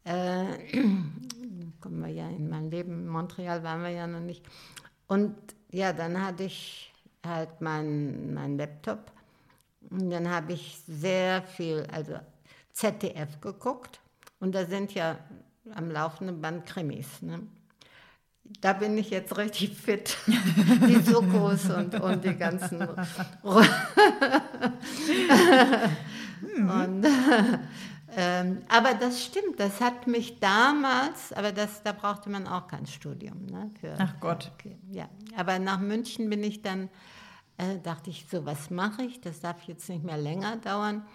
[0.03, 0.45] Äh,
[1.79, 4.45] kommen wir ja in mein Leben, in Montreal waren wir ja noch nicht.
[5.07, 5.35] Und
[5.71, 6.93] ja, dann hatte ich
[7.25, 9.11] halt meinen mein Laptop
[9.89, 12.19] und dann habe ich sehr viel, also
[12.71, 13.99] ZDF geguckt
[14.39, 15.17] und da sind ja
[15.75, 17.21] am laufenden Band Krimis.
[17.21, 17.41] Ne?
[18.59, 20.17] Da bin ich jetzt richtig fit.
[20.27, 22.81] Die Sokos und, und die ganzen.
[26.57, 26.57] und,
[28.17, 32.85] ähm, aber das stimmt, das hat mich damals, aber das, da brauchte man auch kein
[32.85, 33.45] Studium.
[33.45, 34.51] Ne, für, Ach Gott.
[34.55, 35.07] Okay, ja.
[35.37, 36.89] Aber nach München bin ich dann,
[37.57, 39.21] äh, dachte ich, so, was mache ich?
[39.21, 41.05] Das darf jetzt nicht mehr länger dauern.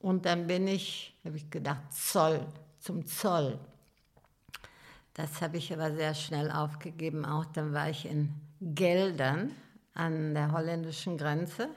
[0.00, 2.46] Und dann bin ich, habe ich gedacht, Zoll,
[2.78, 3.58] zum Zoll.
[5.14, 7.24] Das habe ich aber sehr schnell aufgegeben.
[7.24, 9.52] Auch dann war ich in Geldern
[9.94, 11.68] an der holländischen Grenze,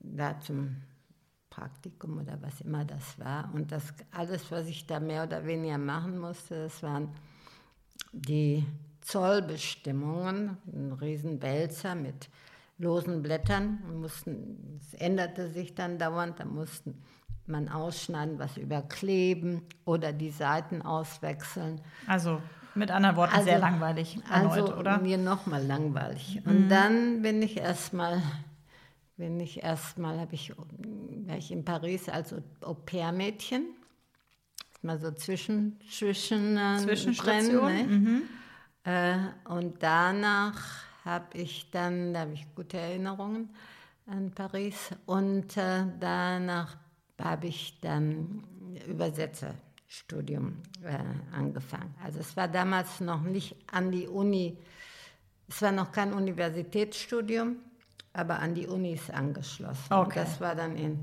[0.00, 0.76] da zum
[1.48, 3.52] Praktikum oder was immer das war.
[3.54, 7.10] Und das alles, was ich da mehr oder weniger machen musste, das waren
[8.12, 8.66] die
[9.00, 12.28] Zollbestimmungen, ein Riesenwälzer mit
[12.78, 13.78] losen Blättern.
[14.00, 17.00] Mussten, es änderte sich dann dauernd, da mussten
[17.50, 21.80] man ausschneiden, was überkleben oder die Seiten auswechseln.
[22.06, 22.40] Also
[22.74, 24.98] mit anderen Worten Also- sehr langweilig erneut, also oder?
[24.98, 25.02] Mhm.
[25.02, 26.40] mir nochmal langweilig.
[26.44, 28.22] Und dann bin ich erstmal,
[29.16, 33.64] bin ich erstmal, habe ich, war ich in Paris als Au-pair-Mädchen.
[34.82, 38.22] Mal so zwischen, zwischen äh, Zwischenstation, Brennen,
[38.84, 38.90] ne?
[39.46, 40.58] äh, und danach
[41.04, 43.50] habe ich dann, da habe ich gute Erinnerungen
[44.06, 44.90] an Paris.
[45.04, 46.76] Und äh, danach
[47.22, 48.44] habe ich dann
[48.86, 50.98] Übersetzerstudium äh,
[51.36, 51.94] angefangen.
[52.04, 54.56] Also es war damals noch nicht an die Uni,
[55.48, 57.56] es war noch kein Universitätsstudium,
[58.12, 59.92] aber an die Unis angeschlossen.
[59.92, 60.20] Und Okay.
[60.20, 60.98] das war dann in,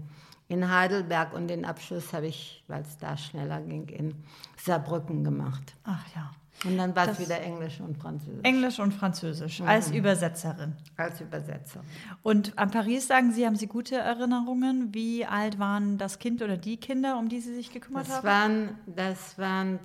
[0.48, 4.16] in Heidelberg und den Abschluss habe ich, weil es da schneller ging, in
[4.58, 5.76] Saarbrücken gemacht.
[5.84, 6.32] Ach ja.
[6.66, 10.76] Und dann war es wieder Englisch und Französisch Englisch und Französisch als Übersetzerin.
[10.98, 11.82] als Übersetzer.
[12.24, 14.94] Und an Paris sagen Sie, haben Sie gute Erinnerungen?
[14.94, 18.26] Wie alt waren das Kind oder die Kinder, um die Sie sich gekümmert Das haben?
[18.26, 19.80] waren, das waren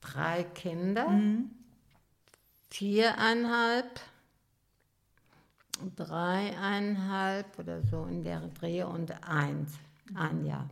[0.00, 1.08] drei Kinder,
[2.70, 4.00] viereinhalb,
[5.96, 9.72] dreieinhalb oder so in der Dreh und eins,
[10.14, 10.68] ein Jahr.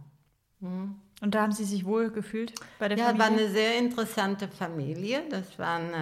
[1.21, 3.45] Und da haben Sie sich wohl gefühlt bei der Ja, war Familie?
[3.45, 5.23] eine sehr interessante Familie.
[5.29, 5.93] Das waren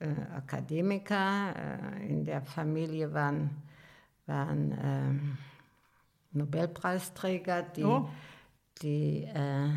[0.00, 1.54] äh, äh, Akademiker.
[1.98, 3.50] Äh, in der Familie waren,
[4.26, 5.38] waren ähm,
[6.32, 8.08] Nobelpreisträger, die, Oh.
[8.82, 9.68] die äh,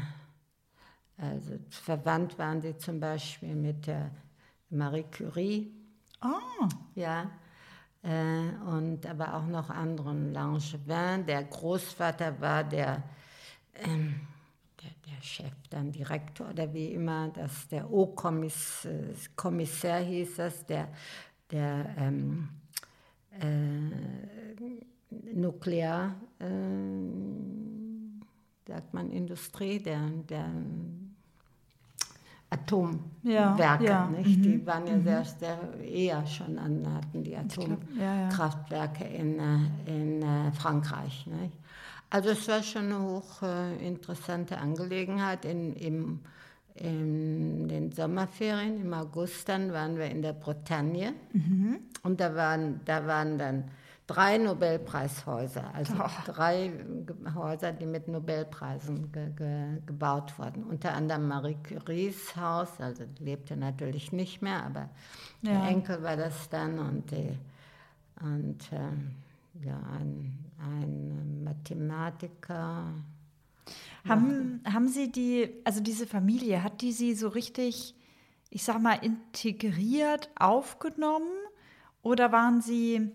[1.18, 4.12] also verwandt waren sie zum Beispiel mit der
[4.70, 5.72] Marie Curie.
[6.22, 7.30] Ah, Ja,
[8.04, 10.32] äh, und aber auch noch anderen.
[10.34, 13.02] Langevin, der Großvater war der,
[13.76, 14.22] ähm,
[14.84, 20.90] der, der Chef, dann Direktor oder wie immer, das, der O-Kommissär hieß das, der,
[21.52, 22.50] der ähm,
[23.40, 23.92] äh,
[25.34, 26.46] Nuklear, äh,
[28.68, 30.50] sagt man Industrie, der, der
[32.50, 34.46] Atomwerke, ja, nicht?
[34.46, 37.46] Die waren ja sehr, sehr eher schon an, hatten die ja, ja.
[37.46, 39.58] Atomkraftwerke in, äh,
[39.88, 41.26] in äh, Frankreich.
[41.28, 41.58] Nicht?
[42.14, 45.46] Also es war schon eine hochinteressante Angelegenheit.
[45.46, 46.20] In, im,
[46.76, 51.14] in den Sommerferien im August dann waren wir in der Bretagne
[52.04, 53.64] und da waren, da waren dann
[54.06, 55.96] drei Nobelpreishäuser, also
[56.26, 56.68] drei
[57.08, 60.64] Ge- Häuser, die mit Nobelpreisen ge ge gebaut wurden.
[60.66, 64.90] Unter anderem Marie Curies Haus, also lebte natürlich nicht mehr, aber
[65.42, 65.54] Ja.
[65.54, 67.38] der Enkel war das dann und, die,
[68.22, 69.16] und ähm,
[69.64, 72.94] ja, ein, ein Mathematiker.
[74.08, 77.96] Haben, haben Sie die, also diese Familie, hat die Sie so richtig,
[78.50, 81.30] ich sag mal, integriert aufgenommen?
[82.02, 83.12] Oder waren Sie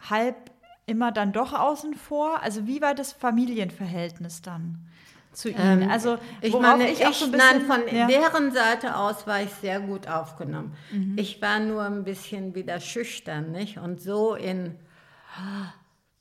[0.00, 0.52] halb
[0.86, 2.40] immer dann doch außen vor?
[2.42, 4.86] Also wie war das Familienverhältnis dann
[5.32, 5.90] zu Ihnen?
[5.90, 8.06] also Ähm, Ich worauf meine, ich auch so ein nein, bisschen- von ja.
[8.06, 10.74] deren Seite aus war ich sehr gut aufgenommen.
[10.92, 11.16] Mhm.
[11.18, 13.78] Ich war nur ein bisschen wieder schüchtern, nicht?
[13.78, 14.76] Und so in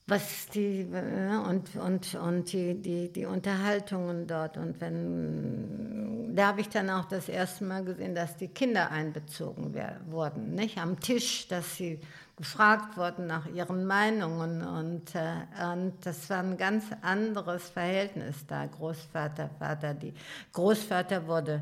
[0.10, 4.58] was die äh, und und und die, die die Unterhaltungen dort.
[4.58, 9.74] Und wenn da habe ich dann auch das erste Mal gesehen, dass die Kinder einbezogen
[10.10, 10.78] wurden, nicht?
[10.78, 12.00] Am Tisch, dass sie
[12.40, 14.66] gefragt wurden nach ihren Meinungen.
[14.66, 18.66] Und, äh, und das war ein ganz anderes Verhältnis da.
[18.66, 20.14] Großvater Vater die
[20.54, 21.62] Großvater wurde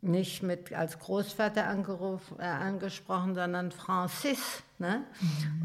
[0.00, 4.62] nicht mit als Großvater äh, angesprochen, sondern Francis.
[4.78, 5.04] Ne?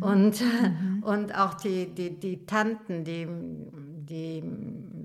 [0.01, 0.43] Und,
[1.01, 4.43] und auch die, die, die Tanten, die, die,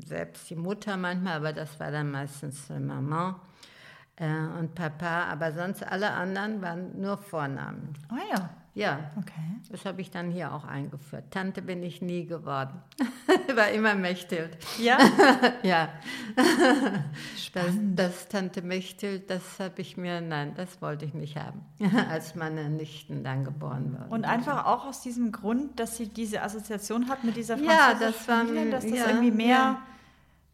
[0.06, 3.40] selbst die Mutter manchmal, aber das war dann meistens äh, Mama
[4.16, 4.26] äh,
[4.58, 7.92] und Papa, aber sonst alle anderen waren nur Vornamen.
[8.08, 9.32] Ah ja, Ja, okay.
[9.70, 11.24] das habe ich dann hier auch eingeführt.
[11.30, 12.80] Tante bin ich nie geworden.
[13.54, 14.56] war immer Mechthild.
[14.78, 14.98] Ja,
[15.62, 15.88] Ja.
[17.54, 21.62] Das, das Tante Mechthild, das habe ich mir, nein, das wollte ich nicht haben,
[22.10, 24.12] als meine Nichten dann geboren wurden.
[24.12, 28.00] und einfach auch aus diesem Grund, dass Sie diese Assoziation hat mit dieser Ja, französischen
[28.12, 29.48] das war- Familie, dass das ja, irgendwie mehr...
[29.56, 29.82] ja.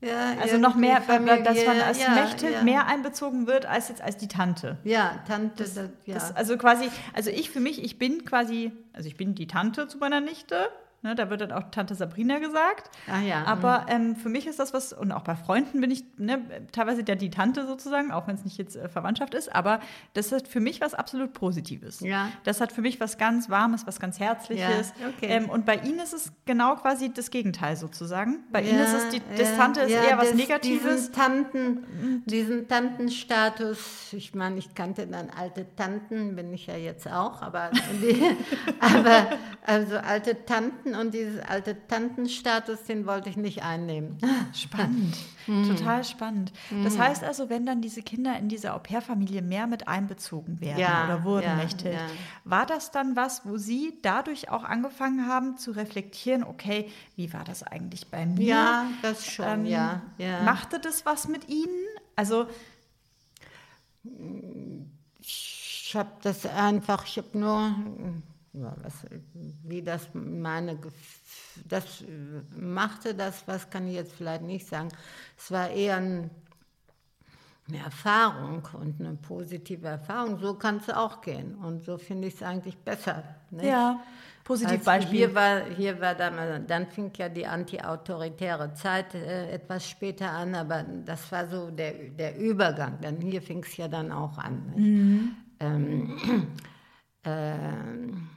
[0.04, 2.62] Ja, Also noch mehr, irgendwie dass man als Familie, ja, Mechthild ja.
[2.62, 4.76] mehr einbezogen wird als jetzt als die Tante.
[4.84, 6.14] Ja, Tante, das, ja.
[6.14, 9.88] Das, also quasi, also ich für mich, ich bin quasi, also ich bin die Tante
[9.88, 10.68] zu meiner Nichte.
[11.04, 12.90] Ne, da wird dann auch Tante Sabrina gesagt.
[13.06, 16.02] Ah ja, Aber ähm, für mich ist das was, und auch bei Freunden bin ich
[16.16, 16.40] ne,
[16.72, 19.80] teilweise ja die Tante sozusagen, auch wenn es nicht jetzt äh, Verwandtschaft ist, aber
[20.14, 22.00] das hat für mich was absolut Positives.
[22.00, 22.30] Ja.
[22.44, 24.94] Das hat für mich was ganz Warmes, was ganz Herzliches.
[24.98, 25.26] Ja, okay.
[25.26, 28.38] ähm, und bei Ihnen ist es genau quasi das Gegenteil sozusagen.
[28.50, 31.10] Bei Ihnen Ja, ist es, die, ja, Tante ist eher was das- Negatives.
[31.10, 37.06] Diesen, Tanten, diesen Tantenstatus, ich meine, ich kannte dann alte Tanten, bin ich ja jetzt
[37.06, 37.70] auch, aber,
[38.00, 38.22] die,
[38.80, 39.26] aber
[39.66, 44.18] also alte Tanten und dieses alte Tantenstatus, den wollte ich nicht einnehmen.
[44.54, 45.16] Spannend,
[45.46, 46.52] total spannend.
[46.82, 51.04] Das heißt also, wenn dann diese Kinder in diese Au-pair-Familie mehr mit einbezogen werden Ja,
[51.04, 52.06] oder wurden, ja, Mechthild, ja.
[52.44, 57.44] war das dann was, wo Sie dadurch auch angefangen haben zu reflektieren, okay, wie war
[57.44, 58.44] das eigentlich bei mir?
[58.44, 60.42] Ja, das schon, Ähm, ja, ja.
[60.42, 61.68] Machte das was mit Ihnen?
[62.16, 62.46] Also,
[65.20, 67.74] Ich habe das einfach, ich habe nur,
[68.54, 69.04] ja, was,
[69.64, 70.78] wie das meine,
[71.68, 72.04] das
[72.56, 74.88] machte das, was kann ich jetzt vielleicht nicht sagen.
[75.36, 76.30] Es war eher ein,
[77.68, 80.38] eine Erfahrung und eine positive Erfahrung.
[80.38, 83.24] So kann es auch gehen und so finde ich es eigentlich besser.
[83.50, 83.64] Nicht?
[83.64, 84.00] ja,
[84.44, 85.18] positiv Als Beispiel.
[85.18, 90.54] Hier war, hier war damals, dann fing ja die antiautoritäre Zeit äh, etwas später an,
[90.54, 93.00] aber das war so der, der Übergang.
[93.00, 94.72] Dann hier fing es ja dann auch an.
[94.76, 95.32] Nicht?
[95.58, 96.48] Ähm,
[97.24, 98.28] ähm,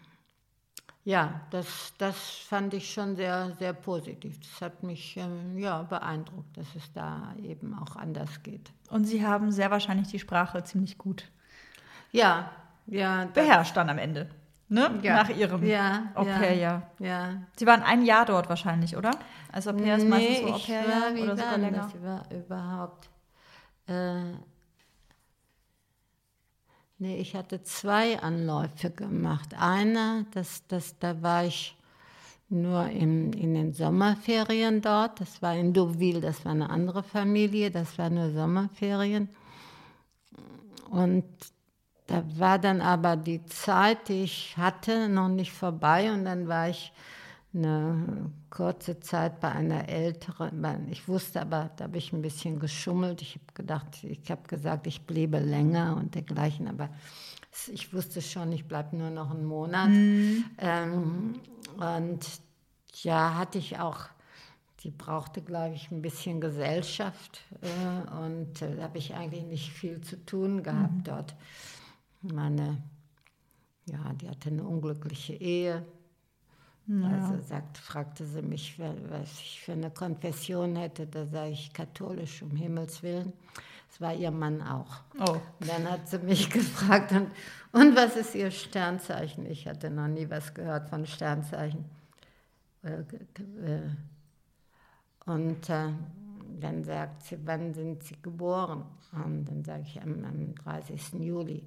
[1.07, 2.17] ja, das, das
[2.49, 4.37] fand ich schon sehr, sehr positiv.
[4.41, 8.73] Das hat mich ähm, ja, beeindruckt, dass es da eben auch anders geht.
[8.89, 11.31] Und Sie haben sehr wahrscheinlich die Sprache ziemlich gut
[12.11, 12.51] Ja,
[12.87, 13.23] ja.
[13.33, 14.29] beherrscht dann am Ende.
[14.67, 14.99] Ne?
[15.01, 16.91] ja, Nach Ihrem ja, Au-pair-Jahr.
[16.99, 19.11] Ja, Sie waren ein Jahr dort wahrscheinlich, oder?
[19.49, 21.83] Als Au-pair ist meistens so war, wie oder sogar länger.
[21.83, 23.09] das über, überhaupt?
[23.87, 24.33] Äh,
[26.99, 29.53] nee, ich hatte zwei Anläufe gemacht.
[29.57, 31.75] Einer, das, das, da war ich
[32.49, 35.19] nur im, in den Sommerferien dort.
[35.19, 39.29] Das war in Deauville, das war eine andere Familie, das war nur Sommerferien.
[40.89, 41.25] Und
[42.07, 46.69] da war dann aber die Zeit, die ich hatte, noch nicht vorbei und dann war
[46.69, 46.93] ich
[47.53, 53.21] eine kurze Zeit bei einer älteren, ich wusste aber, da habe ich ein bisschen geschummelt.
[53.21, 56.89] Ich habe gedacht, ich habe gesagt, ich bliebe länger und dergleichen, aber
[57.71, 59.89] ich wusste schon, ich bleibe nur noch einen Monat.
[60.57, 61.39] Ähm,
[61.77, 62.19] und
[63.01, 64.05] ja, hatte ich auch,
[64.81, 69.71] die brauchte, glaube ich, ein bisschen Gesellschaft äh, und äh, da habe ich eigentlich nicht
[69.71, 71.35] viel zu tun gehabt dort.
[72.21, 72.81] Meine,
[73.85, 75.85] ja, die hatte eine unglückliche Ehe
[76.89, 81.05] Also sagt, fragte sie mich, wa- was ich für eine Konfession hätte.
[81.05, 83.33] Da sage ich katholisch, um Himmels Willen.
[83.89, 85.01] Das war ihr Mann auch.
[85.19, 85.37] Oh.
[85.59, 87.29] Dann hat sie mich gefragt, und,
[87.73, 89.45] und was ist ihr Sternzeichen?
[89.47, 91.83] Ich hatte noch nie was gehört von Sternzeichen.
[92.83, 93.89] Äh, äh,
[95.25, 95.89] Und äh,
[96.59, 98.85] dann sagt sie, wann sind Sie geboren?
[99.11, 101.13] Und dann sage ich, am, am 30.
[101.19, 101.63] Juli.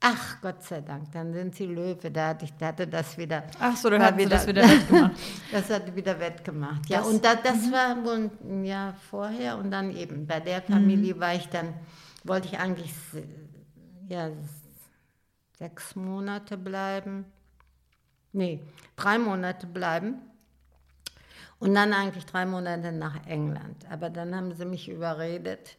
[0.00, 2.10] Ach, Gott sei Dank, dann sind Sie Löwe.
[2.10, 3.42] Da hatte, ich, da hatte das wieder.
[3.58, 5.12] Ach so, dann war hat sie das wieder wettgemacht.
[5.50, 6.88] Das hat wieder wettgemacht.
[6.88, 10.62] Ja, Das- und da, das war wohl ein Jahr vorher und dann eben bei der
[10.62, 11.74] Familie war ich dann,
[12.22, 12.92] wollte ich eigentlich
[14.08, 14.30] ja,
[15.58, 17.24] sechs Monate bleiben.
[18.32, 18.60] Nee,
[18.96, 20.20] drei Monate bleiben.
[21.58, 23.84] Und dann eigentlich drei Monate nach England.
[23.90, 25.76] Aber dann haben sie mich überredet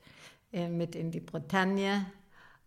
[0.52, 2.06] äh, mit in die Bretagne.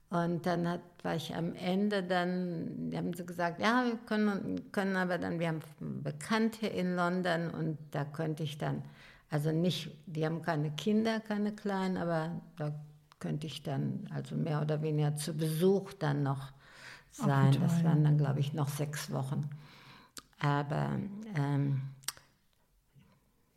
[0.08, 4.70] Und dann hat, war ich am Ende dann, die haben sie gesagt, ja, wir können,
[4.72, 8.82] können aber dann, wir haben Bekannte in London und da könnte ich dann,
[9.30, 12.72] also nicht, die haben keine Kinder, keine Kleinen, aber da
[13.18, 16.52] könnte ich dann, also mehr oder weniger zu Besuch dann noch
[17.12, 17.52] sein.
[17.60, 19.48] das waren dann, glaube ich, noch sechs Wochen.
[20.40, 20.98] Aber
[21.36, 21.82] ähm,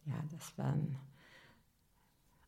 [0.05, 0.95] ja, das war ein,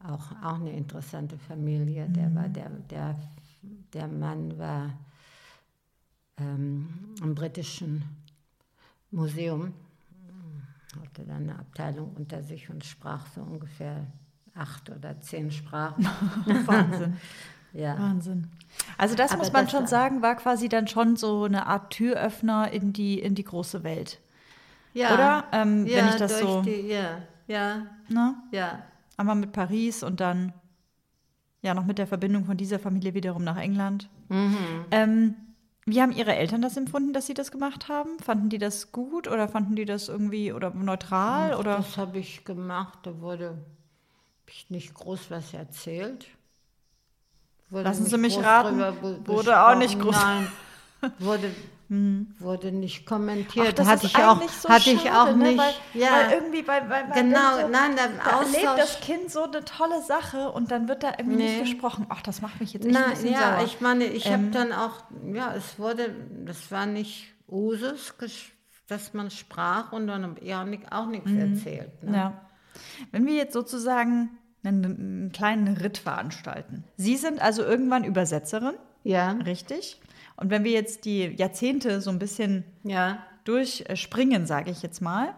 [0.04, 2.08] auch, auch eine interessante Familie.
[2.10, 3.16] Der war der, der,
[3.94, 4.98] der Mann war
[6.38, 8.04] ähm, im britischen
[9.12, 9.74] Museum,
[11.02, 14.08] hatte dann eine Abteilung unter sich und sprach so ungefähr
[14.56, 16.06] acht oder zehn Sprachen.
[16.66, 17.18] Wahnsinn.
[17.74, 17.98] ja.
[17.98, 18.48] Wahnsinn.
[18.98, 21.92] Also das Aber muss man das schon sagen, war quasi dann schon so eine Art
[21.92, 24.20] Türöffner in die, in die große Welt.
[24.94, 25.14] ja.
[25.14, 25.46] Oder?
[25.52, 28.36] Ähm, ja, wenn ich das so, Die, ja, ja, ne?
[28.52, 28.84] ja.
[29.16, 30.54] Einmal mit Paris und dann
[31.62, 34.10] ja noch mit der Verbindung von dieser Familie wiederum nach England.
[34.30, 34.86] Mhm.
[34.92, 35.36] Ähm,
[35.86, 38.20] wie haben Ihre Eltern das empfunden, dass Sie das gemacht haben?
[38.20, 41.78] Fanden die das gut oder fanden die das irgendwie oder neutral oder?
[41.78, 43.58] Das habe ich gemacht, da wurde
[44.48, 46.26] ich nicht groß was erzählt.
[47.70, 48.80] Wurde Lassen Sie mich raten,
[49.26, 50.48] wurde auch nicht groß- Nein,
[51.20, 51.52] wurde,
[52.40, 53.68] wurde nicht kommentiert.
[53.70, 55.44] Ach, das hatte ist ich auch, so hatte ich schade, auch ne?
[55.50, 55.58] nicht.
[55.58, 58.80] Weil, ja, weil irgendwie, weil, weil, weil genau, so, nein, der da erlebt Austausch.
[58.80, 61.60] das Kind so eine tolle Sache und dann wird da irgendwie nicht Nee.
[61.62, 62.06] gesprochen.
[62.10, 63.66] Ach, das macht mich jetzt echt ein Nein, bisschen ja, sauer.
[63.66, 65.04] ich meine, ich Ähm, habe dann auch,
[65.34, 66.14] ja, es wurde,
[66.46, 68.14] das war nicht Usus,
[68.88, 72.04] dass man sprach und dann ich auch, nicht, nichts erzählt.
[72.04, 72.18] Ne?
[72.18, 72.42] Ja.
[73.12, 74.30] Wenn wir jetzt sozusagen
[74.64, 76.84] einen, einen kleinen Ritt veranstalten.
[76.98, 80.02] Sie sind also irgendwann Übersetzerin, ja, richtig?
[80.38, 83.26] Und wenn wir jetzt die Jahrzehnte so ein bisschen ja.
[83.44, 85.34] durchspringen, sage ich jetzt mal,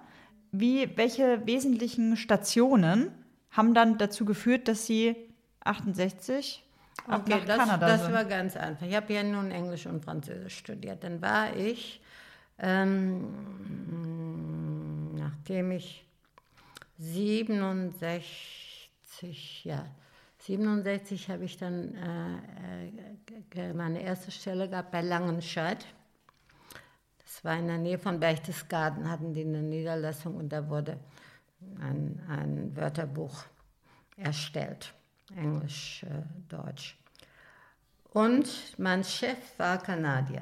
[0.52, 3.12] wie, welche wesentlichen Stationen
[3.50, 5.16] haben dann dazu geführt, dass Sie
[5.62, 6.64] 68
[7.08, 8.14] ab Okay, nach das, Kanada das sind?
[8.14, 8.86] war ganz einfach.
[8.86, 11.02] Ich habe ja nun Englisch und Französisch studiert.
[11.04, 12.02] Dann war ich,
[12.58, 13.30] ähm,
[15.16, 16.04] nachdem ich
[16.98, 19.86] 67, ja,
[20.50, 25.86] 67 habe ich dann äh, äh, meine erste Stelle gehabt bei Langenscheid.
[27.20, 30.98] Das war in der Nähe von Berchtesgaden, hatten die eine Niederlassung und da wurde
[31.80, 33.44] ein, ein Wörterbuch
[34.18, 34.92] erstellt,
[35.36, 36.98] Englisch, äh, Deutsch.
[38.12, 40.42] Und mein Chef war Kanadier.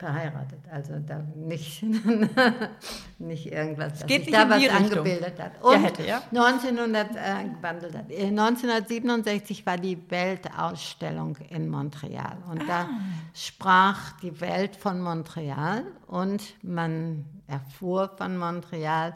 [0.00, 1.82] Verheiratet, also da nicht,
[3.18, 5.52] nicht irgendwas, dass sich da was angebildet hat.
[5.56, 6.22] Ja, Und hätte, ja.
[6.30, 8.10] 1900, äh, gewandelt hat.
[8.10, 12.88] Äh, 1967 war die Weltausstellung in Montreal und da Ah.
[13.34, 19.14] sprach die Welt von Montreal und man erfuhr von Montreal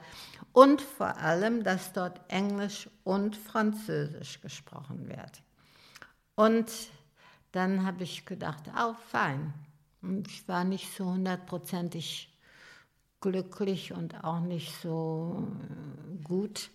[0.52, 5.43] und vor allem, dass dort Englisch und Französisch gesprochen wird.
[6.35, 6.70] Und
[7.52, 9.55] dann habe ich gedacht, oh, fein.
[10.27, 12.31] Ich war nicht so hundertprozentig
[13.21, 16.71] glücklich und auch nicht so äh, gut.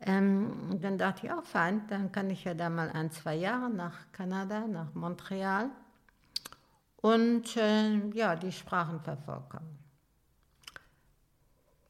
[0.00, 3.70] Ähm, dann dachte ich, oh, fein, dann kann ich ja da mal ein, zwei Jahre
[3.70, 5.70] nach Kanada, nach Montreal
[7.00, 9.76] und äh, ja, die Sprachen vervollkommen.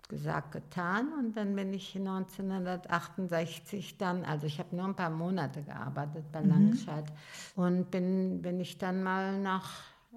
[0.09, 5.63] Gesagt, getan und dann bin ich 1968 dann, also ich habe nur ein paar Monate
[5.63, 7.05] gearbeitet bei Langenscheid
[7.57, 9.69] und bin, bin ich dann mal nach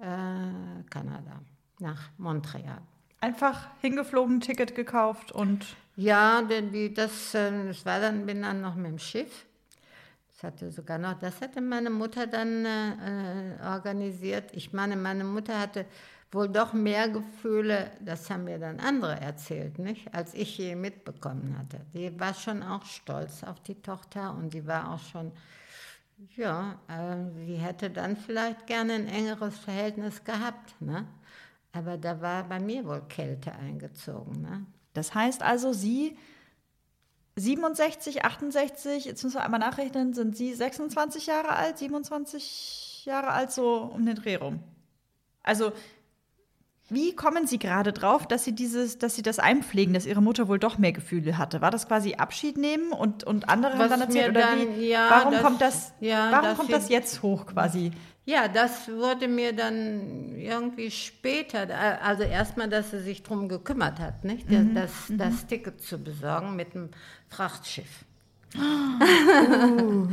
[0.02, 1.40] äh, Kanada,
[1.78, 2.82] nach Montreal.
[3.20, 5.64] Einfach hingeflogen, Ticket gekauft und
[5.96, 9.46] Ja, denn die, das, äh, das war dann, bin dann noch mit dem Schiff.
[10.32, 14.50] Das hatte sogar noch, das hatte meine Mutter dann äh, äh, organisiert.
[14.54, 15.86] Ich meine, meine Mutter hatte
[16.32, 21.56] wohl doch mehr Gefühle, das haben mir dann andere erzählt, nicht, als ich je mitbekommen
[21.58, 21.78] hatte.
[21.92, 25.30] Die war schon auch stolz auf die Tochter und die war auch schon,
[26.36, 31.06] ja, äh, sie hätte dann vielleicht gerne ein engeres Verhältnis gehabt, ne?
[31.72, 34.42] Aber da war bei mir wohl Kälte eingezogen.
[34.42, 34.66] Ne?
[34.92, 36.18] Das heißt also, Sie
[37.36, 43.52] 67, 68, jetzt müssen wir einmal nachrechnen, sind Sie 26 Jahre alt, 27 Jahre alt,
[43.52, 44.62] so um den Dreh rum.
[45.42, 45.72] Also,
[46.92, 50.48] wie kommen Sie gerade drauf, dass Sie dieses, dass Sie das einpflegen, dass Ihre Mutter
[50.48, 51.60] wohl doch mehr Gefühle hatte?
[51.60, 54.30] War das quasi Abschied nehmen und, und andere haben Was dann erzählt?
[54.30, 57.46] Oder dann- wie, ja, warum das- kommt das, ja, warum das kommt das jetzt hoch
[57.46, 57.90] quasi?
[58.24, 63.98] Ja, das wurde mir dann irgendwie später, äh, also erstmal, dass sie sich drum gekümmert
[63.98, 64.48] hat, nicht?
[64.48, 66.90] Mhm, Das, das Ticket zu besorgen mit dem
[67.28, 68.04] Frachtschiff.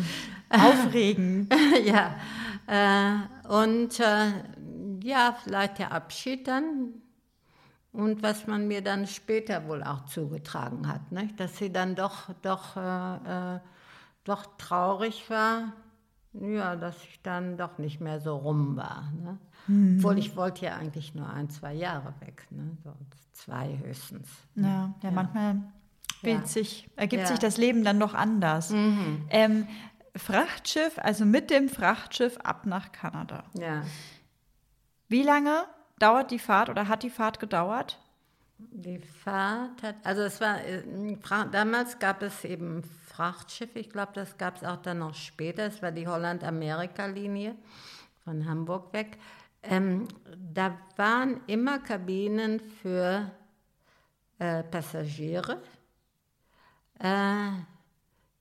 [0.50, 1.48] Aufregen.
[1.86, 2.16] ja,
[2.68, 4.32] äh, und äh,
[5.04, 6.94] ja, vielleicht der Abschied dann
[7.92, 11.40] und was man mir dann später wohl auch zugetragen hat, nicht?
[11.40, 13.60] dass sie dann doch, doch, äh, äh,
[14.24, 15.74] doch traurig war,
[16.34, 19.12] ja, dass ich dann doch nicht mehr so rum war.
[19.20, 19.38] Ne?
[19.98, 22.78] Obwohl ich wollte ja eigentlich nur ein, zwei Jahre weg, ne?
[22.84, 22.94] so
[23.34, 24.28] zwei höchstens.
[24.56, 25.56] Ja, ja, manchmal
[26.22, 26.48] bildet Ja.
[26.48, 27.28] sich, ergibt Ja.
[27.28, 28.72] sich das Leben dann doch anders.
[29.30, 29.68] Ähm,
[30.16, 33.44] Frachtschiff, also mit dem Frachtschiff ab nach Kanada.
[33.54, 33.84] Ja,
[35.10, 35.66] Wie lange
[35.98, 38.00] dauert die Fahrt oder hat die Fahrt gedauert?
[38.60, 40.84] Die Fahrt hat, also es war, äh,
[41.52, 45.82] damals gab es eben Frachtschiffe, ich glaube, das gab es auch dann noch später, es
[45.82, 47.56] war die Holland-Amerika-Linie
[48.24, 49.18] von Hamburg weg.
[49.64, 50.08] Ähm,
[50.54, 53.32] da waren immer Kabinen für
[54.38, 55.62] äh, Passagiere.
[57.00, 57.50] Äh,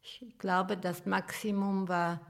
[0.02, 2.20] ich glaube, das Maximum war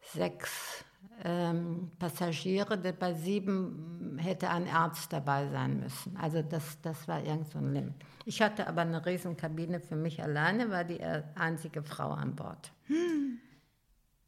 [0.00, 0.83] sechs
[1.22, 2.76] ähm, Passagiere.
[2.76, 6.16] Bei sieben hätte ein Arzt dabei sein müssen.
[6.16, 7.94] Also das, das war irgend so ein Limit.
[8.24, 12.72] Ich hatte aber eine Riesenkabine für mich alleine, war die äh, einzige Frau an Bord.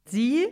[0.04, 0.46] Sie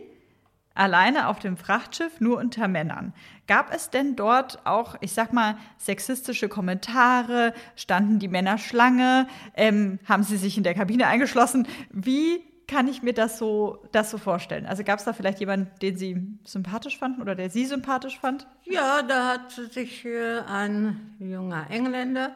[0.73, 3.13] alleine auf dem Frachtschiff, nur unter Männern.
[3.47, 7.53] Gab es denn dort auch, ich sag mal, sexistische Kommentare?
[7.75, 9.27] Standen die Männer Schlange?
[9.53, 11.67] Ähm, haben sie sich in der Kabine eingeschlossen?
[11.91, 14.65] Wie kann ich mir das so, das so vorstellen?
[14.65, 18.47] Also gab es da vielleicht jemanden, den Sie sympathisch fanden oder der Sie sympathisch fand?
[18.63, 22.35] Ja, da hat sich äh, ein junger Engländer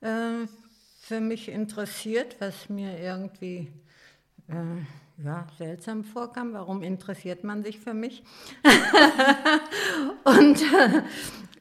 [0.00, 0.46] äh,
[1.00, 3.72] für mich interessiert, was mir irgendwie
[4.48, 6.52] äh, ja, seltsam vorkam.
[6.52, 8.22] Warum interessiert man sich für mich?
[10.24, 11.02] Und äh,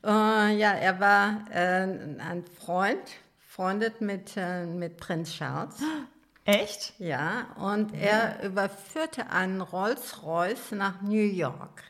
[0.04, 1.88] äh, ja, er war äh,
[2.20, 3.02] ein Freund,
[3.40, 4.36] freundet mit,
[4.68, 5.76] mit Prinz Charles.
[6.50, 6.94] Echt?
[7.00, 11.84] Ja, und er überführte einen Rolls-Royce nach New York.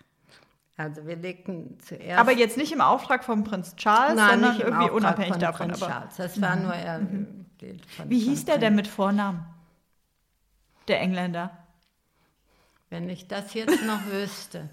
[0.77, 2.19] Also wir legten zuerst...
[2.19, 5.39] Aber jetzt nicht im Auftrag von Prinz Charles, Nein, sondern nicht irgendwie Auftrag unabhängig von
[5.41, 5.67] davon.
[5.67, 6.15] Prinz Charles.
[6.15, 6.99] Das war nur er.
[6.99, 9.45] die- von- wie hieß der denn mit Vornamen?
[10.87, 11.51] Der Engländer.
[12.89, 14.69] Wenn ich das jetzt noch wüsste.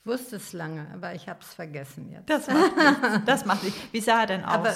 [0.00, 2.28] Ich wusste es lange, aber ich habe es vergessen jetzt.
[2.28, 3.20] Das macht nichts.
[3.24, 3.80] Das macht nichts.
[3.92, 4.52] Wie sah er denn aus?
[4.52, 4.74] aber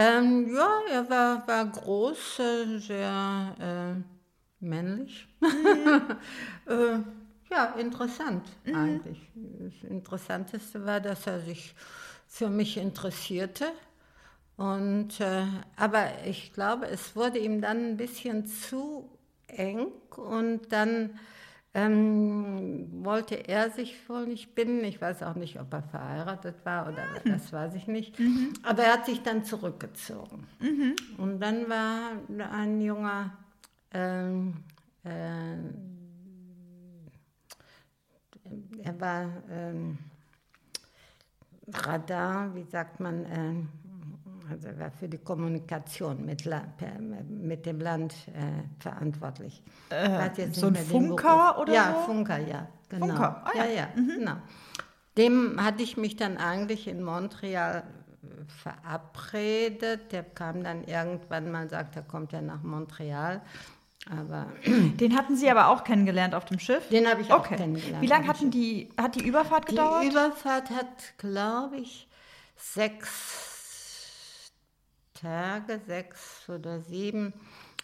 [0.00, 5.28] ähm, ja, er war, war groß, äh, sehr äh, männlich.
[6.66, 6.98] äh,
[7.50, 9.20] ja, interessant eigentlich.
[9.34, 11.74] Das Interessanteste war, dass er sich
[12.26, 13.72] für mich interessierte.
[14.56, 15.44] Und, äh,
[15.76, 19.10] aber ich glaube, es wurde ihm dann ein bisschen zu
[19.48, 21.18] eng und dann
[21.72, 24.84] ähm, wollte er sich wohl nicht binden.
[24.84, 28.16] Ich weiß auch nicht, ob er verheiratet war oder das weiß ich nicht.
[28.62, 30.46] Aber er hat sich dann zurückgezogen.
[31.18, 32.12] Und dann war
[32.52, 33.32] ein junger
[33.92, 34.54] ähm,
[35.04, 35.56] äh,
[38.82, 39.98] er war ähm,
[41.72, 43.68] Radar, wie sagt man, ähm,
[44.50, 46.48] also er war für die Kommunikation mit,
[47.28, 49.62] mit dem Land äh, verantwortlich.
[50.36, 52.12] Jetzt so ein Funker oder ja, so?
[52.12, 53.06] Funker, ja, genau.
[53.06, 53.74] Funker, ah, ja, ja.
[53.74, 54.36] ja, genau.
[55.16, 57.84] Dem hatte ich mich dann eigentlich in Montreal
[58.22, 58.26] äh,
[58.62, 60.12] verabredet.
[60.12, 63.42] Der kam dann irgendwann mal, sagt, er kommt ja nach Montreal.
[64.10, 66.88] Aber Den hatten Sie aber auch kennengelernt auf dem Schiff?
[66.88, 67.56] Den habe ich auch okay.
[67.56, 70.04] kennengelernt Wie lange hatten die, hat die Überfahrt gedauert?
[70.04, 72.08] Die Überfahrt hat, glaube ich,
[72.56, 73.59] sechs
[75.20, 77.32] Tage, sechs oder sieben.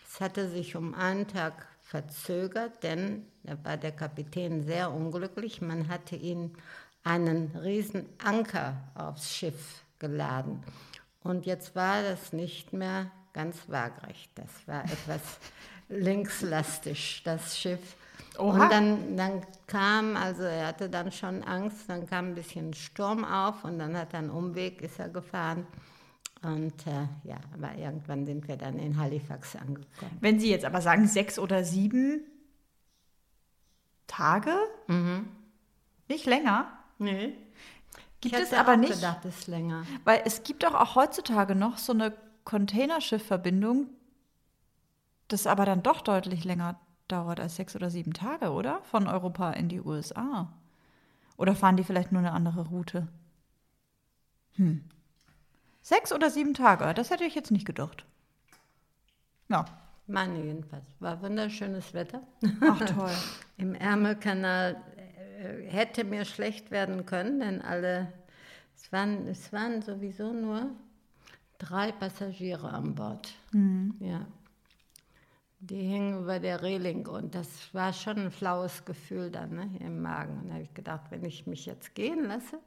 [0.09, 5.61] Es hatte sich um einen Tag verzögert, denn da war der Kapitän sehr unglücklich.
[5.61, 6.57] Man hatte ihn
[7.05, 10.63] einen riesen Anker aufs Schiff geladen.
[11.23, 14.31] Und jetzt war das nicht mehr ganz waagrecht.
[14.35, 15.21] Das war etwas
[15.89, 17.97] linkslastig, das Schiff.
[18.39, 18.65] Oha.
[18.65, 23.25] Und dann, dann kam, also er hatte dann schon Angst, dann kam ein bisschen Sturm
[23.25, 25.67] auf und dann hat er einen Umweg, ist er gefahren.
[26.43, 30.19] Und äh, ja, aber irgendwann sind wir dann in Halifax angekommen.
[30.21, 32.23] Wenn Sie jetzt aber sagen sechs oder sieben
[34.07, 34.55] Tage?
[34.87, 35.29] Mhm.
[36.09, 36.71] Nicht länger?
[36.99, 37.35] Nee.
[38.21, 39.85] Gibt ich es aber nicht, gedacht, es ist länger.
[40.05, 42.13] weil es gibt doch auch heutzutage noch so eine
[42.45, 43.89] Containerschiffverbindung,
[45.29, 48.81] das aber dann doch deutlich länger dauert als sechs oder sieben Tage, oder?
[48.85, 50.53] Von Europa in die USA.
[51.37, 53.09] Oder fahren die vielleicht nur eine andere Route?
[54.53, 54.85] Hm.
[55.87, 58.05] Sechs oder sieben Tage, das hätte ich jetzt nicht gedacht.
[59.49, 59.67] Ja,
[60.09, 60.85] Meine jedenfalls.
[60.99, 62.27] War wunderschönes Wetter.
[62.61, 63.13] ach toll.
[63.57, 64.83] Im Ärmelkanal
[65.39, 68.13] äh, hätte mir schlecht werden können, denn alle,
[68.75, 70.71] es waren, es waren sowieso nur
[71.59, 73.33] drei Passagiere an Bord.
[74.01, 74.27] Ja.
[75.61, 80.03] Die hingen über der Reling und das war schon ein flaues Gefühl dann ne, im
[80.03, 80.41] Magen.
[80.41, 82.59] Und da habe ich gedacht, wenn ich mich jetzt gehen lasse,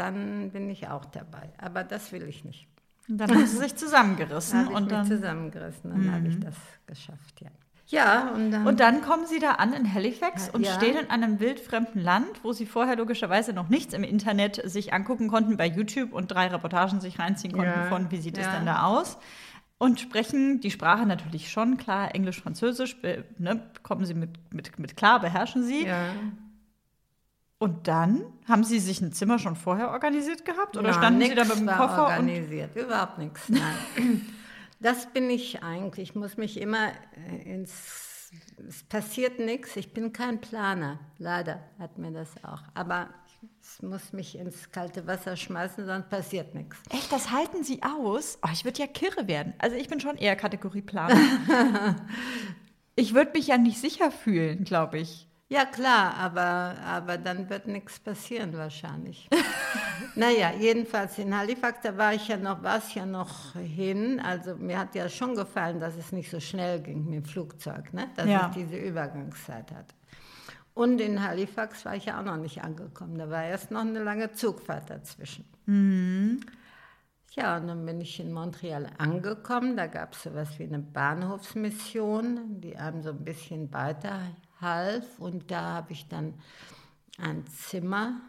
[0.00, 1.50] dann bin ich auch dabei.
[1.58, 2.66] Aber das will ich nicht.
[3.08, 5.06] Und dann haben sie sich zusammengerissen habe ich und mich dann.
[5.06, 6.54] zusammengerissen, dann habe ich das
[6.86, 7.50] geschafft, ja.
[7.86, 10.72] Ja, und dann, Und dann kommen Sie da an in Halifax Ja, und ja.
[10.74, 15.26] stehen in einem wildfremden Land, wo Sie vorher logischerweise noch nichts im Internet sich angucken
[15.26, 18.52] konnten bei YouTube und drei Reportagen sich reinziehen konnten Ja, von, wie sieht es ja.
[18.54, 19.18] denn da aus.
[19.78, 22.96] Und sprechen die Sprache natürlich schon klar, Englisch, Französisch,
[23.38, 25.84] ne, kommen Sie mit, mit, mit klar, beherrschen Sie.
[27.62, 31.34] Und dann haben Sie sich ein Zimmer schon vorher organisiert gehabt oder Nein, standen Sie
[31.34, 33.48] da mit dem Koffer und organisiert, überhaupt nichts.
[33.48, 34.26] Nein.
[34.82, 36.08] Das bin ich eigentlich.
[36.08, 36.88] Ich muss mich immer
[37.28, 38.30] äh, ins.
[38.66, 39.76] Es passiert nichts.
[39.76, 40.98] Ich bin kein Planer.
[41.18, 42.62] Leider hat mir das auch.
[42.72, 43.10] Aber
[43.42, 46.78] ich muss mich ins kalte Wasser schmeißen, sonst passiert nichts.
[46.88, 48.38] Echt, das halten Sie aus?
[48.42, 49.52] Oh, ich würde ja kirre werden.
[49.58, 51.96] Also ich bin schon eher Kategorie Planer.
[52.96, 55.29] ich würde mich ja nicht sicher fühlen, glaube ich.
[55.52, 59.28] Ja, klar, aber, aber dann wird nichts passieren wahrscheinlich.
[60.14, 64.20] naja, jedenfalls in Halifax, da war ich ja noch, war es ja noch hin.
[64.20, 67.92] Also mir hat ja schon gefallen, dass es nicht so schnell ging mit dem Flugzeug,
[67.92, 68.06] ne?
[68.14, 68.46] dass Ja.
[68.48, 69.86] es diese Übergangszeit hat.
[70.72, 73.18] Und in Halifax war ich ja auch noch nicht angekommen.
[73.18, 75.44] Da war erst noch eine lange Zugfahrt dazwischen.
[77.32, 79.76] Ja, und dann bin ich in Montreal angekommen.
[79.76, 84.20] Da gab es sowas wie eine Bahnhofsmission, die einem so ein bisschen weiter
[84.60, 85.18] half.
[85.18, 86.34] Und da habe ich dann
[87.18, 88.20] ein Zimmer,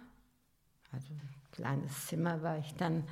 [0.91, 3.03] also ein kleines Zimmer war ich dann.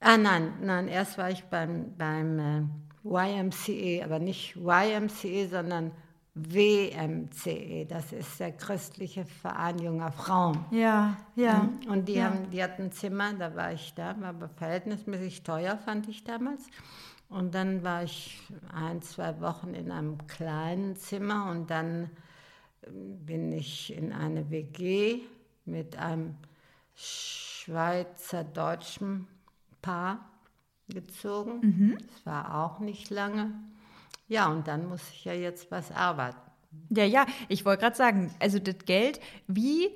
[0.00, 2.62] Ah nein, nein, erst war ich beim, beim äh,
[3.04, 5.92] YMCA, aber nicht YMCA, sondern
[6.34, 7.86] WMCE.
[7.86, 10.64] Das ist der christliche Verein junger Frauen.
[10.70, 11.68] Ja, ja.
[11.88, 12.24] Und die, ja.
[12.24, 16.24] haben, die hatten ein Zimmer, da war ich da, war aber verhältnismäßig teuer, fand ich
[16.24, 16.66] damals.
[17.28, 18.40] Und dann war ich
[18.74, 22.10] ein, zwei Wochen in einem kleinen Zimmer und dann
[22.90, 25.20] bin ich in eine WG
[25.64, 26.34] mit einem
[26.94, 29.26] schweizerdeutschen
[29.80, 30.28] Paar
[30.88, 31.96] gezogen.
[31.98, 33.52] Das war auch nicht lange.
[34.28, 36.38] Ja, und dann muss ich ja jetzt was arbeiten.
[36.90, 39.88] Ja, ja, ich wollte gerade sagen, also das Geld, wie,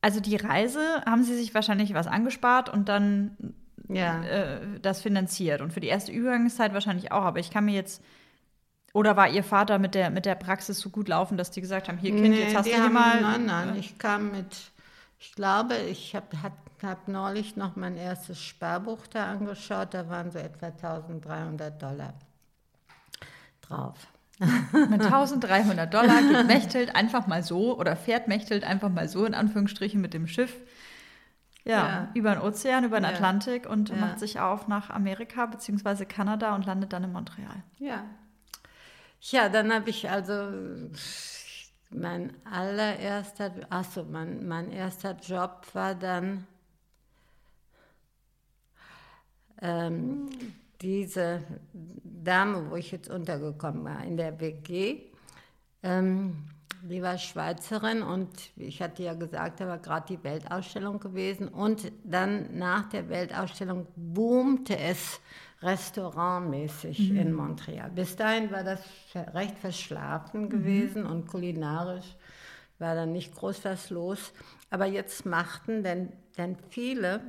[0.00, 3.36] also die Reise, haben Sie sich wahrscheinlich was angespart und dann
[3.88, 4.22] Ja.
[4.24, 5.60] äh, das finanziert.
[5.60, 7.24] Und für die erste Übergangszeit wahrscheinlich auch.
[7.24, 8.02] Aber ich kann mir jetzt,
[8.94, 11.88] oder war Ihr Vater mit der, mit der Praxis so gut laufen, dass die gesagt
[11.88, 13.20] haben, hier Kind, jetzt hast du hier haben, mal.
[13.20, 14.70] Nein, nein, ich kam mit,
[15.18, 20.38] ich glaube, ich habe hab, neulich noch mein erstes Sparbuch da angeschaut, da waren so
[20.38, 22.14] etwa 1300 Dollar
[23.62, 23.96] drauf.
[24.38, 29.34] Mit 1300 Dollar geht Mechthild einfach mal so oder fährt Mechthild einfach mal so in
[29.34, 30.54] Anführungsstrichen mit dem Schiff.
[31.64, 32.08] Ja, Ja.
[32.14, 33.10] über den Ozean, über den Ja.
[33.10, 33.96] Atlantik und Ja.
[33.96, 36.04] macht sich auf nach Amerika bzw.
[36.04, 37.62] Kanada und landet dann in Montreal.
[37.78, 38.04] Ja.
[39.30, 40.32] Ja, dann habe ich also
[41.88, 46.46] mein allererster, achso, mein, mein erster Job war dann
[49.62, 50.28] ähm,
[50.82, 51.42] diese
[51.72, 55.00] Dame, wo ich jetzt untergekommen war, in der WG.
[55.82, 56.44] Ähm,
[56.82, 61.48] die war Schweizerin und ich hatte ja gesagt, da war gerade die Weltausstellung gewesen.
[61.48, 65.18] Und dann nach der Weltausstellung boomte es
[65.64, 67.90] restaurantmäßig in Montreal.
[67.90, 68.80] Bis dahin war das
[69.32, 72.16] recht verschlafen gewesen und kulinarisch
[72.78, 74.32] war da nicht groß was los.
[74.70, 77.20] Aber jetzt machten denn, denn viele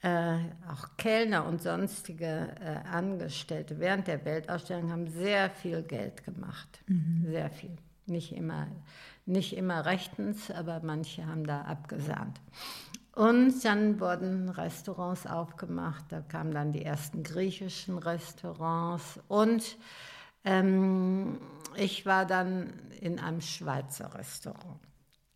[0.00, 0.38] äh,
[0.70, 6.82] auch Kellner und sonstige äh, Angestellte während der Weltausstellung haben sehr viel Geld gemacht.
[7.24, 7.76] Sehr viel.
[8.06, 8.68] Nicht immer,
[9.26, 12.40] nicht immer rechtens, aber manche haben da abgesahnt.
[13.18, 19.76] Und dann wurden Restaurants aufgemacht, da kamen dann die ersten griechischen Restaurants und
[20.44, 21.40] ähm,
[21.74, 24.78] ich war dann in einem Schweizer Restaurant.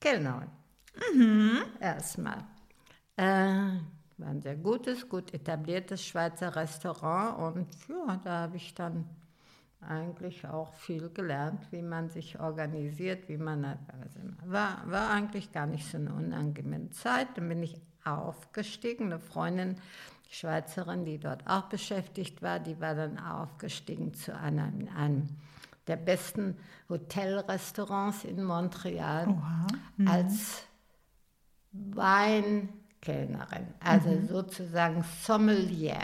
[0.00, 0.48] Kellnerin.
[1.80, 2.44] Erstmal.
[3.16, 3.24] Äh,
[4.16, 9.06] war ein sehr gutes, gut etabliertes Schweizer Restaurant und ja, da habe ich dann
[9.82, 15.66] eigentlich auch viel gelernt, wie man sich organisiert, wie man also war, war eigentlich gar
[15.66, 17.28] nicht so eine unangenehme Zeit.
[17.36, 19.06] Dann bin ich aufgestiegen.
[19.06, 19.76] Eine Freundin,
[20.30, 25.28] Schweizerin, die dort auch beschäftigt war, die war dann aufgestiegen zu einer, einem
[25.86, 26.56] der besten
[26.88, 29.66] Hotelrestaurants in Montreal Oha.
[30.06, 30.64] als
[33.06, 35.96] Weinkellnerin, also sozusagen Sommelier.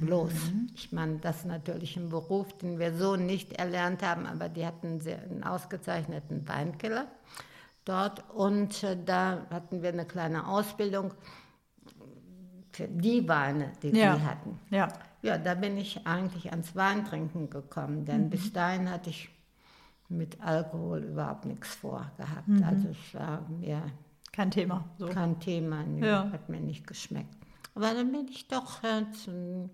[0.00, 0.32] Bloß,
[0.74, 4.64] ich meine, das ist natürlich ein Beruf, den wir so nicht erlernt haben, aber die
[4.66, 7.06] hatten einen ausgezeichneten Weinkeller
[7.84, 11.12] dort und äh, da hatten wir eine kleine Ausbildung
[12.72, 14.16] für die Weine, die Ja.
[14.16, 14.58] die hatten.
[14.70, 14.88] Ja.
[15.22, 19.28] Ja, da bin ich eigentlich ans Weintrinken gekommen, denn bis dahin hatte ich
[20.08, 22.48] mit Alkohol überhaupt nichts vorgehabt.
[22.64, 23.82] Also es war mir
[24.36, 24.84] Kein Thema.
[24.98, 25.06] So.
[25.08, 26.30] kein Thema, nö, Ja.
[26.30, 27.34] hat mir nicht geschmeckt.
[27.74, 29.70] Aber dann bin ich doch äh, zu,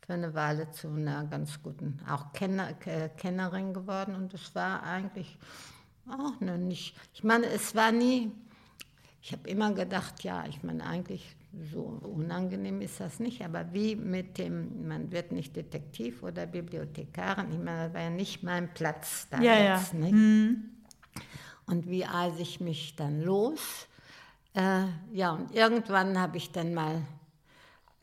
[0.00, 4.82] für eine Weile zu einer ganz guten, auch Kenner, Ke- Kennerin geworden und es war
[4.84, 5.36] eigentlich
[6.08, 8.32] auch ne, nicht, ich meine, es war nie,
[9.20, 11.36] ich habe immer gedacht, ja, ich meine, eigentlich
[11.72, 17.50] so unangenehm ist das nicht, aber wie mit dem, man wird nicht Detektiv oder Bibliothekarin,
[17.50, 19.76] ich meine, das war ja nicht mein Platz da Ja, ja.
[19.76, 19.92] jetzt.
[19.94, 20.14] Nicht?
[21.66, 23.87] Und wie eise ich mich dann los?
[24.58, 27.06] Äh, ja, und irgendwann habe ich dann mal,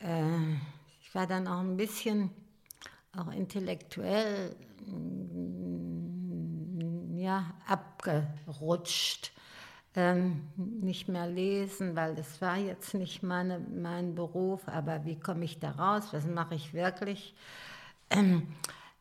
[0.00, 0.54] äh,
[1.02, 2.30] ich war dann auch ein bisschen,
[3.14, 4.56] auch intellektuell,
[4.86, 6.08] mm,
[7.18, 9.32] ja, abgerutscht.
[9.94, 15.44] Ähm, nicht mehr lesen, weil das war jetzt nicht meine, mein Beruf, aber wie komme
[15.44, 16.08] ich da raus?
[16.12, 17.34] Was mache ich wirklich?
[18.10, 18.48] Ähm,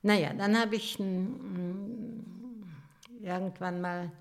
[0.02, 1.00] naja, dann habe ich
[3.22, 4.12] irgendwann mal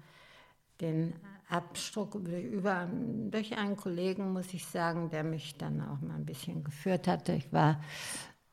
[0.81, 1.15] den
[1.49, 2.89] Abstruck über,
[3.31, 7.33] durch einen Kollegen, muss ich sagen, der mich dann auch mal ein bisschen geführt hatte.
[7.33, 7.81] Ich war,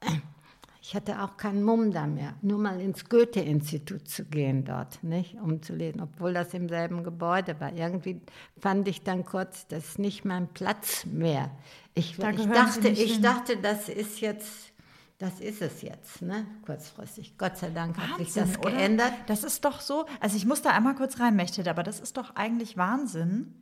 [0.82, 5.36] ich hatte auch keinen Mumm da mehr, nur mal ins Goethe-Institut zu gehen dort, nicht,
[5.36, 7.74] um zu lesen, obwohl das im selben Gebäude war.
[7.74, 8.22] Irgendwie
[8.58, 11.52] fand ich dann kurz, das ist nicht mein Platz mehr.
[11.94, 13.22] Ich, Da ich dachte, ich hin.
[13.22, 14.71] dachte, das ist jetzt,
[15.22, 17.38] das ist es jetzt, ne, kurzfristig.
[17.38, 18.72] Gott sei Dank hat sich das oder?
[18.72, 19.14] geändert.
[19.28, 22.18] Das ist doch so, also ich muss da einmal kurz rein, Mechthild, aber das ist
[22.18, 23.54] doch eigentlich Wahnsinn,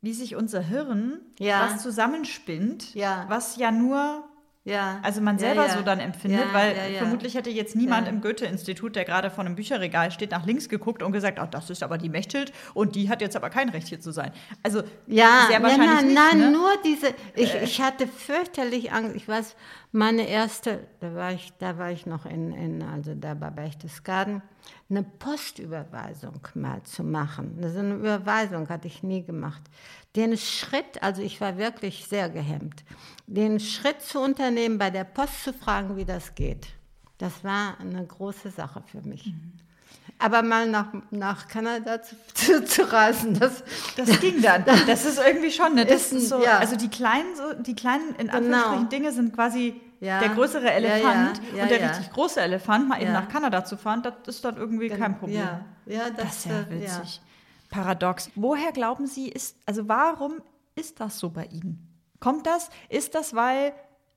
[0.00, 1.66] wie sich unser Hirn Ja.
[1.66, 3.26] was zusammenspinnt, Ja.
[3.28, 4.24] was ja nur,
[4.66, 5.00] Ja.
[5.02, 5.74] also man Ja, selber ja.
[5.76, 6.98] so dann empfindet, Ja, weil ja, ja.
[6.98, 8.12] vermutlich hätte jetzt niemand Ja.
[8.14, 11.68] im Goethe-Institut, der gerade vor einem Bücherregal steht, nach links geguckt und gesagt, ach, das
[11.68, 14.32] ist aber die Mechthild und die hat jetzt aber kein Recht hier zu sein.
[14.62, 16.50] Also Ja, sehr ja, wahrscheinlich nein, nicht, nein, ne?
[16.50, 17.08] nur diese.
[17.34, 19.16] Ich, ich hatte fürchterlich Angst.
[19.16, 19.54] Ich weiß,
[19.94, 24.42] meine erste, da war ich, da war ich noch in, in also da bei Berchtesgaden,
[24.90, 27.56] eine Postüberweisung mal zu machen.
[27.60, 29.62] So eine Überweisung hatte ich nie gemacht.
[30.16, 32.82] Den Schritt, also ich war wirklich sehr gehemmt,
[33.28, 36.66] den Schritt zu unternehmen, bei der Post zu fragen, wie das geht,
[37.18, 39.32] das war eine große Sache für mich.
[40.18, 43.62] Aber mal nach, nach Kanada zu, zu, zu reisen, das,
[43.96, 44.64] Das ging dann.
[44.86, 45.84] Das ist irgendwie schon, ne?
[45.84, 46.58] Das Ist ein- ist so, ja.
[46.58, 48.36] also die kleinen, so, die kleinen, in Genau.
[48.36, 50.20] Anführungsstrichen, Dinge sind quasi Ja.
[50.20, 51.88] der größere Ja, Elefant ja, ja, und der ja.
[51.88, 53.20] richtig große Elefant, mal eben Ja.
[53.20, 55.40] nach Kanada zu fahren, das ist dann irgendwie kein Problem.
[55.40, 57.20] Ja, ja das, Das ist ja äh, witzig.
[57.70, 58.30] Paradox.
[58.36, 60.40] Woher glauben Sie, ist, also warum
[60.76, 61.88] ist das so bei Ihnen?
[62.20, 63.72] Kommt das, ist das, weil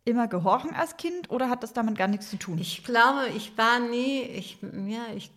[0.06, 2.58] immer gehorchen als Kind oder hat das damit gar nichts zu tun?
[2.60, 5.32] Ich glaube, ich war nie, ich, ja, ich,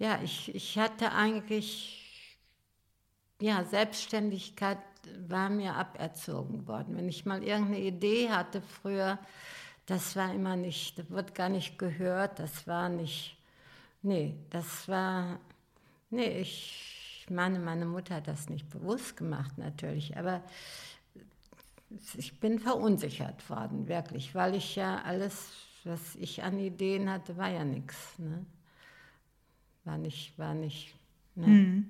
[0.00, 2.38] ja, ich, ich hatte eigentlich,
[3.40, 4.78] ja, Selbstständigkeit
[5.28, 6.96] war mir aberzogen worden.
[6.96, 9.18] Wenn ich mal irgendeine Idee hatte früher,
[9.84, 13.36] das war immer nicht, das wird gar nicht gehört, das war nicht,
[14.00, 15.38] nee, das war,
[16.08, 20.42] nee, ich meine, meine Mutter hat das nicht bewusst gemacht natürlich, aber
[22.16, 25.50] ich bin verunsichert worden, wirklich, weil ich ja alles,
[25.84, 28.18] was ich an Ideen hatte, war ja nichts.
[28.18, 28.46] Ne?
[29.84, 30.94] War nicht, war nicht.
[31.34, 31.84] Ne?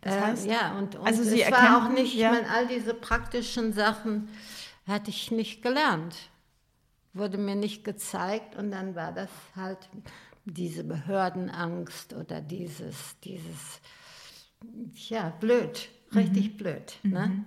[0.00, 2.32] Das Äh, heißt, ja, und, und also Sie es war erkennen, auch nicht, ja.
[2.32, 4.28] ich meine, all diese praktischen Sachen
[4.86, 6.30] hatte ich nicht gelernt.
[7.14, 9.78] Wurde mir nicht gezeigt und dann war das halt
[10.44, 13.80] diese Behördenangst oder dieses, dieses,
[15.08, 16.98] ja, blöd, richtig blöd.
[17.02, 17.44] Ne?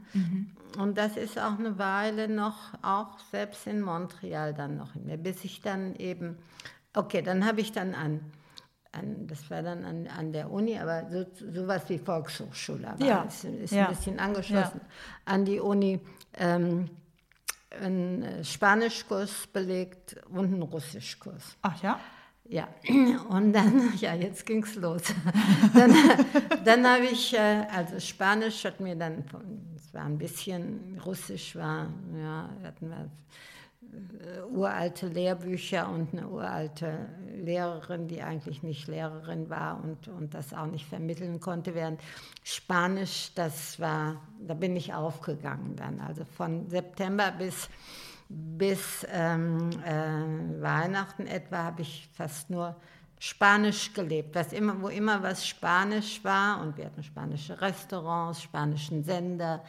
[0.78, 5.18] Und das ist auch eine Weile noch, auch selbst in Montreal dann noch in mir,
[5.18, 6.38] bis ich dann eben,
[6.94, 8.20] okay, dann habe ich dann an,
[8.92, 13.22] an, das war dann an, an der Uni, aber so, sowas wie Volkshochschule, aber Ja,
[13.24, 13.88] ist, ist ja.
[13.88, 14.82] ein bisschen angeschlossen
[15.26, 16.00] an die Uni.
[16.38, 16.90] Ähm,
[17.80, 21.56] einen äh, Spanischkurs belegt und einen Russischkurs.
[21.62, 22.00] Ach ja?
[22.50, 22.68] Ja,
[23.30, 25.04] und dann, ja, jetzt ging's los.
[25.74, 25.96] dann
[26.66, 29.24] dann habe ich, äh, also Spanisch hat mir dann,
[29.76, 31.88] es war ein bisschen, Russisch war,
[32.18, 33.10] ja, hatten wir
[34.52, 40.68] uralte Lehrbücher und eine uralte Lehrerin, die eigentlich nicht Lehrerin war und, und das auch
[40.68, 41.74] nicht vermitteln konnte.
[41.76, 42.02] Während
[42.44, 46.00] Spanisch, das war, da bin ich aufgegangen dann.
[46.00, 47.70] Also von September bis,
[48.30, 52.76] bis ähm, äh, Weihnachten etwa habe ich fast nur
[53.20, 59.04] Spanisch gelebt, was immer, wo immer was Spanisch war und wir hatten spanische Restaurants, spanischen
[59.04, 59.64] Sender,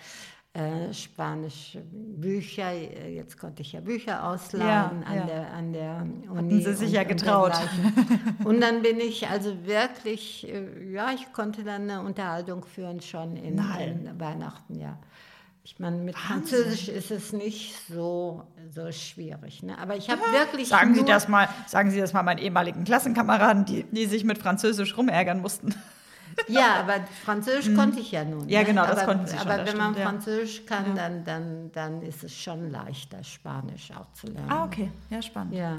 [0.54, 2.72] äh, spanische Bücher.
[2.72, 5.24] Jetzt konnte ich ja Bücher ausleihen Ja, an, ja.
[5.24, 6.36] Der, an der Uni.
[6.36, 7.52] Hatten Sie sich und- ja und getraut.
[7.52, 8.36] dergleichen.
[8.44, 13.36] Und dann bin ich also wirklich, äh, ja, ich konnte dann eine Unterhaltung führen schon
[13.36, 14.98] in, in Weihnachten, ja.
[15.64, 16.58] Ich meine, mit Wahnsinn.
[16.58, 18.42] Französisch ist es nicht so,
[18.74, 19.62] so schwierig.
[19.62, 19.78] Ne?
[19.78, 20.66] Aber ich habe wirklich.
[20.68, 24.38] Sagen Sie das mal, sagen Sie das mal meinen ehemaligen Klassenkameraden, die, die sich mit
[24.38, 25.72] Französisch rumärgern mussten.
[26.48, 26.94] Ja, aber
[27.24, 28.44] Französisch konnte ich ja nun.
[28.44, 28.48] Mhm.
[28.48, 28.64] Ja, ne?
[28.66, 30.04] genau, das aber, konnten Sie schon, Aber wenn man stimmt, ja.
[30.10, 34.50] Französisch kann, dann, dann, dann ist es schon leichter, Spanisch auch zu lernen.
[34.50, 34.90] Ah, okay.
[35.10, 35.54] Ja, spannend.
[35.54, 35.78] Ja.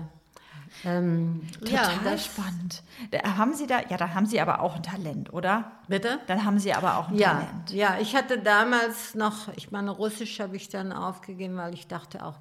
[0.85, 2.83] Ähm, ja, Total das, spannend.
[3.11, 5.71] Da haben Sie da, ja, da haben Sie aber auch ein Talent, oder?
[5.87, 6.19] Bitte?
[6.27, 7.71] Dann haben Sie aber auch ein Ja, Talent.
[7.71, 12.25] ja, ich hatte damals noch, ich meine, Russisch habe ich dann aufgegeben, weil ich dachte
[12.25, 12.37] auch,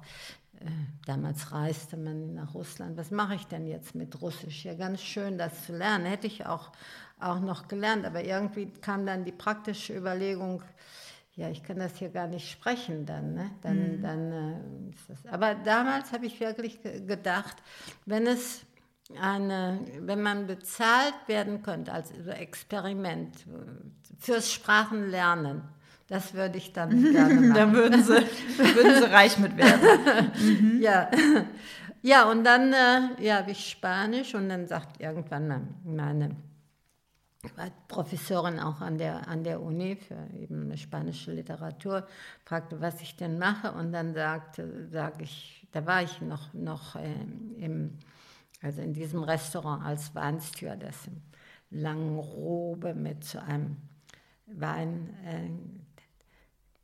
[0.59, 0.65] äh,
[1.05, 4.65] damals reiste man nach Russland, was mache ich denn jetzt mit Russisch?
[4.65, 6.71] Ja, ganz schön, das zu lernen, hätte ich auch,
[7.23, 10.61] auch noch gelernt, aber irgendwie kam dann die praktische Überlegung,
[11.35, 13.49] ja, ich kann das hier gar nicht sprechen dann, ne?
[13.61, 15.33] dann, dann äh, ist das.
[15.33, 17.55] Aber damals habe ich wirklich ge- gedacht,
[18.05, 18.61] wenn es
[19.19, 25.63] eine, wenn man bezahlt werden könnte als Experiment äh, fürs Sprachenlernen,
[26.07, 27.53] das würde ich dann gerne machen.
[27.53, 28.11] Da würden Sie,
[28.75, 30.31] würden Sie reich mit werden.
[30.81, 31.09] Ja,
[32.03, 36.35] ja und dann äh, ja, habe ich Spanisch und dann sagt irgendwann meine
[37.55, 42.07] war Professorin auch an der, an der Uni für eben eine spanische Literatur,
[42.45, 46.95] fragte, was ich denn mache und dann sagte, sage ich, da war ich noch, noch
[46.95, 47.99] ähm, im,
[48.61, 51.21] also in diesem Restaurant als Weinstewardess, im
[51.81, 53.77] langen Robe mit so einem
[54.45, 55.49] Wein, äh,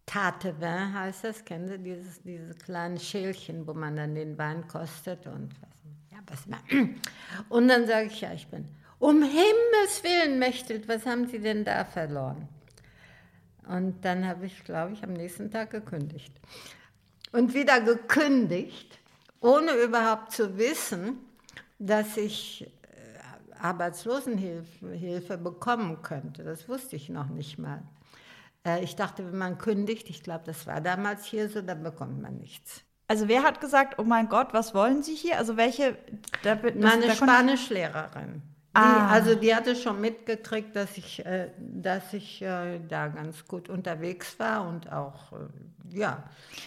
[0.05, 4.67] Tate Vin heißt das, kennen Sie dieses, diese kleinen Schälchen, wo man dann den Wein
[4.67, 5.69] kostet und was,
[6.11, 6.57] ja, was immer.
[7.49, 8.67] Und dann sage ich, ja, ich bin,
[8.99, 12.47] um Himmels Willen, Mechtelt, was haben Sie denn da verloren?
[13.67, 16.33] Und dann habe ich, glaube ich, am nächsten Tag gekündigt.
[17.31, 18.97] Und wieder gekündigt,
[19.41, 21.19] ohne überhaupt zu wissen,
[21.77, 26.43] dass ich äh, Arbeitslosenhilfe Hilfe bekommen könnte.
[26.43, 27.83] Das wusste ich noch nicht mal.
[28.65, 32.19] Äh, Ich dachte, wenn man kündigt, ich glaube, das war damals hier so, dann bekommt
[32.21, 32.81] man nichts.
[33.07, 35.37] Also wer hat gesagt, oh mein Gott, was wollen Sie hier?
[35.37, 35.95] Also welche?
[36.43, 37.25] Da, das, Meine da konnte-
[38.79, 39.05] Spanischlehrerin.
[39.05, 39.13] Die, Ah.
[39.13, 44.39] Also die hatte schon mitgekriegt, dass ich, äh, dass ich äh, da ganz gut unterwegs
[44.39, 46.23] war und auch, äh, ja.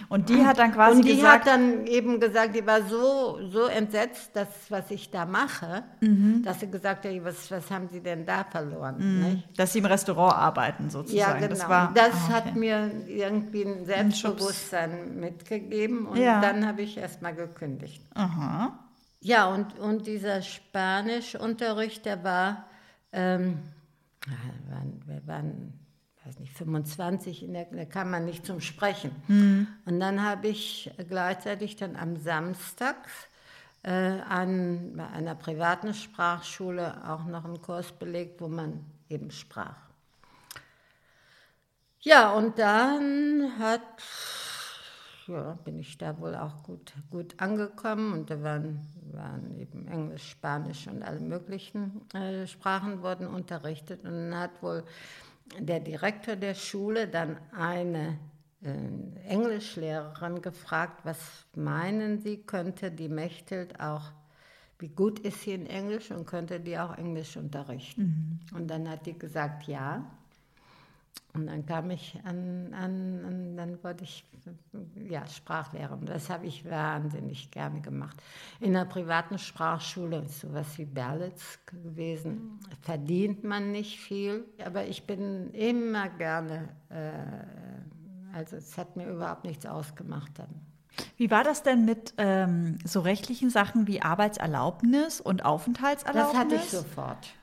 [0.09, 3.39] Und die hat dann quasi und die gesagt, hat dann eben gesagt, die war so,
[3.51, 6.43] so entsetzt, dass, was ich da mache, Mhm.
[6.45, 9.21] dass sie gesagt hat, was, was haben Sie denn da verloren?
[9.23, 9.59] nicht?
[9.59, 11.41] dass Sie im Restaurant arbeiten sozusagen.
[11.41, 11.49] Ja, genau.
[11.51, 12.33] Das, Das, war, ah, okay.
[12.33, 16.41] hat mir irgendwie ein Selbstbewusstsein mitgegeben und Ja.
[16.41, 18.03] dann habe ich erstmal gekündigt.
[18.15, 18.77] Aha.
[19.25, 22.67] Ja, und, und dieser Spanischunterricht, der war,
[23.13, 23.63] ähm,
[24.27, 25.73] wir waren, wir waren,
[26.25, 29.13] weiß nicht, 25, in der, da kam man nicht zum Sprechen.
[29.85, 32.97] Und dann habe ich gleichzeitig dann am Samstag
[33.85, 39.77] äh, an, bei einer privaten Sprachschule auch noch einen Kurs belegt, wo man eben sprach.
[42.01, 44.03] Ja, und dann hat,
[45.27, 48.81] ja, bin ich da wohl auch gut, gut angekommen und da waren,
[49.13, 54.05] waren eben Englisch, Spanisch und alle möglichen äh, Sprachen wurden unterrichtet.
[54.05, 54.85] Und dann hat wohl
[55.59, 58.19] der Direktor der Schule dann eine
[58.63, 61.19] äh, Englischlehrerin gefragt, was
[61.55, 64.13] meinen Sie, könnte die Mechtelt auch,
[64.79, 68.41] wie gut ist sie in Englisch und könnte die auch Englisch unterrichten?
[68.55, 70.05] Und dann hat die gesagt, ja.
[71.35, 74.25] Und dann kam ich an, an, an dann wurde ich
[75.09, 76.05] ja, Sprachlehrerin.
[76.05, 78.23] Das habe ich wahnsinnig gerne gemacht.
[78.61, 82.61] In einer privaten Sprachschule sowas wie Berlitz gewesen.
[82.83, 89.45] Verdient man nicht viel, aber ich bin immer gerne, äh, also es hat mir überhaupt
[89.45, 90.61] nichts ausgemacht dann.
[91.17, 96.33] Wie war das denn mit ähm, so rechtlichen Sachen wie Arbeitserlaubnis und Aufenthaltserlaubnis?
[96.33, 97.35] Das hatte ich sofort.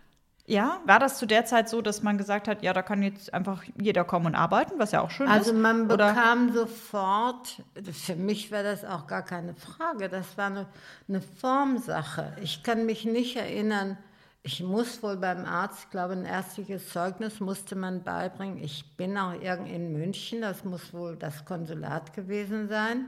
[0.49, 3.31] Ja, war das zu der Zeit so, dass man gesagt hat, ja, da kann jetzt
[3.35, 5.57] einfach jeder kommen und arbeiten, was ja auch schön Also ist?
[5.59, 7.61] man Oder- bekam sofort,
[7.93, 10.65] für mich war das auch gar keine Frage, das war eine,
[11.07, 12.35] eine Formsache.
[12.41, 13.95] Ich kann mich nicht erinnern,
[14.41, 18.57] ich muss wohl beim Arzt, ich glaube, ein ärztliches Zeugnis musste man beibringen.
[18.57, 23.05] Ich bin auch irgend in München, das muss wohl das Konsulat gewesen sein,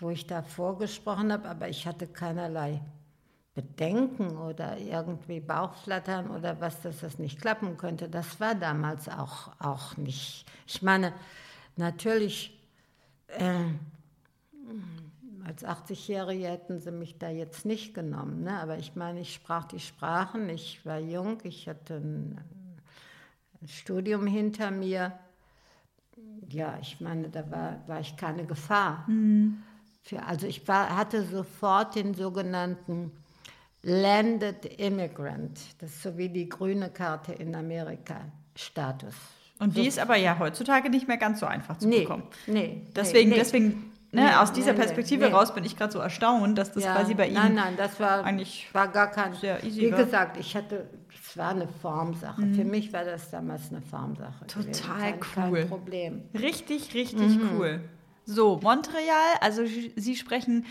[0.00, 2.82] wo ich da vorgesprochen habe, aber ich hatte keinerlei
[3.54, 8.08] Bedenken oder irgendwie Bauchflattern oder was, dass das nicht klappen könnte.
[8.08, 10.46] Das war damals auch, auch nicht.
[10.66, 11.12] Ich meine,
[11.76, 12.58] natürlich,
[13.28, 13.64] äh,
[15.44, 18.58] als 80-Jährige hätten sie mich da jetzt nicht genommen, ne?
[18.58, 22.38] aber ich meine, ich sprach die Sprachen, ich war jung, ich hatte ein
[23.66, 25.12] Studium hinter mir.
[26.48, 29.04] Ja, ich meine, da war, war ich keine Gefahr.
[29.08, 29.62] Mhm.
[30.02, 33.12] Für, also ich war, hatte sofort den sogenannten
[33.82, 38.20] Landed Immigrant, das ist so wie die grüne Karte in Amerika,
[38.54, 39.14] Status.
[39.58, 39.88] Und die so.
[39.88, 42.24] ist aber ja heutzutage nicht mehr ganz so einfach zu nee, bekommen.
[42.46, 42.86] Nee.
[42.94, 46.72] Deswegen, nee, deswegen ne, nee, aus dieser Perspektive raus bin ich gerade so erstaunt, dass
[46.72, 47.34] das ja, quasi bei Ihnen.
[47.34, 49.34] Nein, nein, das war, eigentlich war gar kein.
[49.34, 50.04] Sehr easy wie war.
[50.04, 52.40] gesagt, ich hatte, es war eine Formsache.
[52.40, 52.54] Mhm.
[52.54, 54.46] Für mich war das damals eine Formsache.
[54.46, 55.58] Total kein, cool.
[55.58, 56.22] Kein Problem.
[56.34, 57.50] Richtig, richtig mhm.
[57.56, 57.80] cool.
[58.26, 59.62] So, Montreal, also
[59.96, 60.66] Sie sprechen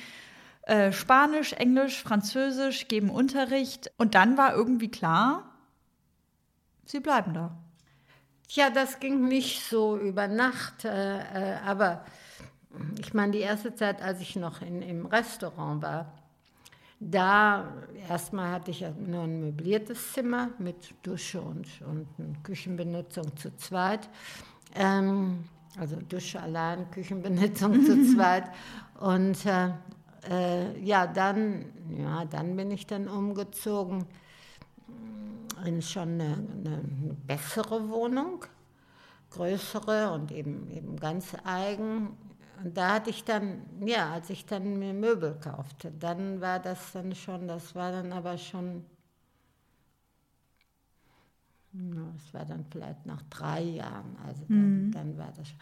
[0.63, 3.91] äh, Spanisch, Englisch, Französisch, geben Unterricht.
[3.97, 5.51] Und dann war irgendwie klar,
[6.85, 7.55] Sie bleiben da.
[8.49, 12.03] Tja, das ging nicht so über Nacht, äh, äh, aber
[12.99, 16.11] ich meine, die erste Zeit, als ich noch in, im Restaurant war,
[16.99, 17.71] da
[18.09, 24.09] erstmal hatte ich nur ein möbliertes Zimmer mit Dusche und, und Küchenbenutzung zu zweit.
[24.75, 25.45] Ähm,
[25.79, 28.43] also Dusche allein, Küchenbenutzung zu zweit.
[28.99, 29.69] Und äh,
[30.30, 34.06] äh, ja, dann, ja, dann bin ich dann umgezogen
[35.65, 36.81] in schon eine, eine
[37.27, 38.45] bessere Wohnung,
[39.31, 42.18] größere und eben, eben ganz eigen.
[42.64, 46.91] Und da hatte ich dann, ja, als ich dann mir Möbel kaufte, dann war das
[46.91, 48.85] dann schon, das war dann aber schon,
[51.73, 54.91] das war dann vielleicht nach drei Jahren, also dann, mhm.
[54.91, 55.60] dann war das schon.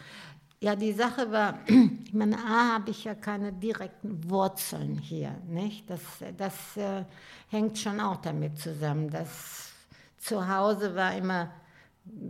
[0.62, 5.90] Ja, die Sache war, ich meine, A, habe ich ja keine direkten Wurzeln hier, nicht?
[5.90, 6.02] Das,
[6.38, 7.06] das äh,
[7.50, 9.10] hängt schon auch damit zusammen.
[9.10, 9.72] Das
[10.18, 11.50] zu Hause war immer,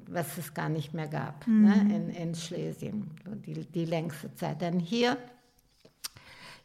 [0.07, 1.87] was es gar nicht mehr gab, ne, mhm.
[1.87, 1.95] ne?
[1.95, 3.09] in, in Schlesien,
[3.45, 4.61] die, die längste Zeit.
[4.61, 5.17] Dann hier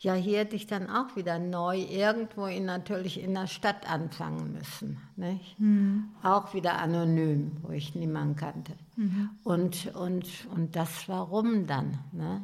[0.04, 4.52] ja, hier hätte ich dann auch wieder neu irgendwo in, natürlich in der Stadt anfangen
[4.52, 4.98] müssen.
[5.16, 5.58] Nicht?
[5.58, 6.10] Mhm.
[6.22, 8.74] Auch wieder anonym, wo ich niemanden kannte.
[8.96, 9.30] Mhm.
[9.44, 11.98] Und, und, und das warum dann?
[12.12, 12.42] Ne?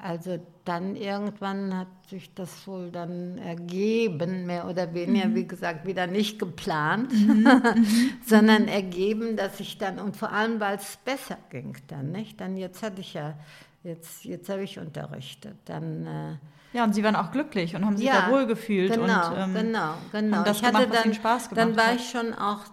[0.00, 5.34] Also dann irgendwann hat sich das wohl dann ergeben, mehr oder weniger, mhm.
[5.34, 7.42] wie gesagt, wieder nicht geplant, mhm.
[7.42, 7.86] mhm.
[8.24, 12.40] sondern ergeben, dass ich dann, und vor allem, weil es besser ging dann, nicht?
[12.40, 13.36] Dann jetzt hatte ich ja,
[13.82, 16.06] jetzt, jetzt habe ich unterrichtet, dann...
[16.06, 16.36] Äh,
[16.72, 18.92] ja, und Sie waren auch glücklich und haben sich ja, da wohl gefühlt.
[18.92, 20.42] Genau, und, ähm, genau, genau.
[20.44, 21.96] Das ich hatte gemacht, was dann, Spaß gemacht Dann war hat.
[21.96, 22.64] ich schon auch,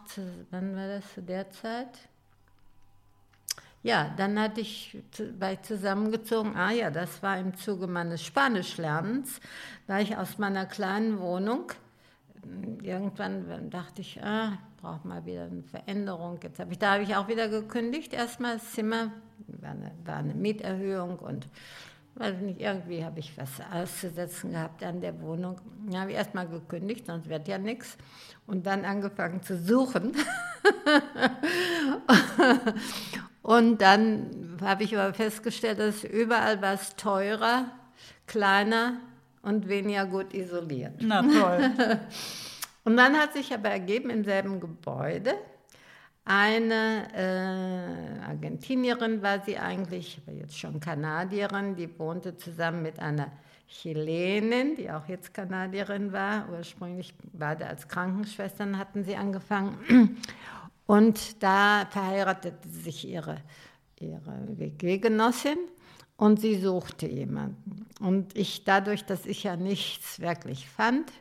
[0.52, 1.88] wann war das zu der Zeit?
[3.84, 6.56] Ja, dann hatte ich, ich zusammengezogen.
[6.56, 9.40] Ah ja, das war im Zuge meines Spanischlernens,
[9.88, 11.72] war ich aus meiner kleinen Wohnung.
[12.82, 16.40] Irgendwann dachte ich, ah, brauche mal wieder eine Veränderung.
[16.42, 18.14] Jetzt habe ich, da habe ich auch wieder gekündigt.
[18.14, 19.12] Erstmal das Zimmer,
[19.48, 21.48] war eine, war eine Mieterhöhung und
[22.16, 25.58] weiß nicht, irgendwie habe ich was auszusetzen gehabt an der Wohnung.
[25.90, 27.98] Da habe ich erstmal gekündigt, sonst wird ja nichts.
[28.48, 30.14] Und dann angefangen zu suchen.
[33.42, 37.72] und dann habe ich aber festgestellt, dass überall was teurer,
[38.28, 38.98] kleiner
[39.42, 40.94] und weniger gut isoliert.
[41.02, 41.72] Na toll.
[42.86, 45.36] und dann hat sich aber ergeben im selben Gebäude,
[46.26, 53.32] eine äh, Argentinierin war sie eigentlich, aber jetzt schon Kanadierin, die wohnte zusammen mit einer
[53.68, 56.50] Chilenin, die auch jetzt Kanadierin war.
[56.52, 60.18] Ursprünglich beide als Krankenschwestern hatten sie angefangen.
[60.88, 63.38] Und da verheiratete sich ihre,
[64.00, 65.58] ihre WG-Genossin
[66.18, 67.88] und sie suchte jemanden.
[68.00, 71.12] Und ich, dadurch, dass ich ja nichts wirklich fand,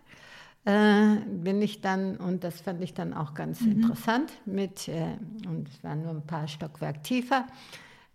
[0.65, 3.73] äh, bin ich dann, und das fand ich dann auch ganz mhm.
[3.73, 5.17] interessant, mit, äh,
[5.47, 7.47] und es war nur ein paar Stockwerk tiefer,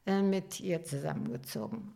[0.06, 1.94] äh, mit ihr zusammengezogen.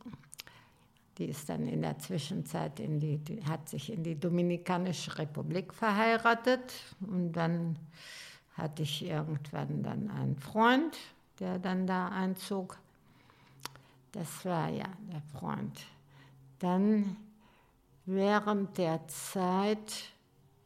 [1.17, 5.73] Die ist dann in der Zwischenzeit in die, die, hat sich in die Dominikanische Republik
[5.73, 7.77] verheiratet und dann
[8.55, 10.97] hatte ich irgendwann dann einen Freund,
[11.39, 12.77] der dann da einzog.
[14.11, 15.79] Das war ja der Freund.
[16.59, 17.15] Dann
[18.05, 20.12] während der Zeit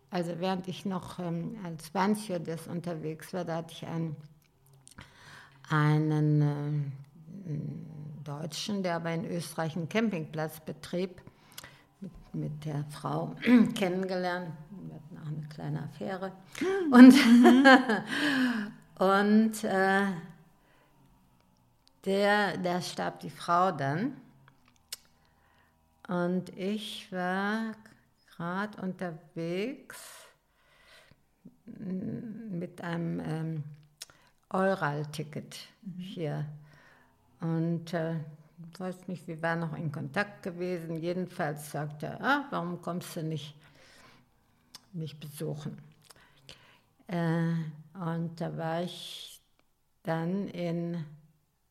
[0.09, 4.15] also während ich noch ähm, als Bahnstewardess unterwegs war, da hatte ich einen,
[5.69, 6.91] einen
[7.45, 11.21] äh, Deutschen, der aber in Österreich einen Campingplatz betrieb,
[11.99, 13.35] mit, mit der Frau
[13.75, 14.51] kennengelernt.
[14.69, 16.31] Wir hatten auch eine kleine Affäre.
[16.91, 17.13] Und,
[18.99, 20.05] und äh,
[22.05, 24.13] der, der starb die Frau dann.
[26.07, 27.73] Und ich war
[28.37, 29.97] gerade unterwegs
[32.49, 33.63] mit einem ähm,
[34.49, 35.57] Eural-Ticket
[35.97, 36.45] hier.
[37.41, 38.15] Und äh,
[38.73, 41.01] ich weiß nicht, wir waren noch in Kontakt gewesen.
[41.01, 43.55] Jedenfalls sagte er, ah, warum kommst du nicht
[44.93, 45.77] mich besuchen?
[47.07, 47.53] Äh,
[47.93, 49.41] und da war ich
[50.03, 51.03] dann in,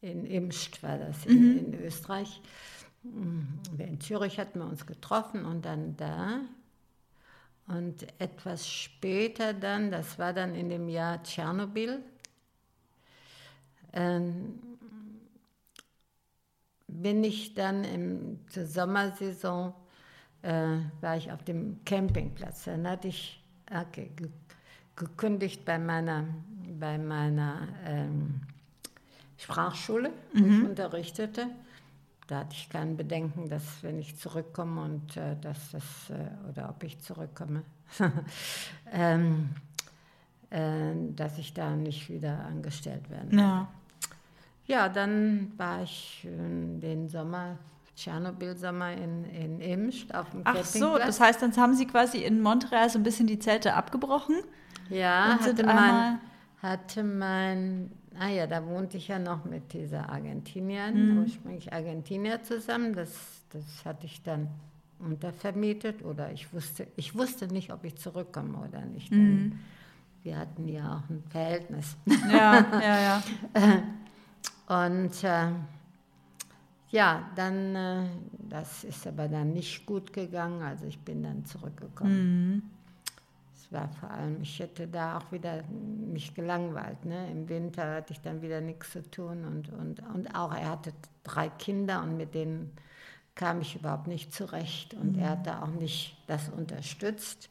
[0.01, 1.59] in Imst, war das, in, Mhm.
[1.59, 2.40] in Österreich.
[3.78, 6.40] In Zürich hatten wir uns getroffen und dann da.
[7.68, 12.01] Und etwas später dann, das war dann in dem Jahr Tschernobyl,
[13.93, 14.59] ähm,
[16.86, 19.74] bin ich dann im, zur Sommersaison,
[20.43, 22.64] äh, war ich auf dem Campingplatz.
[22.64, 24.28] Dann hatte ich okay, ge
[24.94, 26.24] gekündigt bei meiner,
[26.80, 28.40] bei meiner ähm,
[29.36, 31.48] Sprachschule, wo ich unterrichtete.
[32.27, 36.69] Da hatte ich kein Bedenken, dass wenn ich zurückkomme und äh, dass das, äh, oder
[36.70, 37.62] ob ich zurückkomme,
[38.93, 39.51] ähm,
[40.51, 43.43] äh, dass ich da nicht wieder angestellt werden werde.
[43.43, 43.69] Ja.
[44.69, 47.57] Ja, dann war ich den Sommer,
[47.94, 52.40] Tschernobyl-Sommer in, in Imst auf dem Ach so, das heißt, dann haben Sie quasi in
[52.40, 54.36] Montreal so ein bisschen die Zelte abgebrochen.
[54.90, 56.19] Ja, hatte mein,
[56.61, 61.18] hatte mein, ah ja, da wohnte ich ja noch mit dieser Argentinierin, Mhm.
[61.18, 62.94] ursprünglich Argentinier zusammen.
[62.94, 63.10] Das,
[63.51, 64.48] das hatte ich dann
[64.98, 69.10] untervermietet oder ich wusste, ich wusste nicht, ob ich zurückkomme oder nicht.
[69.12, 69.59] Mhm.
[70.22, 71.97] Wir hatten ja auch ein Verhältnis.
[72.30, 73.22] Ja, ja,
[73.62, 73.82] ja.
[74.84, 75.48] Und äh,
[76.90, 78.05] ja, dann, äh,
[78.48, 80.62] das ist aber dann nicht gut gegangen.
[80.62, 82.62] Also ich bin dann zurückgekommen.
[83.66, 87.05] Es war vor allem, ich hätte da auch wieder mich gelangweilt.
[87.05, 87.30] Ne?
[87.30, 90.93] Im Winter hatte ich dann wieder nichts zu tun und, und, und auch er hatte
[91.24, 92.70] drei Kinder und mit denen
[93.34, 97.51] kam ich überhaupt nicht zurecht und er hat da auch nicht das unterstützt,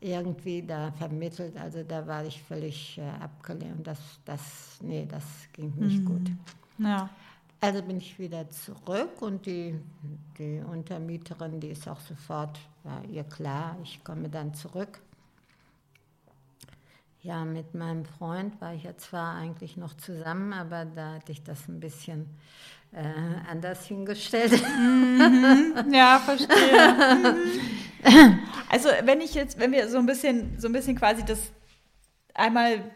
[0.00, 1.56] irgendwie da vermittelt.
[1.56, 3.86] Also da war ich völlig äh, abgelehnt.
[3.86, 6.28] Das, das, nee, das ging nicht gut.
[6.78, 7.08] ja.
[7.60, 9.78] Also bin ich wieder zurück und die,
[10.36, 15.00] die Untermieterin, die ist auch sofort, war ihr klar, ich komme dann zurück.
[17.24, 21.44] Ja, mit meinem Freund war ich ja zwar eigentlich noch zusammen, aber da hatte ich
[21.44, 22.26] das ein bisschen
[22.90, 23.04] äh,
[23.48, 24.60] anders hingestellt.
[25.92, 27.36] Ja, verstehe.
[28.02, 28.40] Mhm.
[28.68, 31.52] also wenn ich jetzt, wenn wir so ein bisschen, so ein bisschen quasi das
[32.34, 32.90] einmal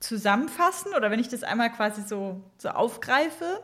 [0.00, 3.62] zusammenfassen oder wenn ich das einmal quasi so, so aufgreife,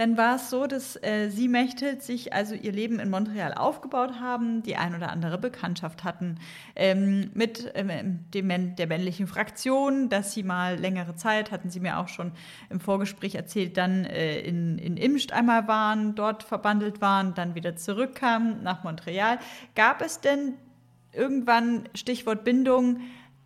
[0.00, 4.18] dann war es so, dass äh, Sie Mechthild sich also ihr Leben in Montreal aufgebaut
[4.18, 6.38] haben, die ein oder andere Bekanntschaft hatten
[6.74, 11.98] ähm, mit ähm, dem, der männlichen Fraktion, dass Sie mal längere Zeit, hatten Sie mir
[11.98, 12.32] auch schon
[12.70, 17.76] im Vorgespräch erzählt, dann äh, in, in Imst einmal waren, dort verbandelt waren, dann wieder
[17.76, 19.38] zurückkamen nach Montreal.
[19.74, 20.54] Gab es denn
[21.12, 23.00] irgendwann, Stichwort Bindung,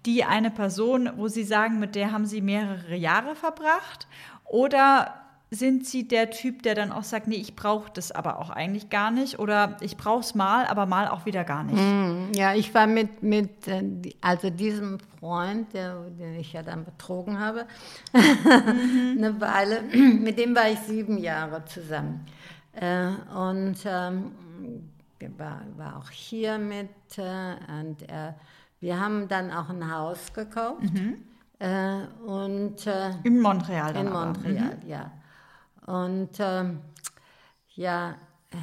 [0.07, 4.07] die eine Person, wo Sie sagen, mit der haben Sie mehrere Jahre verbracht?
[4.45, 5.24] Oder
[5.55, 8.91] sind Sie der Typ, der dann auch sagt, nee, ich brauche das aber auch eigentlich
[8.91, 9.39] gar nicht?
[9.39, 12.37] Oder ich brauche es mal, aber mal auch wieder gar nicht?
[12.37, 13.83] Ja, ich war mit, mit äh,
[14.21, 17.67] also diesem Freund, der, den ich ja dann betrogen habe,
[18.13, 22.27] eine Weile, mit dem war ich sieben Jahre zusammen.
[22.73, 24.33] Äh, und ähm,
[25.21, 28.35] der war, war auch hier mit äh, und er,
[28.81, 30.83] wir haben dann auch ein Haus gekauft.
[31.61, 34.11] Äh, und äh, In Montreal in.
[34.11, 35.11] Montreal, ja.
[35.87, 36.81] Und ähm,
[37.75, 38.13] ja,
[38.51, 38.57] äh,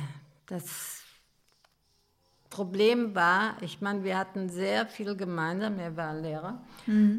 [0.47, 1.03] das
[2.49, 5.79] Problem war, ich meine, wir hatten sehr viel gemeinsam.
[5.79, 6.61] Er war Lehrer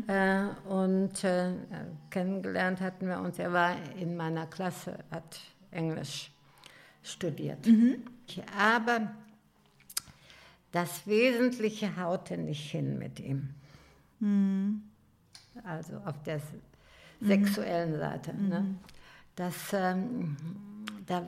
[0.09, 1.53] äh, und äh,
[2.11, 3.39] kennengelernt hatten wir uns.
[3.39, 6.31] Er war in meiner Klasse, hat Englisch
[7.03, 7.67] studiert.
[8.59, 9.11] Aber
[10.73, 13.55] das Wesentliche haute nicht hin mit ihm.
[15.65, 16.43] Also auf der s-
[17.21, 18.35] sexuellen Seite.
[18.35, 18.75] Ne?
[19.37, 20.37] Das, ähm,
[21.07, 21.23] da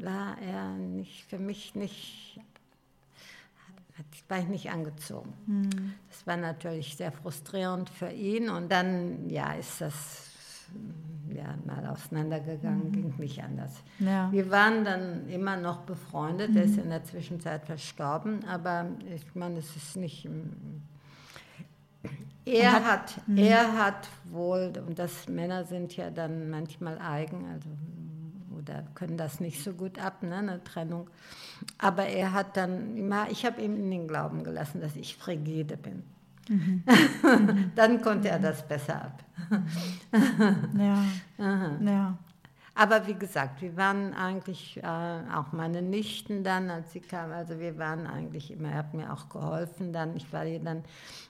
[0.00, 2.40] war, er nicht, für mich nicht,
[3.98, 5.32] hat- war ich nicht angezogen.
[6.10, 10.30] Das war natürlich sehr frustrierend für ihn und dann, ja, ist das
[11.32, 13.72] ja, mal auseinandergegangen, ging nicht anders.
[13.98, 14.32] Ja.
[14.32, 19.58] Wir waren dann immer noch befreundet, er ist in der Zwischenzeit verstorben, aber ich meine,
[19.58, 20.26] es ist nicht.
[22.46, 27.70] Er hat, er hat wohl, und das Männer sind ja dann manchmal eigen, also
[28.58, 31.08] oder können das nicht so gut ab, ne, eine Trennung.
[31.78, 35.76] Aber er hat dann immer, ich habe ihm in den Glauben gelassen, dass ich frigide
[35.76, 36.02] bin.
[37.74, 39.24] dann konnte er das besser ab.
[40.78, 41.04] Ja.
[41.80, 42.18] ja.
[42.76, 44.86] Aber wie gesagt, wir waren eigentlich, äh,
[45.32, 49.12] auch meine Nichten dann, als sie kamen, also wir waren eigentlich immer, er hat mir
[49.12, 50.16] auch geholfen dann.
[50.16, 50.82] Ich war hier dann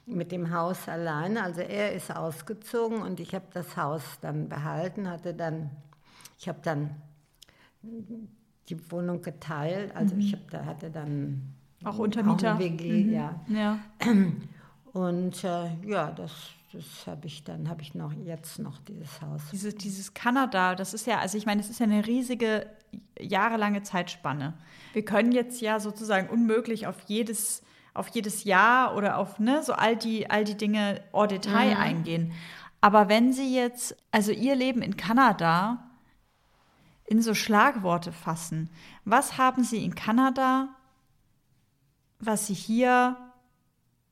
[0.07, 1.43] mit dem Haus alleine.
[1.43, 5.71] Also er ist ausgezogen und ich habe das Haus dann behalten, hatte dann,
[6.39, 6.91] ich habe dann
[8.71, 9.95] die Wohnung geteilt.
[9.95, 11.53] Also ich hab, da hatte dann
[11.85, 12.55] Auch Untermieter?
[12.55, 13.13] Auch WG, Mhm.
[13.13, 13.41] ja.
[13.49, 13.79] Ja.
[14.95, 16.33] Und äh, ja, das,
[16.75, 19.43] das habe ich dann, habe ich noch jetzt noch dieses Haus.
[19.53, 22.67] Dieses, dieses Kanada, das ist ja, also ich meine, es ist ja eine riesige,
[23.19, 24.55] jahrelange Zeitspanne.
[24.93, 27.63] Wir können jetzt ja sozusagen unmöglich auf jedes,
[27.95, 32.33] auf jedes Jahr oder auf ne, so all die, all die Dinge en Detail eingehen.
[32.81, 35.91] Aber wenn Sie jetzt, also Ihr Leben in Kanada
[37.07, 38.69] in so Schlagworte fassen,
[39.05, 40.75] was haben Sie in Kanada,
[42.19, 43.17] was Sie hier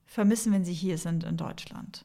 [0.07, 2.05] vermissen, wenn Sie hier sind in Deutschland?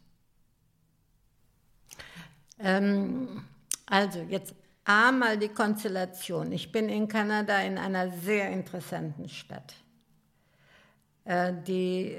[2.60, 3.44] Ähm,
[3.86, 6.52] also jetzt einmal die Konstellation.
[6.52, 9.74] Ich bin in Kanada in einer sehr interessanten Stadt,
[11.26, 12.18] äh, die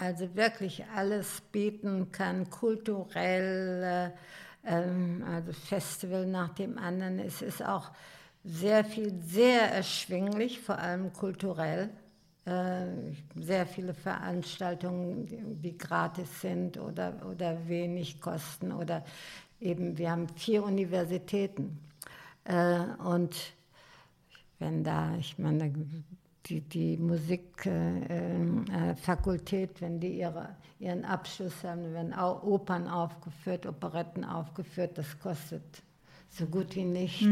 [0.00, 4.12] also wirklich alles bieten kann, kulturell,
[4.64, 7.18] äh, ähm, also Festival nach dem anderen.
[7.18, 7.90] Es ist auch
[8.44, 11.90] sehr viel, sehr erschwinglich, vor allem kulturell.
[12.44, 18.72] Äh, sehr viele Veranstaltungen, die, gratis sind oder, oder wenig kosten.
[18.72, 19.04] Oder
[19.62, 21.78] eben, wir haben vier Universitäten.
[22.44, 23.36] Äh, und
[24.58, 25.72] wenn da, ich meine,
[26.46, 34.98] die, die Musikfakultät, wenn die ihre, ihren Abschluss haben, werden auch Opern aufgeführt, Operetten aufgeführt,
[34.98, 35.62] das kostet
[36.28, 37.26] so gut wie nichts.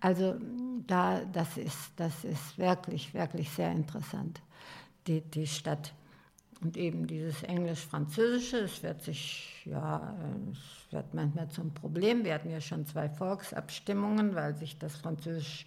[0.00, 0.36] Also
[0.86, 4.42] da, das, ist, das ist wirklich, wirklich sehr interessant,
[5.06, 5.94] die, die Stadt.
[6.62, 12.24] Und eben dieses Englisch-Französische, es wird sich, ja, äh, es wird manchmal zum Problem.
[12.24, 15.66] Wir hatten ja schon zwei Volksabstimmungen, weil sich das französische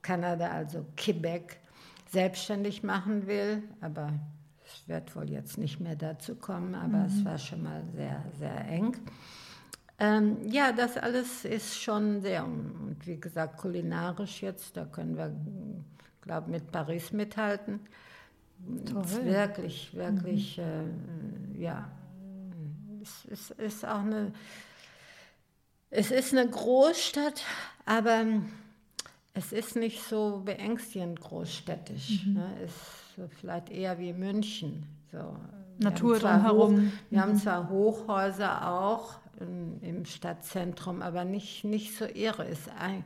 [0.00, 1.58] Kanada, also Quebec,
[2.10, 3.64] selbstständig machen will.
[3.80, 4.12] Aber
[4.64, 8.66] es wird wohl jetzt nicht mehr dazu kommen, aber es war schon mal sehr, sehr
[8.68, 8.96] eng.
[9.98, 15.34] Ähm, ja, das alles ist schon sehr, und wie gesagt, kulinarisch jetzt, da können wir,
[16.22, 17.80] glaube ich, mit Paris mithalten.
[18.84, 20.84] Es ist wirklich, wirklich, äh,
[21.58, 21.90] ja,
[23.30, 24.32] es, es ist auch eine,
[25.90, 27.42] es ist eine Großstadt,
[27.86, 28.24] aber
[29.34, 32.26] es ist nicht so beängstigend großstädtisch.
[32.34, 32.50] Ne?
[32.64, 32.72] Es
[33.24, 34.86] ist vielleicht eher wie München.
[35.12, 35.36] So.
[35.78, 36.92] Natur drumherum.
[37.10, 42.46] Wir haben zwar Hochhäuser auch im, im Stadtzentrum, aber nicht, nicht so irre.
[42.48, 43.04] Es, ein-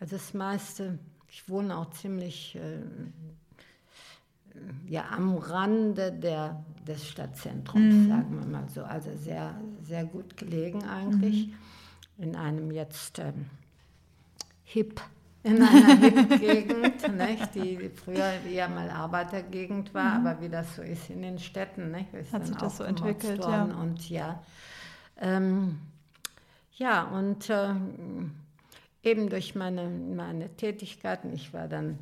[0.00, 0.98] also das meiste,
[1.28, 2.80] ich wohne auch ziemlich äh,
[4.88, 8.82] ja, am Rande der, des Stadtzentrums, sagen wir mal so.
[8.82, 11.48] Also sehr, sehr gut gelegen eigentlich.
[12.18, 13.46] In einem jetzt ähm,
[14.64, 15.00] hip,
[15.42, 21.08] in einer Hip-Gegend, nicht, die früher eher mal Arbeitergegend war, aber wie das so ist
[21.08, 23.64] in den Städten, nicht, ist Hat sich das so entwickelt, ja.
[23.64, 24.42] Und ja,
[25.20, 25.78] ähm,
[26.76, 27.74] ja, und äh,
[29.02, 31.98] eben durch meine, meine Tätigkeiten, ich war dann,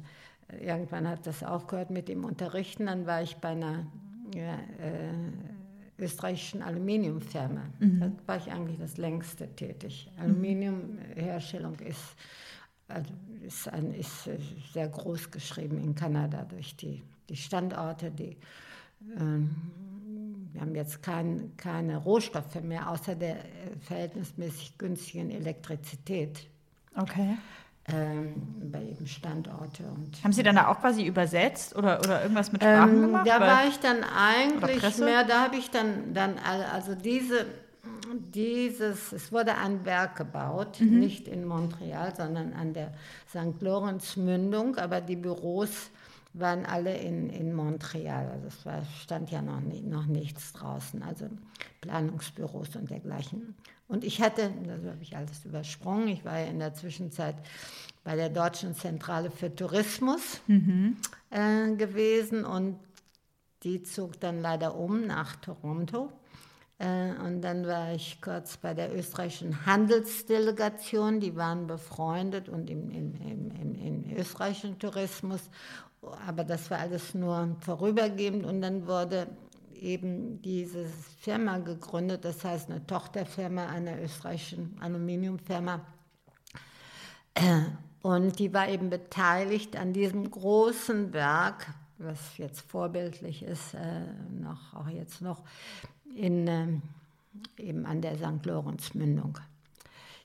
[0.60, 3.86] irgendwann hat das aufgehört mit dem Unterrichten, dann war ich bei einer
[4.34, 7.62] ja, äh, österreichischen Aluminiumfirma.
[8.00, 10.10] Da war ich eigentlich das längste tätig.
[10.18, 12.14] Aluminiumherstellung ist,
[12.88, 13.12] also
[13.44, 14.38] ist, ein, ist äh,
[14.72, 18.36] sehr groß geschrieben in Kanada durch die, die Standorte, die
[19.18, 19.50] ähm,
[20.52, 26.48] wir haben jetzt kein, keine Rohstoffe mehr, außer der äh, verhältnismäßig günstigen Elektrizität
[26.98, 27.36] Okay.
[27.94, 28.34] Ähm,
[28.70, 29.82] bei jedem Standorte.
[29.84, 33.26] Und, Haben Sie dann da auch quasi übersetzt oder, oder irgendwas mit Sprachen ähm, gemacht?
[33.26, 36.34] da war ich dann eigentlich mehr, da habe ich dann, dann
[36.72, 37.46] also diese,
[38.34, 40.98] dieses, es wurde ein Werk gebaut, Mhm.
[40.98, 42.92] nicht in Montreal, sondern an der
[43.28, 43.60] St.
[43.60, 45.90] Lorenz Mündung, aber die Büros
[46.40, 48.30] waren alle in, in Montreal.
[48.30, 51.28] Also es war, stand ja noch, nie, noch nichts draußen, also
[51.80, 53.54] Planungsbüros und dergleichen.
[53.86, 57.36] Und ich hatte, das habe ich alles übersprungen, ich war ja in der Zwischenzeit
[58.04, 60.40] bei der Deutschen Zentrale für Tourismus
[61.30, 62.78] äh, gewesen und
[63.62, 66.12] die zog dann leider um nach Toronto.
[66.78, 72.90] Äh, und dann war ich kurz bei der österreichischen Handelsdelegation, die waren befreundet und im,
[72.90, 75.40] im, im, im, im österreichischen Tourismus.
[76.26, 79.26] Aber das war alles nur vorübergehend und dann wurde
[79.74, 80.86] eben diese
[81.20, 85.80] Firma gegründet, das heißt eine Tochterfirma einer österreichischen Aluminiumfirma.
[87.34, 87.62] Äh,
[88.02, 91.66] Und die war eben beteiligt an diesem großen Werk,
[91.98, 95.42] was jetzt vorbildlich ist, äh, noch, auch jetzt noch,
[96.14, 96.82] in, ähm,
[97.56, 98.44] eben an der St.
[98.46, 99.38] Lorenz-Mündung.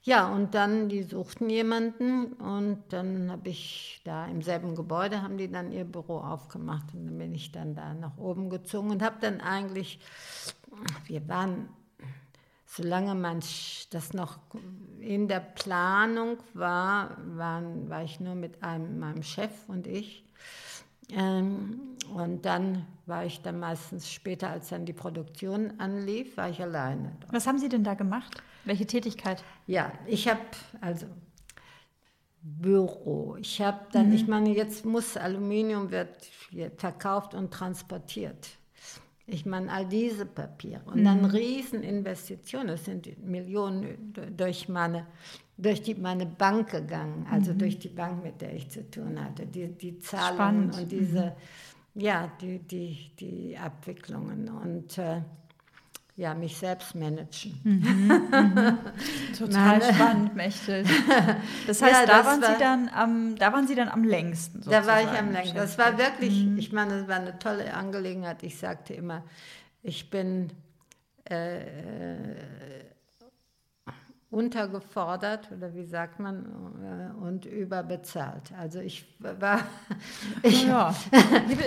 [0.06, 5.38] Ja, und dann, die suchten jemanden und dann habe ich da im selben Gebäude, haben
[5.38, 9.02] die dann ihr Büro aufgemacht und dann bin ich dann da nach oben gezogen und
[9.02, 10.02] habe dann eigentlich,
[11.06, 11.70] wir waren,
[12.66, 13.40] solange man
[13.92, 14.40] das noch
[15.00, 20.26] in der Planung war, waren, war ich nur mit einem, meinem Chef und ich.
[21.12, 21.80] Ähm,
[22.14, 27.16] und dann war ich dann meistens später, als dann die Produktion anlief, war ich alleine.
[27.22, 27.32] Dort.
[27.32, 28.42] Was haben Sie denn da gemacht?
[28.66, 29.44] Welche Tätigkeit?
[29.68, 30.42] Ja, ich habe
[30.82, 31.06] also
[32.44, 33.38] Büro.
[33.40, 34.16] Ich habe dann, mhm.
[34.16, 36.10] ich meine, jetzt muss Aluminium wird
[36.78, 38.50] verkauft und transportiert.
[39.26, 41.06] Ich meine, all diese Papiere und mhm.
[41.06, 45.08] dann Rieseninvestitionen, das sind Millionen durch meine,
[45.58, 47.60] durch die, meine Bank gegangen, also mhm.
[47.60, 49.46] durch die Bank, mit der ich zu tun hatte.
[49.46, 50.78] Die, die Zahlungen Spannend.
[50.78, 51.36] und diese,
[51.94, 52.02] mhm.
[52.02, 54.50] ja, die, die, die Abwicklungen.
[54.50, 55.22] Und äh,
[56.16, 57.60] ja, mich selbst managen.
[57.64, 58.78] Mhm, mhm.
[59.38, 60.86] Total Meine, spannend, Mechtel.
[61.68, 64.04] Das heißt, ja, da, das waren war, Sie dann am, da waren Sie dann am
[64.04, 64.62] längsten.
[64.62, 65.56] Da war ich am längsten.
[65.56, 66.58] Das war wirklich, mhm.
[66.58, 68.44] ich meine, das war eine tolle Angelegenheit.
[68.44, 69.24] Ich sagte immer,
[69.82, 70.52] ich bin
[71.26, 72.83] äh
[74.34, 76.46] untergefordert oder wie sagt man
[76.82, 78.52] äh, und überbezahlt.
[78.60, 79.60] Also ich war
[80.44, 80.94] ich, ja.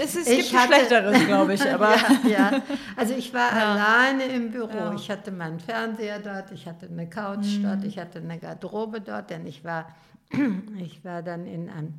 [0.02, 1.94] es, es gibt hatte, schlechteres, glaube ich, aber
[2.24, 2.62] ja, ja,
[2.96, 3.72] also ich war ja.
[3.72, 4.92] alleine im Büro.
[4.96, 7.62] Ich hatte meinen Fernseher dort, ich hatte eine Couch mhm.
[7.62, 9.86] dort, ich hatte eine Garderobe dort, denn ich war
[10.78, 11.94] ich war dann in einem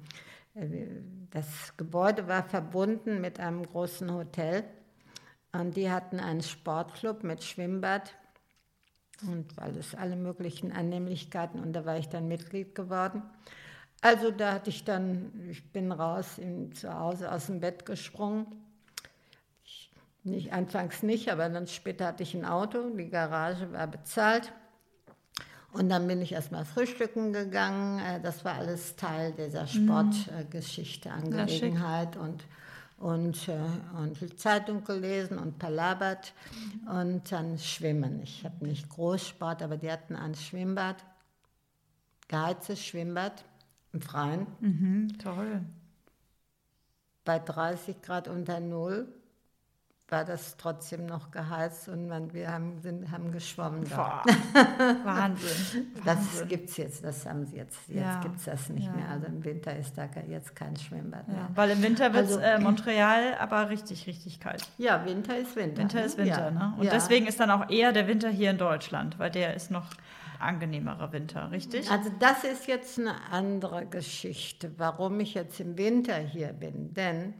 [0.53, 0.87] äh,
[1.31, 4.63] das Gebäude war verbunden mit einem großen Hotel
[5.53, 8.13] und die hatten einen Sportclub mit Schwimmbad
[9.23, 13.23] und weil es alle möglichen Annehmlichkeiten und da war ich dann Mitglied geworden.
[14.01, 18.45] Also da hatte ich dann, ich bin raus in, zu Hause aus dem Bett gesprungen.
[19.63, 19.91] Ich,
[20.23, 24.51] nicht, anfangs nicht, aber dann später hatte ich ein Auto, die Garage war bezahlt.
[25.73, 27.99] Und dann bin ich erstmal frühstücken gegangen.
[27.99, 29.67] Äh, das war alles Teil dieser mhm.
[29.67, 32.15] Sportgeschichte, Angelegenheit.
[32.15, 32.43] Und
[32.97, 33.57] und, äh,
[33.97, 36.33] und Zeitung gelesen und palabert
[36.87, 38.21] und dann schwimmen.
[38.21, 41.05] Ich habe nicht Großsport, aber die hatten ein Schwimmbad,
[42.27, 43.45] geheiztes Schwimmbad
[43.93, 44.47] im Freien.
[44.59, 45.61] Mhm, toll.
[47.23, 49.07] Bei 30 Grad unter Null
[50.09, 53.83] war das trotzdem noch geheizt und man, wir haben, sind, haben geschwommen.
[53.83, 54.23] Boah,
[55.03, 55.87] Wahnsinn.
[56.05, 57.77] Das gibt es jetzt, das haben sie jetzt.
[57.89, 58.21] Jetzt ja.
[58.21, 58.93] gibt es das nicht ja.
[58.93, 59.09] mehr.
[59.09, 61.49] Also im Winter ist da jetzt kein Schwimmbad mehr.
[61.55, 64.63] weil im Winter wird also, äh, Montreal aber richtig, richtig kalt.
[64.77, 65.81] Ja, Winter ist Winter.
[65.81, 66.05] Winter ne?
[66.05, 66.51] ist Winter, ja.
[66.51, 66.73] ne?
[66.77, 69.87] Und deswegen ist dann auch eher der Winter hier in Deutschland, weil der ist noch
[70.39, 71.91] angenehmerer Winter, richtig?
[71.91, 76.93] Also das ist jetzt eine andere Geschichte, warum ich jetzt im Winter hier bin.
[76.93, 77.33] Denn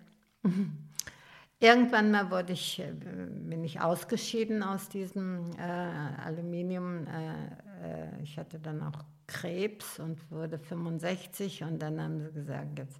[1.59, 5.61] Irgendwann mal wurde ich, äh, bin ich ausgeschieden aus diesem äh,
[6.23, 7.07] Aluminium.
[7.07, 7.31] Äh,
[7.83, 12.99] äh, ich hatte dann auch Krebs und wurde 65 und dann haben sie gesagt, jetzt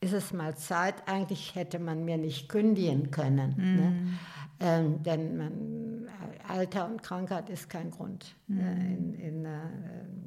[0.00, 0.94] ist es mal Zeit.
[1.06, 3.90] Eigentlich hätte man mir nicht kündigen können, ne?
[3.90, 4.18] Mhm.
[4.60, 6.08] ähm, denn man,
[6.48, 8.36] Alter und Krankheit ist kein Grund.
[8.46, 8.60] Mm.
[8.60, 9.58] in, in, äh,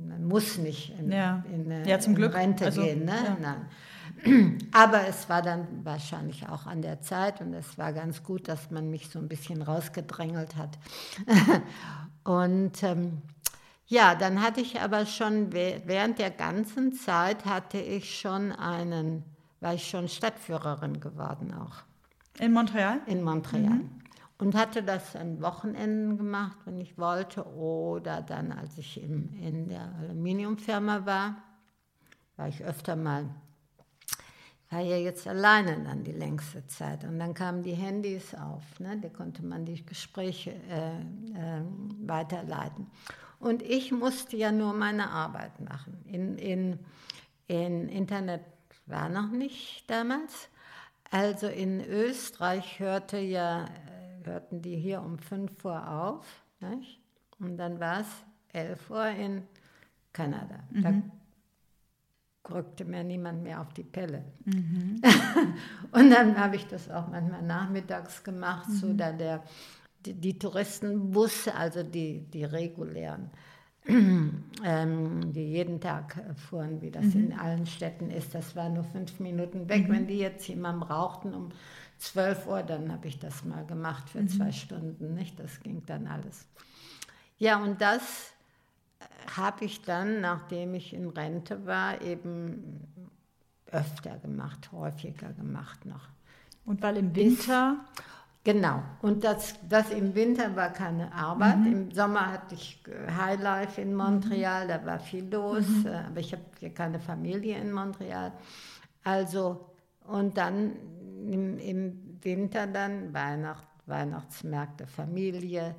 [0.08, 1.44] man muss nicht in, ja.
[1.52, 2.36] in, ja, zum Glück.
[2.36, 3.06] Rente also, gehen.
[3.06, 3.12] Ne?
[3.12, 3.38] Ja.
[3.42, 3.66] Nein.
[4.72, 8.72] Aber es war dann wahrscheinlich auch an der Zeit und es war ganz gut, dass
[8.72, 10.78] man mich so ein bisschen rausgedrängelt hat.
[12.24, 13.22] und ähm,
[13.88, 19.24] ja, dann hatte ich aber schon während der ganzen Zeit hatte ich schon einen,
[19.62, 21.84] war ich schon Stadtführerin geworden auch.
[22.40, 23.02] In Montreal?
[23.08, 23.64] In Montreal.
[23.64, 23.90] Mhm.
[24.38, 29.68] Und hatte das an Wochenenden gemacht, wenn ich wollte, oder dann, als ich im, in
[29.68, 31.36] der Aluminiumfirma war,
[32.38, 33.26] war ich öfter mal
[34.70, 37.04] war ja jetzt alleine dann die längste Zeit.
[37.04, 38.98] Und dann kamen die Handys auf, ne?
[39.02, 41.64] da konnte man die Gespräche äh, äh,
[42.02, 42.88] weiterleiten.
[43.40, 46.04] Und ich musste ja nur meine Arbeit machen.
[46.06, 46.80] In, in,
[47.48, 48.42] in Internet
[48.86, 50.50] war noch nicht damals.
[51.10, 56.26] Also in Österreich hörte ja, äh, hörten die hier um 5 Uhr auf.
[56.60, 57.00] Nicht?
[57.40, 58.08] Und dann war es
[58.54, 59.48] 11 Uhr in
[60.14, 60.60] Kanada.
[60.70, 60.84] Mhm.
[60.84, 60.94] Da
[62.52, 64.24] rückte mir niemand mehr auf die Pelle.
[64.46, 65.02] Mhm.
[65.92, 68.74] und dann habe ich das auch manchmal nachmittags gemacht, mhm.
[68.74, 69.44] so da der,
[70.06, 73.30] die, die, Touristenbusse, also die, die regulären,
[73.88, 77.26] ähm, die jeden Tag fuhren, wie das mhm.
[77.26, 79.88] in allen Städten ist, das war nur fünf Minuten weg.
[79.88, 79.94] Mhm.
[79.94, 81.50] Wenn die jetzt jemandem rauchten um
[82.00, 84.30] 12 Uhr, dann habe ich das mal gemacht für mhm.
[84.30, 85.40] zwei Stunden, nicht?
[85.40, 86.48] Das ging dann alles.
[87.38, 88.34] Ja, und das
[89.36, 92.82] habe ich dann, nachdem ich in Rente war, eben
[93.72, 96.10] öfter gemacht, häufiger gemacht noch.
[96.66, 97.78] Und weil im Winter?
[98.44, 98.82] Genau.
[99.02, 101.58] Und das, das im Winter war keine Arbeit.
[101.66, 106.32] Im Sommer hatte ich äh, Highlife in Montreal, da war viel los, äh, aber ich
[106.32, 108.32] habe hier keine Familie in Montreal.
[109.04, 109.70] Also,
[110.08, 110.74] und dann
[111.32, 115.76] im, im Winter dann Weihnacht, Weihnachtsmärkte, Familie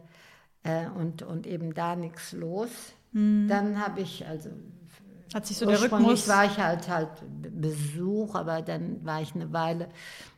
[0.63, 2.95] äh, und, und eben da nichts los.
[3.13, 4.51] Dann habe ich, also
[5.35, 6.29] Hat sich so der Ursprünglich Rhythmus.
[6.29, 7.09] war ich halt halt
[7.61, 9.89] Besuch, aber dann war ich eine Weile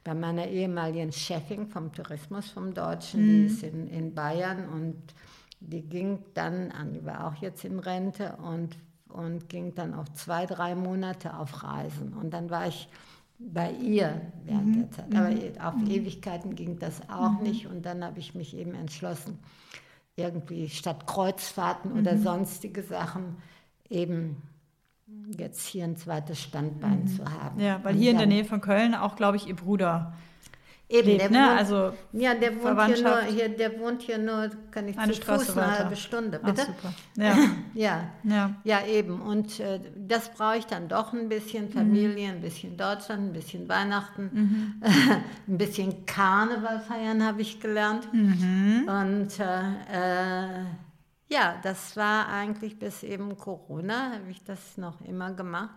[0.05, 4.97] bei meiner ehemaligen Chefin vom Tourismus, vom Deutschen, die ist in, in Bayern und
[5.61, 8.77] die ging dann an, die war auch jetzt in Rente und,
[9.09, 12.15] und ging dann auch zwei, drei Monate auf Reisen.
[12.15, 12.89] Und dann war ich
[13.39, 15.15] bei ihr während der Zeit.
[15.15, 19.39] Aber auf Ewigkeiten ging das auch nicht und dann habe ich mich eben entschlossen,
[20.17, 23.37] irgendwie statt Kreuzfahrten oder sonstige Sachen
[23.89, 24.43] eben
[25.37, 27.61] jetzt hier ein zweites Standbein zu haben.
[27.61, 30.15] Ja, weil Und hier in der Nähe von Köln auch, glaube ich, ihr Bruder
[30.93, 31.39] eben, lebt, der ne?
[31.39, 35.13] wohnt, Also ja, der wohnt hier nur, hier, der wohnt hier nur, kann ich eine
[35.13, 35.79] zu Straße Fuß eine weiter.
[35.85, 36.63] halbe Stunde, Ach, bitte?
[36.67, 36.95] super.
[37.17, 37.37] Ja,
[37.75, 38.55] Ja, ja.
[38.65, 39.21] ja, eben.
[39.21, 43.69] Und äh, das brauche ich dann doch ein bisschen Familie, ein bisschen Deutschland, ein bisschen
[43.69, 44.81] Weihnachten,
[45.49, 48.07] ein bisschen Karneval feiern habe ich gelernt.
[48.13, 50.65] Und äh, äh,
[51.29, 55.71] ja, das war eigentlich bis eben Corona, habe ich das noch immer gemacht.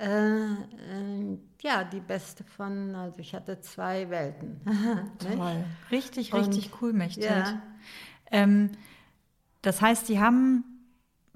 [0.00, 4.60] Äh, äh, ja, die beste von, also ich hatte zwei Welten.
[4.64, 5.36] Nicht?
[5.36, 5.64] Toll.
[5.90, 7.28] Richtig, Und- richtig cool, Mechthild.
[7.28, 7.62] Ja.
[8.30, 8.70] Ähm,
[9.60, 10.64] das heißt, Sie haben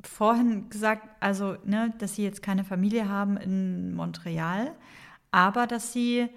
[0.03, 4.75] vorhin gesagt, also, ne, dass Sie jetzt keine Familie haben in Montreal,
[5.31, 6.29] aber dass Sie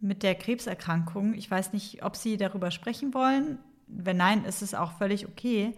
[0.00, 3.58] mit der Krebserkrankung, ich weiß nicht, ob Sie darüber sprechen wollen.
[3.86, 5.74] Wenn nein, ist es auch völlig okay.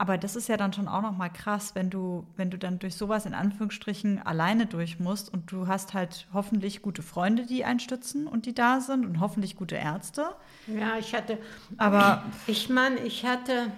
[0.00, 2.78] Aber das ist ja dann schon auch noch mal krass, wenn du, wenn du dann
[2.78, 7.64] durch sowas in Anführungsstrichen alleine durch musst und du hast halt hoffentlich gute Freunde, die
[7.64, 10.36] einen stützen und die da sind und hoffentlich gute Ärzte.
[10.68, 11.38] Ja, ich hatte,
[11.78, 13.72] Aber ich meine, ich hatte,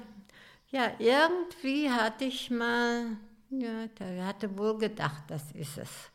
[0.71, 3.17] ja, irgendwie hatte ich mal,
[3.49, 6.11] ja, der hatte wohl gedacht, das ist es.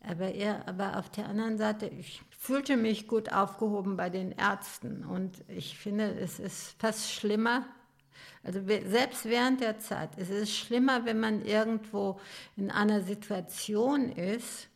[0.00, 5.04] Aber, er, aber auf der anderen Seite, ich fühlte mich gut aufgehoben bei den Ärzten
[5.04, 7.66] und ich finde, es ist fast schlimmer,
[8.44, 12.18] also selbst während der Zeit, es ist schlimmer, wenn man irgendwo
[12.56, 14.68] in einer Situation ist,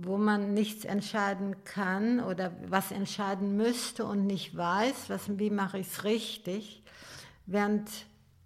[0.00, 5.78] wo man nichts entscheiden kann oder was entscheiden müsste und nicht weiß, was, wie mache
[5.78, 6.82] ich es richtig,
[7.46, 7.90] während,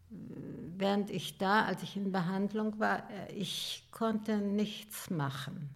[0.08, 5.68] während ich da, als ich in Behandlung war, äh, ich konnte nichts machen.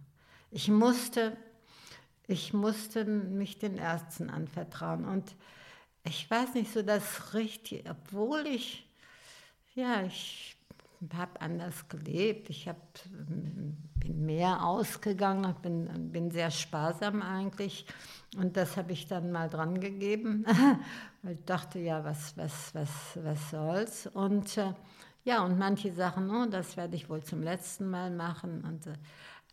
[0.51, 1.36] Ich musste,
[2.27, 5.35] ich musste mich den Ärzten anvertrauen und
[6.07, 8.89] ich weiß nicht so das richtig, obwohl ich,
[9.74, 10.57] ja, ich
[11.16, 12.51] habe anders gelebt.
[12.51, 12.77] Ich hab,
[13.07, 17.87] ähm, bin mehr ausgegangen, bin, bin sehr sparsam eigentlich.
[18.37, 20.45] Und das habe ich dann mal dran gegeben,
[21.23, 22.91] weil ich dachte, ja, was, was, was,
[23.23, 24.07] was soll's.
[24.07, 24.73] Und äh,
[25.24, 28.65] ja, und manche Sachen, oh, das werde ich wohl zum letzten Mal machen.
[28.65, 28.95] Und, äh,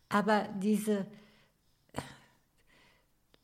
[0.10, 1.08] aber diese,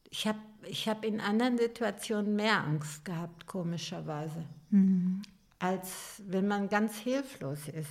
[0.10, 4.44] ich habe ich hab in anderen Situationen mehr Angst gehabt, komischerweise,
[5.60, 7.90] als wenn man ganz hilflos ist.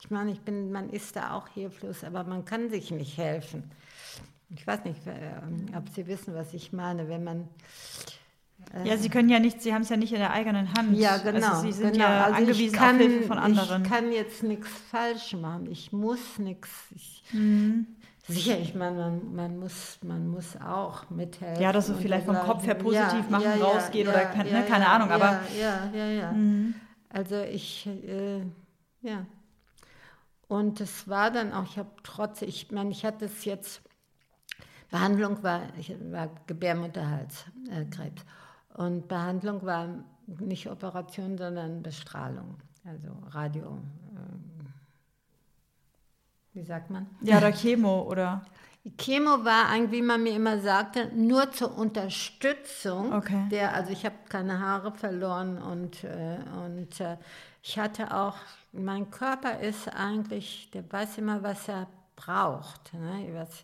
[0.00, 3.64] Ich meine, ich bin, man ist da auch hilflos, aber man kann sich nicht helfen.
[4.54, 7.48] Ich weiß nicht, äh, ob Sie wissen, was ich meine, wenn man
[8.84, 10.96] Ja, Sie können ja nicht, Sie haben es ja nicht in der eigenen Hand.
[10.96, 11.46] ja, genau.
[11.48, 12.04] Also Sie sind genau.
[12.04, 13.82] ja Also angewiesen kann, auf Hilfe von anderen.
[13.82, 15.66] Ich kann jetzt nichts falsch machen.
[15.70, 16.70] Ich muss nichts.
[16.94, 17.86] Ich, Mhm.
[18.28, 21.62] Sicher, ich meine, man, man, muss, man muss auch mithelfen.
[21.62, 22.36] Ja, dass du und vielleicht vom.
[22.36, 25.58] Kopf her positiv machen, rausgehen oder kein- ne, keine ja, Ahnung, ja, aber- Mhm.
[25.58, 26.34] Ja, ja, ja.
[27.08, 28.40] Also ich, äh,
[29.00, 29.24] ja.
[30.46, 33.82] Und es war dann auch, ich habe trotz, ich meine, ich hatte es jetzt,
[34.90, 38.24] Behandlung war, ich war Gebärmutterhalskrebs.
[38.74, 39.88] Und Behandlung war
[40.26, 43.78] nicht Operation, sondern Bestrahlung, also Radio.
[44.16, 44.57] ähm,
[46.58, 47.06] Wie sagt man?
[47.20, 48.42] ja, oder Chemo oder.
[48.98, 53.46] Chemo war eigentlich, wie man mir immer sagte, nur zur Unterstützung Okay.
[53.48, 57.16] der, also ich habe keine Haare verloren und, äh, und äh,
[57.62, 58.34] ich hatte auch,
[58.72, 61.86] mein Körper ist eigentlich, der weiß immer, was er
[62.16, 63.28] braucht, ne?
[63.34, 63.62] was,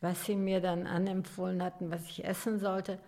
[0.00, 3.00] was sie mir dann anempfohlen hatten, was ich essen sollte.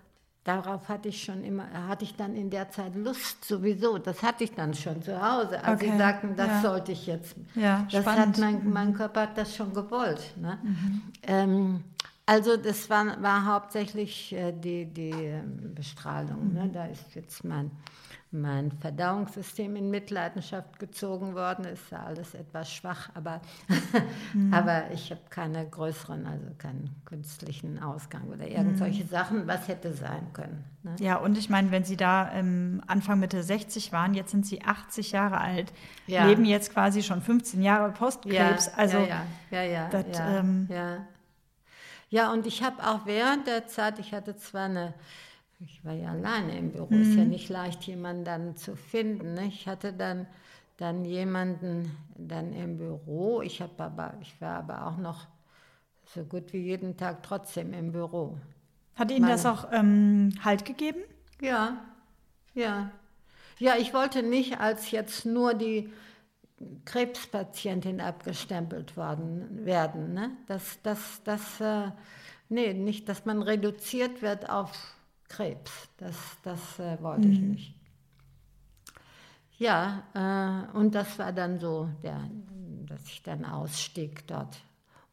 [0.45, 3.99] Darauf hatte ich schon immer, hatte ich dann in der Zeit Lust sowieso.
[3.99, 5.63] Das hatte ich dann schon zu Hause.
[5.63, 6.61] Als Okay, sie sagten, das ja.
[6.63, 7.37] sollte ich jetzt.
[7.55, 8.37] Ja, das spannend.
[8.37, 10.35] hat mein, mein Körper hat das schon gewollt.
[10.37, 10.59] Ne?
[11.23, 11.85] Ähm,
[12.27, 16.53] Also das war, war hauptsächlich äh, die, die ähm, Bestrahlung.
[16.53, 16.71] Ne?
[16.73, 17.71] Da ist jetzt mein,
[18.33, 21.65] mein Verdauungssystem in Mitleidenschaft gezogen worden.
[21.67, 23.41] Ist ja alles etwas schwach, aber,
[24.51, 30.33] aber ich habe keine größeren, also keinen künstlichen Ausgang oder irgendwelche Sachen, was hätte sein
[30.33, 30.65] können.
[30.83, 30.97] Ne?
[30.99, 34.63] Ja, und ich meine, wenn Sie da ähm, Anfang Mitte 60 waren, jetzt sind Sie
[34.63, 35.73] 80 Jahre alt,
[36.07, 36.27] Ja.
[36.27, 38.69] leben jetzt quasi schon 15 Jahre Postkrebs.
[38.75, 41.07] also ja, ja, ja, ja, das, ja, ähm, ja.
[42.09, 44.93] Ja, und ich habe auch während der Zeit, ich hatte zwar eine,
[45.65, 47.17] ich war ja alleine im Büro, ist Mhm.
[47.17, 49.35] ja nicht leicht, jemanden dann zu finden.
[49.35, 49.47] Ne?
[49.47, 50.27] Ich hatte dann,
[50.77, 55.27] dann jemanden dann im Büro, ich, aber, ich war aber auch noch
[56.07, 58.39] so gut wie jeden Tag trotzdem im Büro.
[58.95, 61.03] hat Ihnen das auch ähm, Halt gegeben?
[61.41, 61.85] Ja,
[62.55, 62.91] ja.
[63.59, 65.93] Ja, ich wollte nicht als jetzt nur die
[66.85, 70.15] Krebspatientin abgestempelt worden werden.
[70.15, 70.33] Ne?
[70.49, 71.91] Das, das, das, äh,
[72.49, 74.73] nee, nicht, dass man reduziert wird auf
[75.33, 75.89] Krebs.
[75.97, 77.75] Das, das äh, wollte ich nicht.
[79.59, 82.29] Ja, äh, und das war dann so, der,
[82.87, 84.59] dass ich dann ausstieg dort.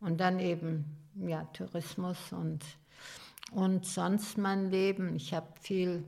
[0.02, 0.86] Und dann eben,
[1.16, 2.64] ja, Tourismus und,
[3.52, 5.16] und sonst mein Leben.
[5.16, 6.04] Ich habe viel,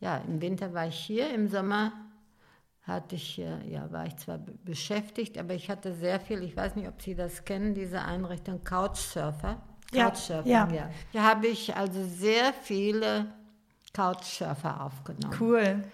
[0.00, 1.92] ja, im Winter war ich hier, im Sommer
[2.82, 6.56] hatte ich, äh, ja, war ich zwar be- beschäftigt, aber ich hatte sehr viel, ich
[6.56, 9.62] weiß nicht, ob Sie das kennen, diese Einrichtung Couchsurfer.
[9.92, 10.68] Ja, Couchsurfing, ja.
[10.72, 10.90] ja.
[11.12, 13.26] Hier habe ich also sehr viele
[13.92, 15.36] Couchsurfer aufgenommen.
[15.38, 15.84] Cool.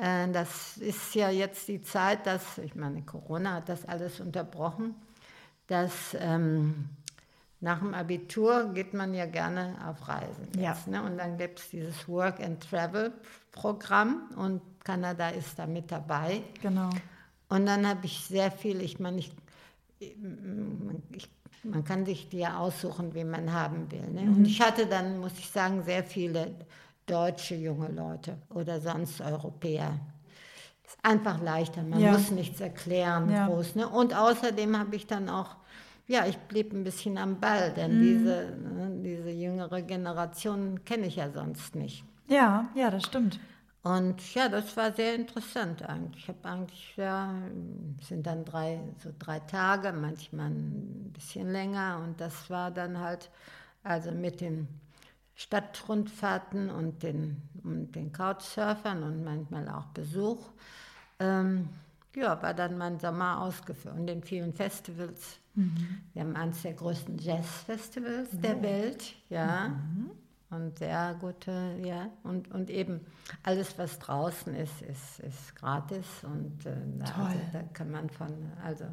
[0.00, 4.94] Äh, Das ist ja jetzt die Zeit, dass, ich meine, Corona hat das alles unterbrochen,
[5.66, 6.88] dass ähm,
[7.60, 10.48] nach dem Abitur geht man ja gerne auf Reisen.
[10.56, 10.72] Ja.
[10.72, 11.02] Jetzt, ne?
[11.02, 16.42] Und dann gibt es dieses Work-and-Travel-Programm und Kanada ist da mit dabei.
[16.60, 16.90] Genau.
[17.48, 19.32] Und dann habe ich sehr viel, ich meine, ich,
[19.98, 21.30] ich,
[21.64, 24.06] man kann sich die ja aussuchen, wie man haben will.
[24.10, 24.30] Ne?
[24.30, 26.54] Und ich hatte dann, muss ich sagen, sehr viele
[27.06, 29.98] deutsche junge Leute oder sonst Europäer.
[30.86, 32.12] Ist einfach leichter, man Ja.
[32.12, 33.46] muss nichts erklären Ja.
[33.46, 33.74] groß.
[33.76, 33.88] Ne?
[33.88, 35.56] Und außerdem habe ich dann auch,
[36.06, 41.16] ja, ich blieb ein bisschen am Ball, denn diese, ne, diese jüngere Generation kenne ich
[41.16, 42.04] ja sonst nicht.
[42.28, 43.40] Ja, ja, das stimmt.
[43.84, 46.22] Und ja, das war sehr interessant eigentlich.
[46.22, 47.34] Ich habe eigentlich, ja,
[48.00, 52.00] es sind dann drei, so drei Tage, manchmal ein bisschen länger.
[52.02, 53.30] Und das war dann halt,
[53.82, 54.68] also mit den
[55.34, 60.50] Stadtrundfahrten und den, und den Couchsurfern und manchmal auch Besuch,
[61.18, 61.68] ähm,
[62.16, 63.96] ja, war dann mein Sommer ausgeführt.
[63.98, 65.38] Und den vielen Festivals.
[66.14, 69.72] Wir haben eines der größten Jazzfestivals der Welt, ja.
[70.50, 72.10] Und sehr gute, ja.
[72.22, 73.00] Und, und eben
[73.42, 76.06] alles, was draußen ist, ist, ist gratis.
[76.22, 77.24] Und äh, da- Toll.
[77.26, 78.28] Also, da kann man von,
[78.64, 78.84] also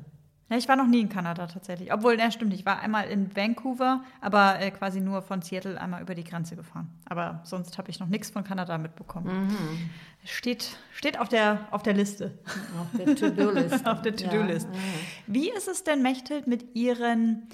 [0.58, 1.94] ich war noch nie in Kanada tatsächlich.
[1.94, 6.02] Obwohl, ja, stimmt, ich war einmal in Vancouver, aber äh, quasi nur von Seattle einmal
[6.02, 6.90] über die Grenze gefahren.
[7.06, 9.48] Aber sonst habe ich noch nichts von Kanada mitbekommen.
[9.48, 9.90] Mhm.
[10.26, 12.38] Steht, steht auf, der, auf der Liste.
[12.82, 13.86] auf der To-Do-Liste.
[13.92, 14.68] auf der To-Do-List.
[14.70, 14.80] Ja.
[15.28, 17.48] Wie ist es denn, Mechthild, mit Ihren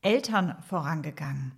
[0.00, 1.52] Eltern vorangegangen?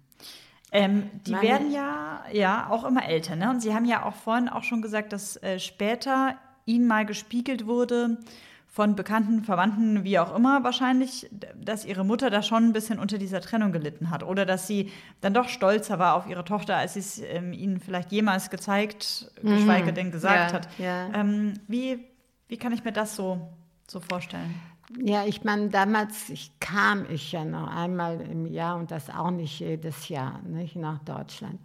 [0.76, 3.50] Ähm, die Meine- werden ja, ja auch immer älter, ne?
[3.50, 7.66] Und Sie haben ja auch vorhin auch schon gesagt, dass äh, später Ihnen mal gespiegelt
[7.66, 8.18] wurde
[8.66, 13.16] von Bekannten, Verwandten, wie auch immer wahrscheinlich, dass Ihre Mutter da schon ein bisschen unter
[13.16, 14.90] dieser Trennung gelitten hat oder dass sie
[15.22, 19.30] dann doch stolzer war auf ihre Tochter, als sie es ähm, Ihnen vielleicht jemals gezeigt,
[19.42, 20.84] geschweige denn gesagt Mhm.
[20.84, 21.12] Ja, hat.
[21.14, 21.20] ja.
[21.20, 22.05] Ähm, wie,
[22.48, 23.48] wie kann ich mir das so,
[23.88, 24.55] so vorstellen?
[24.98, 29.31] Ja, ich meine, damals ich kam ich ja noch einmal im Jahr und das auch
[29.31, 31.58] nicht jedes Jahr nicht, nach Deutschland.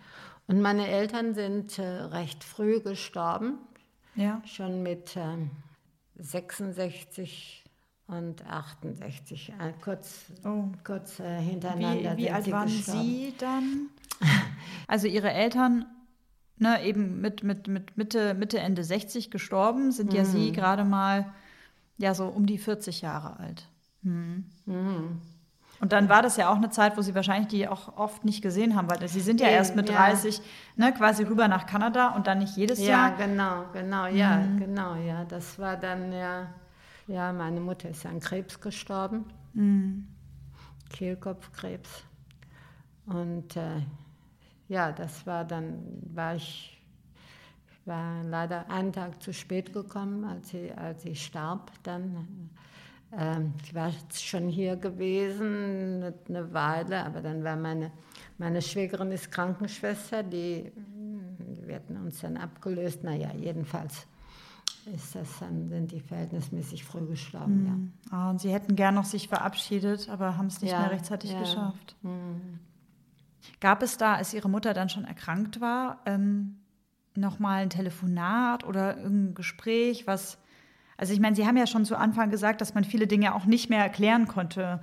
[0.48, 3.60] Und meine Eltern sind äh, recht früh gestorben,
[4.16, 4.42] Ja.
[4.46, 5.52] schon mit ähm,
[6.18, 7.64] 66
[8.08, 10.66] und 68, äh, kurz, Oh.
[10.84, 12.18] kurz äh, hintereinander.
[12.18, 13.02] Wie, wie alt sie waren gestorben.
[13.04, 13.90] Sie dann?
[14.88, 15.86] Also Ihre Eltern,
[16.58, 20.28] ne, eben mit, mit, mit Mitte, Mitte, Ende 60 gestorben, sind ja Mhm.
[20.28, 21.34] Sie gerade mal
[21.98, 23.68] ja so um die 40 Jahre alt.
[24.04, 24.46] Mhm.
[25.80, 28.42] Und dann war das ja auch eine Zeit, wo Sie wahrscheinlich die auch oft nicht
[28.44, 29.96] gesehen haben, weil Sie sind ja Eben, erst mit ja.
[29.96, 30.42] 30
[30.76, 33.18] ne, quasi rüber nach Kanada und dann nicht jedes Ja, Jahr.
[33.18, 34.58] genau, genau, ja, Mhm.
[34.58, 35.24] genau, ja.
[35.26, 36.54] Das war dann ja,
[37.08, 40.08] ja, meine Mutter ist an Krebs gestorben, Mhm.
[40.90, 42.04] Kehlkopfkrebs.
[43.06, 43.82] Und äh,
[44.70, 46.81] ja, das war dann, war ich
[47.86, 51.72] war leider einen Tag zu spät gekommen, als sie, als sie starb.
[51.84, 52.50] Dann,
[53.18, 57.92] ähm, ich war schon hier gewesen eine, Weile, aber dann war meine,
[58.38, 60.72] meine Schwägerin ist Krankenschwester, die,
[61.66, 64.08] wir hatten uns dann abgelöst, naja, jedenfalls
[64.94, 67.72] ist das dann, sind die verhältnismäßig früh gestorben, ja.
[67.74, 67.94] Mhm.
[68.10, 71.32] Ah, und Sie hätten gern noch sich verabschiedet, aber haben es nicht Ja, mehr rechtzeitig
[71.32, 71.40] ja.
[71.40, 71.96] geschafft.
[73.60, 76.61] Gab es da, als Ihre Mutter dann schon erkrankt war, ähm,
[77.22, 80.38] nochmal ein Telefonat oder irgendein Gespräch, was.
[80.98, 83.46] Also ich meine, Sie haben ja schon zu Anfang gesagt, dass man viele Dinge auch
[83.46, 84.82] nicht mehr erklären konnte.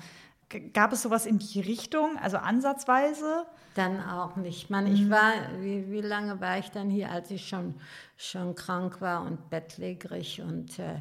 [0.49, 3.45] G gab es sowas in die Richtung, also ansatzweise?
[3.75, 4.71] Dann auch nicht.
[4.71, 7.75] Man, ich war, wie, wie lange war ich dann hier, als ich schon,
[8.17, 11.01] schon krank war und bettlägerig und, äh,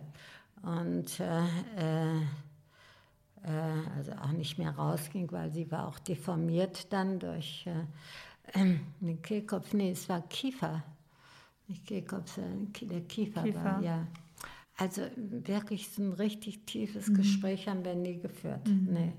[0.62, 1.40] und äh,
[1.78, 2.22] äh,
[3.44, 7.66] äh, also auch nicht mehr rausging, weil sie war auch deformiert dann durch
[8.54, 9.74] äh, Kehlkopf.
[9.74, 10.84] Nee, es war Kiefer.
[11.86, 13.64] Kehlkopf, sondern Ki- der Kiefer, Kiefer.
[13.64, 14.08] war, ja.
[14.78, 18.62] Also wirklich so ein richtig tiefes Gespräch haben wir nie geführt.
[18.68, 19.12] Nee.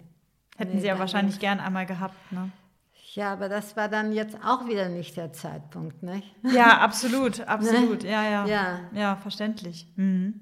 [0.56, 1.40] Hätten Nee, Sie ja wahrscheinlich nicht.
[1.40, 2.50] gern einmal gehabt, ne?
[3.14, 6.32] Ja, aber das war dann jetzt auch wieder nicht der Zeitpunkt, nicht?
[6.42, 8.04] Ja, absolut, absolut.
[8.04, 8.46] Ja, ja.
[8.46, 8.80] Ja.
[8.94, 9.86] Ja, verständlich.
[9.96, 10.40] Mhm.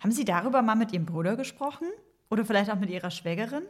[0.00, 1.86] Haben Sie darüber mal mit Ihrem Bruder gesprochen?
[2.30, 3.62] Oder vielleicht auch mit Ihrer Schwägerin?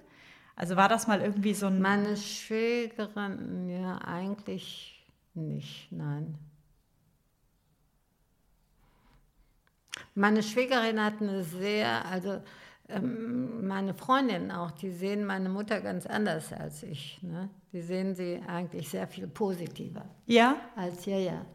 [0.56, 1.80] Also war das mal irgendwie so ein.
[1.80, 6.36] Meine Schwägerin, ja, eigentlich nicht, nein.
[10.14, 12.40] Meine Schwägerin hat eine sehr, also
[12.88, 17.22] ähm, meine Freundinnen auch, die sehen meine Mutter ganz anders als ich.
[17.22, 17.48] Ne?
[17.72, 20.56] Die sehen sie eigentlich sehr viel positiver Ja?
[20.76, 21.46] als ja, ja.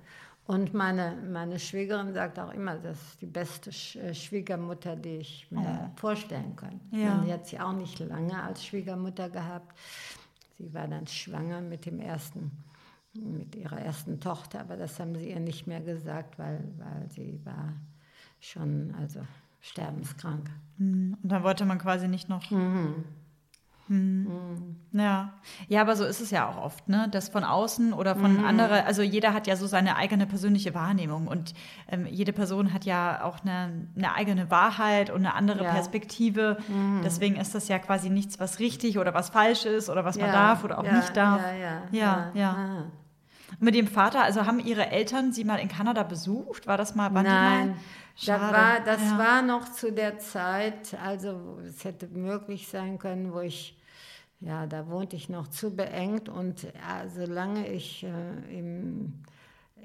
[0.48, 5.48] Und meine, meine Schwägerin sagt auch immer, das ist die beste äh, Schwiegermutter, die ich
[5.50, 6.80] mir vorstellen kann.
[6.92, 7.16] Ja.
[7.16, 9.76] Und die hat sie auch nicht lange als Schwiegermutter gehabt.
[10.58, 12.52] Sie war dann schwanger mit dem ersten,
[13.14, 17.42] mit ihrer ersten Tochter, aber das haben sie ihr nicht mehr gesagt, weil, weil sie
[17.44, 17.74] war
[18.52, 19.22] schon also
[19.62, 20.50] sterbenskrank.
[20.80, 22.50] Und dann wollte man quasi nicht noch.
[22.52, 23.04] Mhm.
[23.88, 24.26] Hm.
[24.94, 25.34] Ja.
[25.68, 27.08] Ja, aber so ist es ja auch oft, ne?
[27.12, 28.44] Das von außen oder von Mhm.
[28.46, 31.54] anderen, also jeder hat ja so seine eigene persönliche Wahrnehmung und
[31.88, 35.70] ähm, jede Person hat ja auch eine, eine eigene Wahrheit und eine andere Ja.
[35.70, 35.76] Mhm.
[35.76, 36.58] Perspektive.
[37.04, 40.28] Deswegen ist das ja quasi nichts, was richtig oder was falsch ist oder was man
[40.28, 41.42] Ja, darf oder auch ja, nicht darf.
[41.44, 41.82] Ja, ja.
[41.92, 42.86] Ja, ja.
[43.60, 46.68] Mit dem Vater, also haben Ihre Eltern Sie mal in Kanada besucht?
[46.68, 47.10] War das mal?
[47.10, 47.78] Nein,
[48.26, 49.18] da war, das Ja.
[49.18, 53.78] war noch zu der Zeit, also es hätte möglich sein können, wo ich,
[54.40, 59.22] ja, da wohnte ich noch zu beengt und ja, solange ich äh, im,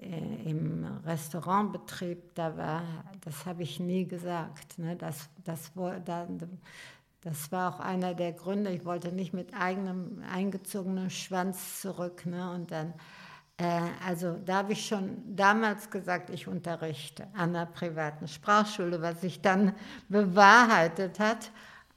[0.01, 2.83] äh, im Restaurantbetrieb da war,
[3.23, 4.79] das habe ich nie gesagt.
[4.79, 4.97] Ne?
[4.97, 5.73] Das, das,
[6.05, 6.27] da,
[7.23, 12.25] das war auch einer der Gründe, ich wollte nicht mit eigenem eingezogenem Schwanz zurück.
[12.27, 12.51] Ne?
[12.53, 12.95] Und dann
[14.07, 19.41] also da habe ich schon damals gesagt, ich unterrichte an einer privaten Sprachschule, was sich
[19.41, 19.75] dann
[20.09, 21.51] bewahrheitet hat.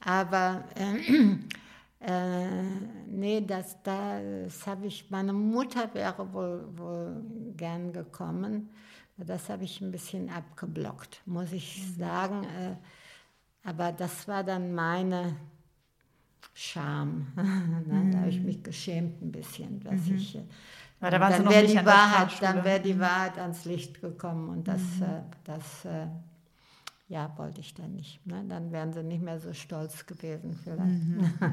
[0.04, 1.38] Aber äh,
[2.06, 2.62] äh,
[3.08, 7.24] nee, das, das habe ich, meine Mutter wäre wohl, wohl
[7.56, 8.68] gern gekommen.
[9.16, 12.44] Das habe ich ein bisschen abgeblockt, muss ich sagen.
[12.44, 12.76] Äh,
[13.66, 15.36] aber das war dann meine
[16.52, 17.32] Scham.
[17.36, 18.10] ne?
[18.12, 20.38] Da habe ich mich geschämt ein bisschen, was ich.
[21.04, 23.66] Weil da waren Sie dann noch nicht die an Wahrheit, dann wäre die Wahrheit ans
[23.66, 26.06] Licht gekommen und das, äh, das äh,
[27.08, 28.26] ja, wollte ich dann nicht.
[28.26, 28.42] Ne?
[28.48, 31.52] Dann wären sie nicht mehr so stolz gewesen vielleicht.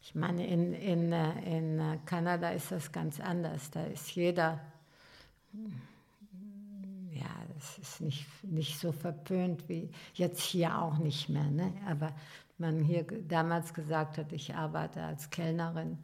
[0.00, 3.70] Ich meine, in, in, äh, in äh, Kanada ist das ganz anders.
[3.70, 4.58] Da ist jeder,
[7.12, 11.50] ja, das ist nicht, nicht so verpönt wie jetzt hier auch nicht mehr.
[11.50, 11.74] Ne?
[11.86, 12.14] Aber
[12.56, 15.98] man hier damals gesagt hat, ich arbeite als Kellnerin,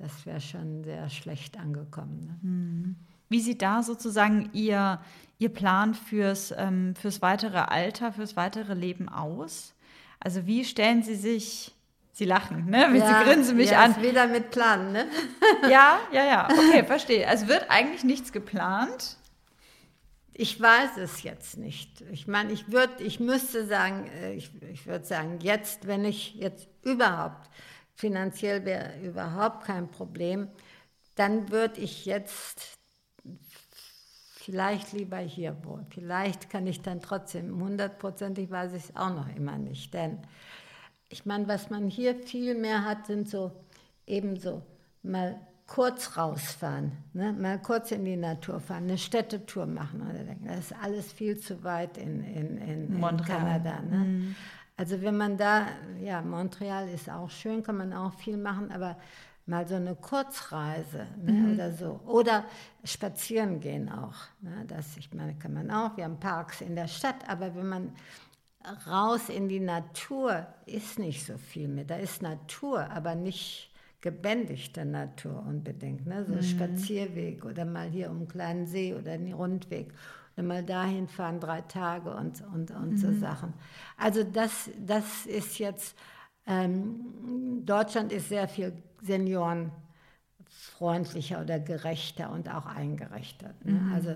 [0.00, 2.38] das wäre schon sehr schlecht angekommen.
[2.42, 2.94] Ne?
[3.28, 5.00] Wie sieht da sozusagen Ihr,
[5.38, 9.74] Ihr Plan fürs, ähm, fürs weitere Alter, fürs weitere Leben aus?
[10.18, 11.74] Also wie stellen Sie sich,
[12.12, 12.88] Sie lachen, ne?
[12.92, 13.92] Sie grinsen mich ja, an.
[13.92, 15.06] Ist wieder mit Plan, ne?
[15.70, 17.26] Ja, ja, ja, okay, verstehe.
[17.26, 19.16] Es wird eigentlich nichts geplant.
[20.32, 22.02] Ich weiß es jetzt nicht.
[22.10, 26.34] Ich meine, ich würde, ich müsste sagen, äh, ich, ich würde sagen, jetzt, wenn ich
[26.34, 27.50] jetzt überhaupt,
[28.00, 30.48] finanziell wäre überhaupt kein Problem,
[31.16, 32.78] dann würde ich jetzt
[34.36, 35.86] vielleicht lieber hier wohnen.
[35.90, 39.92] Vielleicht kann ich dann trotzdem, hundertprozentig weiß ich es auch noch immer nicht.
[39.92, 40.18] Denn
[41.10, 43.52] ich meine, was man hier viel mehr hat, sind so
[44.06, 44.62] ebenso
[45.02, 47.32] mal kurz rausfahren, ne?
[47.32, 50.02] mal kurz in die Natur fahren, eine Städtetour machen.
[50.02, 53.38] Oder denken, das ist alles viel zu weit in, in, in, in Montreal.
[53.38, 53.82] Kanada.
[53.82, 54.34] Ne?
[54.80, 55.66] Also wenn man da,
[56.02, 58.96] ja, Montreal ist auch schön, kann man auch viel machen, aber
[59.44, 62.00] mal so eine Kurzreise ne, oder so.
[62.06, 62.46] Oder
[62.82, 64.16] spazieren gehen auch.
[64.40, 65.98] Ne, das, ich meine, kann man auch.
[65.98, 67.92] Wir haben Parks in der Stadt, aber wenn man
[68.86, 71.84] raus in die Natur ist nicht so viel mehr.
[71.84, 76.06] Da ist Natur, aber nicht gebändigte Natur unbedingt.
[76.06, 76.24] Ne?
[76.24, 79.92] So ein Spazierweg oder mal hier um einen kleinen See oder einen Rundweg.
[80.42, 83.54] Mal dahin fahren, drei Tage und, und, und so Sachen.
[83.96, 85.96] Also das, das ist jetzt,
[86.46, 93.64] ähm, Deutschland ist sehr viel seniorenfreundlicher oder gerechter und auch eingerichtet.
[93.64, 93.90] Ne?
[93.94, 94.14] Also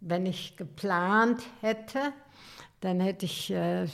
[0.00, 2.12] wenn ich geplant hätte,
[2.80, 3.86] dann hätte ich äh,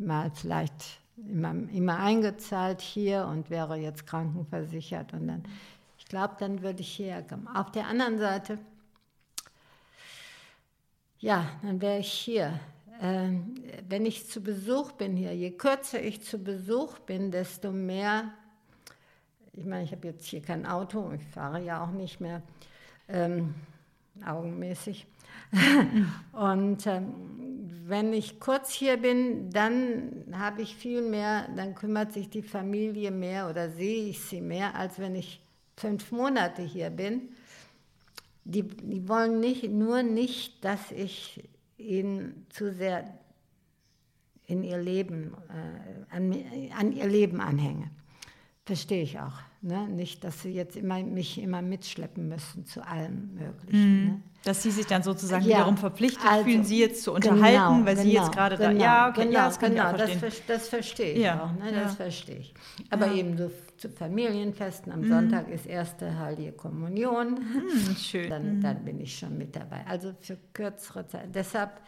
[0.00, 5.42] mal vielleicht immer, immer eingezahlt hier und wäre jetzt krankenversichert und dann,
[5.98, 7.48] ich glaube, dann würde ich hierher kommen.
[7.48, 8.58] Auf der anderen Seite,
[11.20, 12.60] ja, dann wäre ich hier.
[13.00, 13.54] Ähm,
[13.88, 18.32] wenn ich zu Besuch bin hier, je kürzer ich zu Besuch bin, desto mehr,
[19.52, 22.42] ich meine, ich habe jetzt hier kein Auto, ich fahre ja auch nicht mehr
[23.08, 23.54] ähm,
[24.24, 25.06] augenmäßig.
[26.32, 27.14] und ähm,
[27.86, 33.10] wenn ich kurz hier bin, dann habe ich viel mehr, dann kümmert sich die Familie
[33.10, 35.40] mehr oder sehe ich sie mehr, als wenn ich
[35.76, 37.30] fünf Monate hier bin.
[38.50, 41.46] Die, die wollen nicht, nur nicht, dass ich
[41.76, 43.04] ihnen zu sehr
[44.46, 46.34] in ihr Leben, äh, an,
[46.78, 47.90] an ihr Leben anhänge.
[48.64, 49.34] Verstehe ich auch.
[49.60, 49.86] Ne?
[49.88, 54.06] Nicht, dass sie jetzt immer, mich immer mitschleppen müssen zu allem Möglichen.
[54.06, 54.22] Ne?
[54.44, 57.86] Dass sie sich dann sozusagen Ja, wiederum verpflichtet also, fühlen, sie jetzt zu unterhalten, genau,
[57.86, 58.70] weil sie genau, jetzt gerade da.
[58.72, 60.20] genau, Ja, okay, genau, ja, das kann genau, ich auch verstehen.
[60.22, 61.72] Das, ver- das verstehe ich Ja, auch, ne?
[61.72, 62.54] das verstehe ich.
[62.88, 67.36] Aber eben so zu Familienfesten am Sonntag ist erste Heilige Kommunion.
[67.38, 68.30] Hm, schön.
[68.30, 69.84] Dann, dann bin ich schon mit dabei.
[69.86, 71.34] Also für kürzere Zeit.
[71.34, 71.80] Deshalb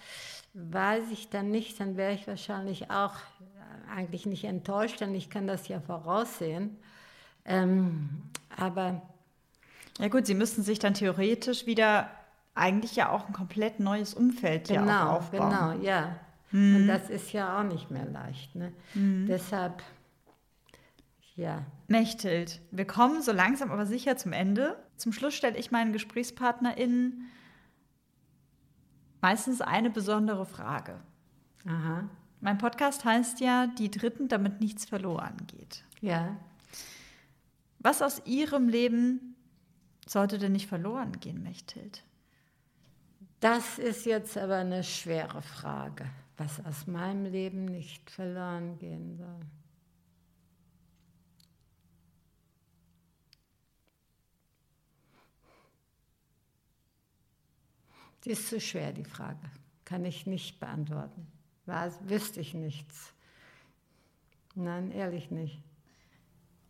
[0.55, 5.31] weiß ich dann nicht, dann wäre ich wahrscheinlich auch äh, eigentlich nicht enttäuscht, denn ich
[5.31, 6.77] kann das ja voraussehen.
[7.45, 8.09] Ähm,
[8.57, 9.03] aber
[9.99, 12.11] Ja gut, sie müssten sich dann theoretisch wieder
[12.55, 15.51] eigentlich ja auch ein komplett neues Umfeld ja auch Genau, aufbauen.
[15.51, 16.17] genau, ja.
[16.53, 18.57] Und das ist ja auch nicht mehr leicht.
[18.57, 18.73] Ne?
[18.95, 19.27] Mhm.
[19.29, 19.85] Deshalb,
[21.41, 24.77] ja, Mechthild, wir kommen so langsam aber sicher zum Ende.
[24.97, 27.27] Zum Schluss stelle ich meinen GesprächspartnerInnen
[29.23, 31.01] meistens eine besondere Frage.
[31.67, 32.09] aha,
[32.41, 35.85] Mein Podcast heißt ja Die Dritten, damit nichts verloren geht.
[36.01, 36.37] ja.
[37.83, 39.35] Was aus Ihrem Leben
[40.07, 42.05] sollte denn nicht verloren gehen, Mechthild?
[43.41, 46.05] Das ist jetzt aber eine schwere Frage,
[46.37, 49.41] was aus meinem Leben nicht verloren gehen soll.
[58.25, 59.39] Die ist zu schwer, die Frage.
[59.85, 61.27] Kann ich nicht beantworten.
[61.67, 63.13] War, wüsste ich nichts.
[64.55, 65.63] Nein, ehrlich nicht.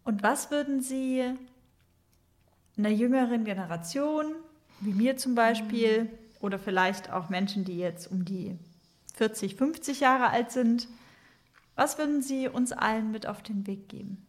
[0.04, 1.24] Und was würden Sie
[2.76, 4.34] einer jüngeren Generation,
[4.80, 8.56] wie mir zum Beispiel, oder vielleicht auch Menschen, die jetzt um die
[9.14, 10.88] 40, 50 Jahre alt sind,
[11.74, 14.26] was würden Sie uns allen mit auf den Weg geben?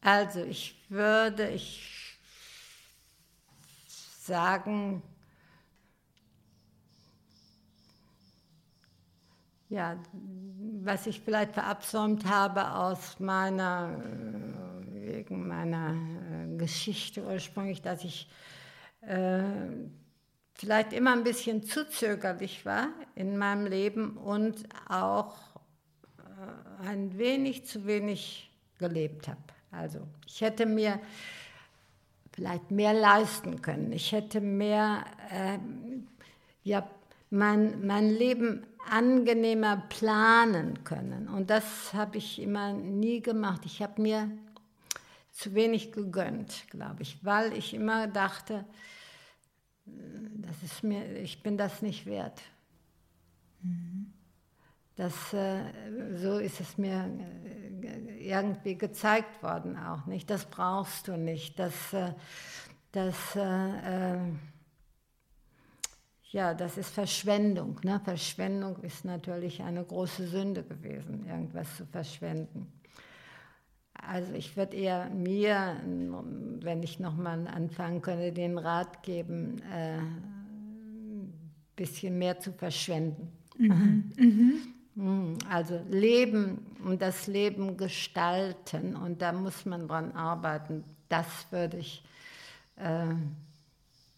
[0.00, 2.18] Also ich würde ich
[4.20, 5.02] sagen,
[9.68, 9.96] ja,
[10.82, 18.30] was ich vielleicht verabsäumt habe aus meiner, äh, wegen meiner äh, Geschichte ursprünglich, dass ich
[19.02, 19.42] äh,
[20.54, 25.36] vielleicht immer ein bisschen zu zögerlich war in meinem Leben und auch
[26.18, 29.57] äh, ein wenig zu wenig gelebt habe.
[29.70, 31.00] Also ich hätte mir
[32.32, 33.92] vielleicht mehr leisten können.
[33.92, 36.06] Ich hätte mehr, ähm,
[36.62, 36.88] ja,
[37.30, 41.28] mein, mein Leben angenehmer planen können.
[41.28, 43.62] Und das habe ich immer nie gemacht.
[43.64, 44.30] Ich habe mir
[45.32, 48.64] zu wenig gegönnt, glaube ich, weil ich immer dachte,
[49.84, 52.40] das ist mir, ich bin das nicht wert.
[54.96, 55.62] Das, äh,
[56.16, 57.37] so ist es mir äh,
[58.20, 60.30] irgendwie gezeigt worden auch nicht.
[60.30, 61.58] Das brauchst du nicht.
[61.58, 62.12] Das, äh,
[62.92, 64.18] das, äh, äh,
[66.30, 67.80] ja, das ist Verschwendung.
[67.82, 68.00] Ne?
[68.04, 72.72] Verschwendung ist natürlich eine große Sünde gewesen, irgendwas zu verschwenden.
[73.94, 81.32] Also ich würde eher mir, wenn ich nochmal anfangen könnte, den Rat geben, äh, ein
[81.74, 83.32] bisschen mehr zu verschwenden.
[83.58, 84.10] Mm,
[85.48, 90.82] Also Leben und das Leben gestalten und da muss man dran arbeiten.
[91.08, 92.02] Das würde ich
[92.76, 93.14] äh,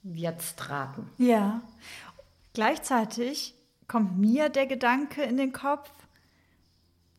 [0.05, 1.11] jetzt raten.
[1.19, 1.61] Ja.
[2.55, 3.55] Gleichzeitig
[3.89, 5.91] kommt mir der Gedanke in den Kopf,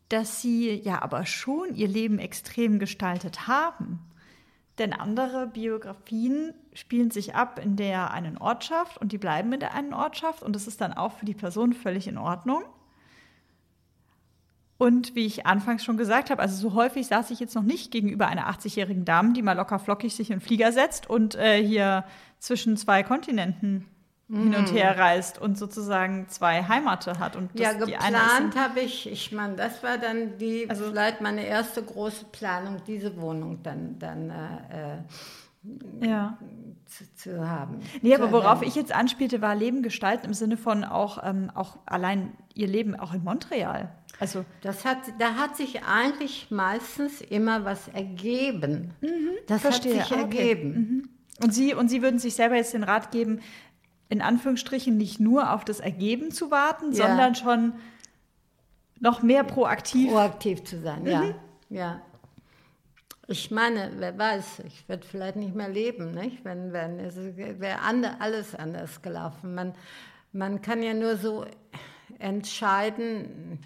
[0.10, 4.00] dass sie ja aber schon ihr Leben extrem gestaltet haben.
[4.80, 9.76] Denn andere Biografien spielen sich ab in der einen Ortschaft und die bleiben in der
[9.76, 12.64] einen Ortschaft und das ist dann auch für die Person völlig in Ordnung.
[14.82, 17.92] Und wie ich anfangs schon gesagt habe, also so häufig saß ich jetzt noch nicht
[17.92, 21.64] gegenüber einer 80-jährigen Dame, die mal locker flockig sich in den Flieger setzt und äh,
[21.64, 22.04] hier
[22.40, 23.86] zwischen zwei Kontinenten
[24.28, 27.36] hin und her reist und sozusagen zwei Heimate hat.
[27.36, 31.22] Und Ja, das- ist geplant habe ich, ich meine, das war dann die, Also- vielleicht
[31.22, 34.94] meine erste große Planung, diese Wohnung dann, dann äh,
[36.02, 36.38] äh, Ja.
[36.88, 37.82] zu, zu haben.
[38.02, 41.78] Nee, aber worauf ich jetzt anspielte, war Leben gestalten im Sinne von auch, ähm, auch
[41.86, 43.92] allein ihr Leben auch in Montreal.
[44.22, 48.94] Also Das hat, da hat sich eigentlich meistens immer was ergeben.
[49.48, 50.00] das Mhm, verstehe.
[50.00, 50.38] hat sich Ah, okay.
[50.50, 51.10] ergeben.
[51.44, 53.42] Und Sie, und Sie würden sich selber jetzt den Rat geben,
[54.10, 57.08] in Anführungsstrichen nicht nur auf das Ergeben zu warten, Ja.
[57.08, 57.74] sondern schon
[59.00, 60.12] noch mehr proaktiv.
[60.12, 61.22] Proaktiv zu sein, ja.
[61.24, 61.36] Mhm.
[61.70, 62.02] ja.
[63.28, 66.44] Ich meine, wer weiß, ich werde vielleicht nicht mehr leben, nicht?
[66.46, 67.80] Wenn, wenn, es wäre
[68.20, 69.56] alles anders gelaufen.
[69.56, 69.74] Man,
[70.34, 71.46] man kann ja nur so
[72.20, 73.60] entscheiden,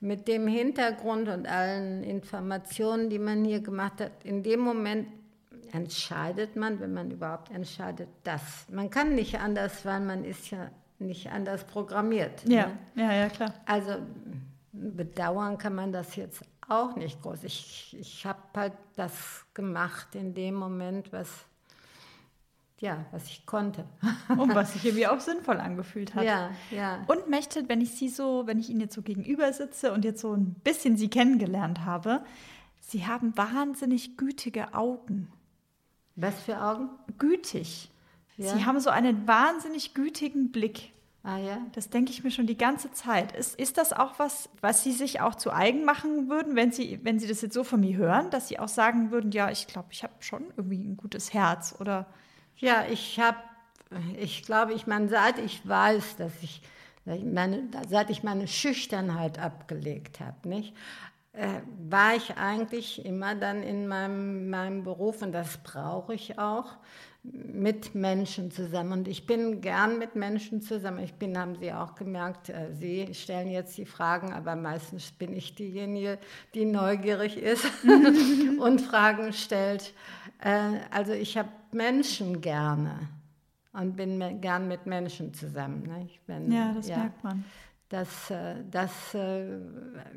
[0.00, 5.08] mit dem Hintergrund und allen Informationen, die man hier gemacht hat, in dem Moment
[5.72, 8.66] entscheidet man, wenn man überhaupt entscheidet, das.
[8.70, 12.42] Man kann nicht anders, weil man ist ja nicht anders programmiert.
[12.48, 12.78] Ja, Ne?
[13.02, 13.52] ja, ja, klar.
[13.66, 13.96] Also
[14.72, 17.44] bedauern kann man das jetzt auch nicht groß.
[17.44, 21.28] Ich, ich habe halt das gemacht in dem Moment, was,
[22.80, 23.84] ja, was ich konnte.
[24.28, 26.24] Und was sich irgendwie auch sinnvoll angefühlt hat.
[26.24, 27.04] Ja, ja.
[27.08, 30.20] Und möchte, wenn ich Sie so, wenn ich Ihnen jetzt so gegenüber sitze und jetzt
[30.20, 32.22] so ein bisschen Sie kennengelernt habe,
[32.80, 35.28] Sie haben wahnsinnig gütige Augen.
[36.16, 36.88] Was für Augen?
[37.18, 37.90] Gütig.
[38.36, 38.54] Ja.
[38.54, 40.92] Sie haben so einen wahnsinnig gütigen Blick.
[41.24, 41.58] Ah ja.
[41.72, 43.32] Das denke ich mir schon die ganze Zeit.
[43.32, 47.00] Ist, ist das auch was, was Sie sich auch zu eigen machen würden, wenn Sie,
[47.02, 49.66] wenn Sie das jetzt so von mir hören, dass Sie auch sagen würden, ja, ich
[49.66, 52.06] glaube, ich habe schon irgendwie ein gutes Herz oder
[52.60, 53.38] Ja, ich habe,
[54.18, 56.60] ich glaube, ich meine, seit ich weiß, dass ich,
[57.04, 60.74] meine, seit ich meine Schüchternheit abgelegt habe, nicht,
[61.34, 66.76] äh, war ich eigentlich immer dann in meinem, meinem Beruf, und das brauche ich auch,
[67.22, 68.92] mit Menschen zusammen.
[68.92, 70.98] Und ich bin gern mit Menschen zusammen.
[71.04, 75.32] Ich bin, haben Sie auch gemerkt, äh, Sie stellen jetzt die Fragen, aber meistens bin
[75.32, 76.18] ich diejenige,
[76.54, 77.66] die neugierig ist
[78.58, 79.94] und Fragen stellt.
[80.40, 83.08] Äh, Also ich habe Menschen gerne
[83.72, 85.82] und bin gern mit Menschen zusammen.
[85.82, 86.20] Nicht?
[86.26, 87.44] Wenn, ja, das merkt man.
[87.88, 89.58] Das, äh, das äh,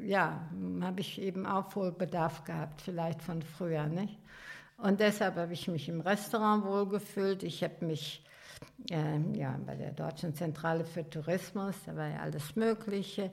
[0.05, 0.41] ja,
[0.81, 3.87] habe ich eben Aufholbedarf gehabt, vielleicht von früher.
[3.87, 4.17] Nicht?
[4.77, 7.43] Und deshalb habe ich mich im Restaurant wohlgefühlt.
[7.43, 8.25] Ich habe mich
[8.89, 13.31] ähm, ja, bei der Deutschen Zentrale für Tourismus, da war ja alles Mögliche.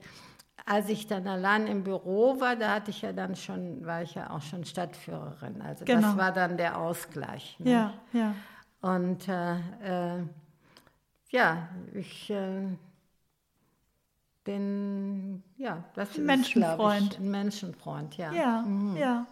[0.71, 4.15] Als ich dann allein im Büro war, da hatte ich ja dann schon, war ich
[4.15, 5.63] ja auch schon Stadtführerin.
[5.63, 6.09] Also Genau.
[6.09, 7.57] das war dann der Ausgleich.
[7.59, 7.71] ne?
[7.71, 8.35] Ja, ja.
[8.83, 10.23] Und äh, äh,
[11.31, 12.67] ja, ich äh,
[14.45, 17.13] bin, ja, das Ein ist, Menschenfreund.
[17.15, 18.33] Ich, ein Menschenfreund, ja.
[18.33, 18.97] Ja, Mhm.
[18.97, 19.27] ja.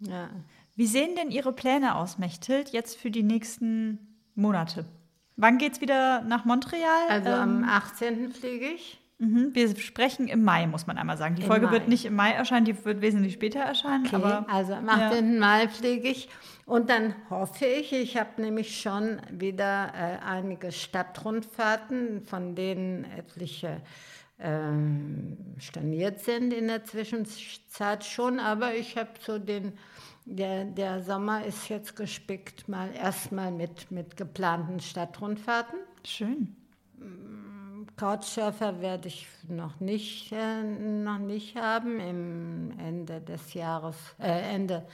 [0.00, 0.28] ja.
[0.74, 3.98] Wie sehen denn Ihre Pläne aus, Mechthild, jetzt für die nächsten
[4.34, 4.84] Monate?
[5.36, 7.08] Wann geht's wieder nach Montreal?
[7.08, 8.32] Also Ähm, am 18.
[8.32, 8.98] fliege ich.
[9.22, 11.36] Mhm, wir sprechen im Mai, muss man einmal sagen.
[11.36, 11.88] Die Im Folge wird Mai.
[11.88, 14.06] nicht im Mai erscheinen, die wird wesentlich später erscheinen.
[14.06, 15.08] Okay, Aber also am ja.
[15.08, 15.38] 18.
[15.38, 16.28] Mai fliege ich.
[16.66, 23.80] Und dann hoffe ich, ich habe nämlich schon wieder äh, einige Stadtrundfahrten, von denen etliche
[24.38, 29.72] ähm, storniert sind in der Zwischenzeit schon, aber ich habe so den,
[30.24, 35.78] der, der Sommer ist jetzt gespickt, mal erstmal mit, mit geplanten Stadtrundfahrten.
[36.04, 36.56] Schön.
[37.96, 42.00] Couchsurfer werde ich noch nicht, äh, noch nicht haben.
[42.00, 44.86] Im Ende des Jahres, äh, Ende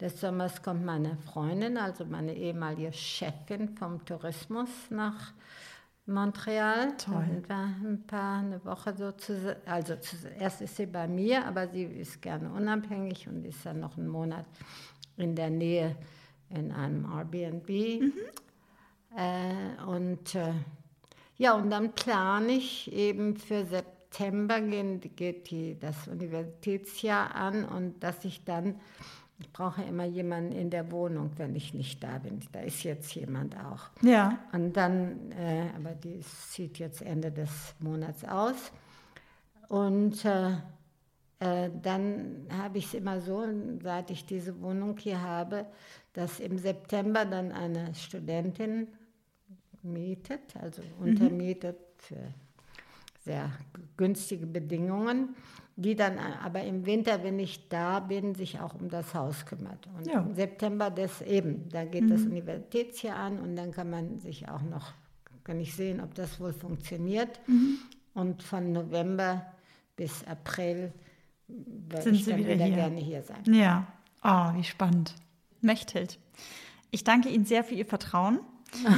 [0.00, 5.32] des Sommers kommt meine Freundin, also meine ehemalige Chefin vom Tourismus nach
[6.06, 6.96] Montreal.
[6.96, 7.24] Toll.
[7.26, 9.56] Sind wir ein paar, eine Woche so zusammen.
[9.66, 13.80] Also zu, erst ist sie bei mir, aber sie ist gerne unabhängig und ist dann
[13.80, 14.46] noch einen Monat
[15.16, 15.96] in der Nähe
[16.50, 17.68] in einem Airbnb.
[19.16, 20.52] Äh, und äh,
[21.38, 28.02] ja, und dann plane ich eben für September gehen, geht die, das Universitätsjahr an und
[28.02, 28.80] dass ich dann,
[29.38, 32.40] ich brauche immer jemanden in der Wohnung, wenn ich nicht da bin.
[32.52, 33.90] Da ist jetzt jemand auch.
[34.02, 34.38] Ja.
[34.52, 38.72] Und dann, äh, aber die sieht jetzt Ende des Monats aus.
[39.68, 40.52] Und äh,
[41.38, 43.44] äh, dann habe ich es immer so,
[43.82, 45.66] seit ich diese Wohnung hier habe,
[46.14, 48.88] dass im September dann eine Studentin
[49.86, 52.32] mietet, also untermietet für
[53.24, 53.50] sehr
[53.96, 55.34] günstige Bedingungen,
[55.76, 59.86] die dann aber im Winter, wenn ich da bin, sich auch um das Haus kümmert.
[59.96, 60.20] Und Ja.
[60.20, 64.62] im September das eben, da geht das Universitätsjahr an und dann kann man sich auch
[64.62, 64.92] noch,
[65.44, 67.40] kann ich sehen, ob das wohl funktioniert.
[68.14, 69.44] Und von November
[69.96, 70.92] bis April
[72.00, 73.42] Sind ich Sie dann wieder wieder, gerne hier sein.
[73.52, 73.86] Ja.
[74.24, 75.14] Oh, wie spannend.
[75.60, 76.18] Mechthild.
[76.90, 78.40] Ich danke Ihnen sehr für Ihr Vertrauen.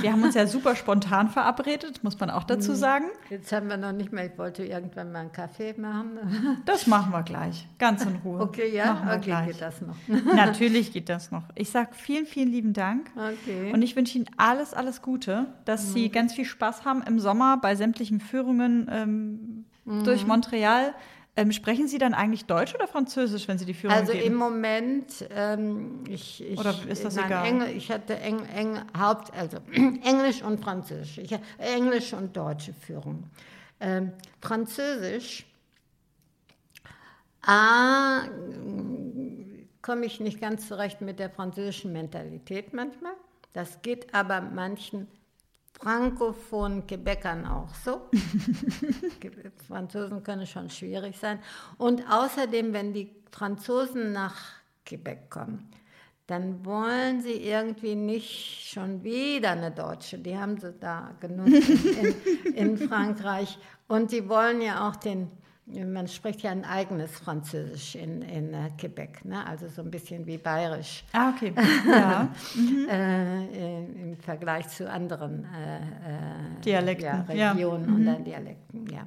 [0.00, 3.06] Wir haben uns ja super spontan verabredet, muss man auch dazu sagen.
[3.30, 6.18] Jetzt haben wir noch nicht mehr, ich wollte irgendwann mal einen Kaffee machen.
[6.64, 8.40] Das machen wir gleich, ganz in Ruhe.
[8.40, 9.46] Okay, ja, Machen wir okay, gleich.
[9.48, 9.96] geht das noch.
[10.34, 11.44] Natürlich geht das noch.
[11.54, 13.10] Ich sage vielen, vielen lieben Dank.
[13.16, 13.72] Okay.
[13.72, 15.92] Und ich wünsche Ihnen alles, alles Gute, dass Mhm.
[15.92, 20.04] Sie ganz viel Spaß haben im Sommer bei sämtlichen Führungen ähm, Mhm.
[20.04, 20.92] durch Montreal.
[21.38, 24.26] Ähm, sprechen Sie dann eigentlich Deutsch oder Französisch, wenn Sie die Führung Also geben?
[24.26, 27.46] im Moment, ähm, ich, ich, Oder ist das nein, egal?
[27.46, 33.22] Engl, ich hatte Eng, Eng, Haupt, also Englisch und Französisch, ich, Englisch und deutsche Führung.
[33.78, 34.10] Ähm,
[34.40, 35.46] Französisch,
[37.42, 38.22] A,
[39.80, 43.12] komme ich nicht ganz zurecht mit der französischen Mentalität manchmal.
[43.52, 45.06] Das geht aber manchen
[45.78, 48.10] frankophonen Quebecern auch so.
[49.68, 51.38] Franzosen können schon schwierig sein.
[51.76, 54.36] Und außerdem, wenn die Franzosen nach
[54.84, 55.70] Quebec kommen,
[56.26, 60.18] dann wollen sie irgendwie nicht schon wieder eine Deutsche.
[60.18, 63.58] Die haben sie da genug in, in Frankreich.
[63.86, 65.30] Und sie wollen ja auch den,
[65.70, 69.46] man spricht ja ein eigenes Französisch in, in äh, Quebec, ne?
[69.46, 71.52] also so ein bisschen wie bayerisch ah, okay.
[71.86, 72.28] Ja.
[72.90, 77.52] äh, äh, im Vergleich zu anderen äh, äh, Dialekten, ja, ja.
[77.52, 79.06] Regionen und dann Dialekten, ja.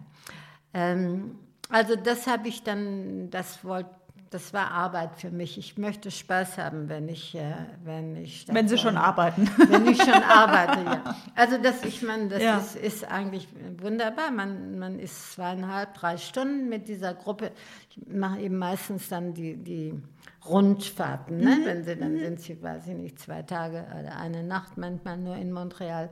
[0.74, 1.36] Ähm,
[1.70, 3.90] also das habe ich dann, das wollte,
[4.32, 5.58] das war Arbeit für mich.
[5.58, 7.54] Ich möchte Spaß haben, wenn ich, äh,
[7.84, 8.48] wenn ich.
[8.48, 9.50] Wenn Sie schon arbeiten.
[9.70, 11.16] Wenn ich schon arbeite, ja.
[11.36, 12.58] Also das, ich meine, das Ja.
[12.58, 13.50] ist, ist eigentlich
[13.82, 14.32] wunderbar.
[14.32, 17.52] Man, man ist zweieinhalb, drei Stunden mit dieser Gruppe.
[17.90, 20.02] Ich mache eben meistens dann die, die
[20.48, 21.58] Rundfahrten, ne?
[21.58, 21.66] Mhm.
[21.66, 25.36] wenn sie, dann sind sie, weiß ich nicht, zwei Tage oder eine Nacht manchmal nur
[25.36, 26.10] in Montreal.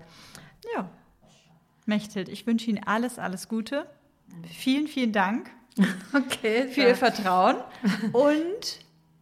[0.76, 0.90] Ja.
[1.86, 3.86] Mechthild, ich wünsche Ihnen alles, alles Gute.
[4.46, 5.50] Vielen, vielen Dank
[6.14, 6.68] Okay.
[6.70, 7.58] für Ihr Vertrauen.
[8.14, 8.80] Und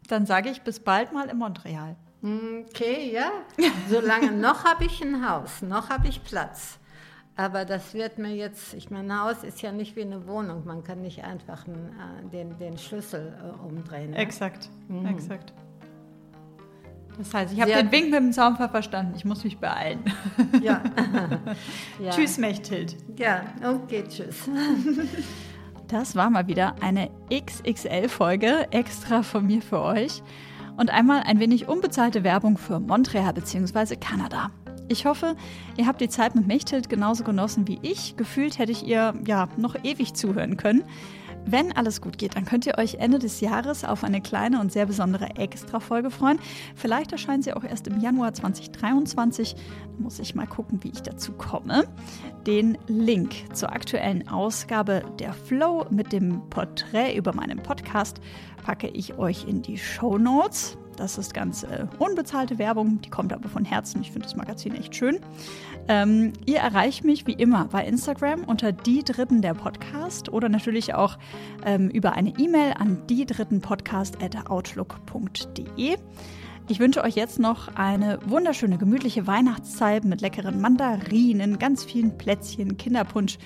[0.08, 1.96] dann sage ich bis bald mal in Montreal.
[2.22, 3.32] Okay, ja.
[3.90, 6.80] Solange noch habe ich ein Haus, noch habe ich Platz.
[7.36, 10.66] Aber das wird mir jetzt, ich meine, ein Haus ist ja nicht wie eine Wohnung.
[10.66, 11.96] Man kann nicht einfach einen,
[12.26, 14.12] äh, den, den Schlüssel äh, umdrehen.
[14.12, 14.18] Ne?
[14.18, 14.70] Exakt,
[15.08, 15.54] exakt.
[17.20, 19.14] Das heißt, ich habe den Wink mit dem Zaunpfeil verstanden.
[19.16, 20.04] Ich muss mich beeilen.
[20.62, 20.84] Ja.
[22.00, 22.12] ja.
[22.12, 22.96] Tschüss, Mechthild.
[23.18, 24.50] Ja, okay, tschüss.
[25.88, 30.22] Das war mal wieder eine XXL-Folge extra von mir für euch.
[30.76, 33.96] Und einmal ein wenig unbezahlte Werbung für Montreal bzw.
[33.96, 34.52] Kanada.
[34.90, 35.36] Ich hoffe,
[35.78, 38.18] ihr habt die Zeit mit Mechthild genauso genossen wie ich.
[38.18, 40.84] Gefühlt hätte ich ihr ja noch ewig zuhören können.
[41.50, 44.70] Wenn alles gut geht, dann könnt ihr euch Ende des Jahres auf eine kleine und
[44.70, 46.40] sehr besondere Extra-Folge freuen.
[46.76, 49.56] Vielleicht erscheint sie auch erst im Januar 2023.
[49.56, 49.62] Da
[49.98, 51.88] muss ich mal gucken, wie ich dazu komme.
[52.46, 58.20] Den Link zur aktuellen Ausgabe der Flow mit dem Porträt über meinen Podcast
[58.66, 60.78] packe ich euch in die Show Notes.
[60.98, 64.02] Das ist ganz äh, unbezahlte Werbung, die kommt aber von Herzen.
[64.02, 65.20] Ich finde das Magazin echt schön.
[65.90, 70.94] Ähm, ihr erreicht mich wie immer bei Instagram unter die Dritten der Podcast oder natürlich
[70.94, 71.18] auch
[71.66, 75.98] ähm, über eine E-Mail an die Dritten Podcast at outlook.de.
[76.70, 82.76] Ich wünsche euch jetzt noch eine wunderschöne, gemütliche Weihnachtszeit mit leckeren Mandarinen, ganz vielen Plätzchen,
[82.76, 83.38] Kinderpunsch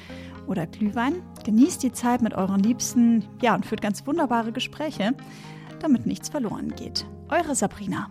[0.47, 1.21] oder Glühwein.
[1.45, 5.13] Genießt die Zeit mit euren Liebsten, ja, und führt ganz wunderbare Gespräche,
[5.79, 7.05] damit nichts verloren geht.
[7.29, 8.09] Eure Sabrina.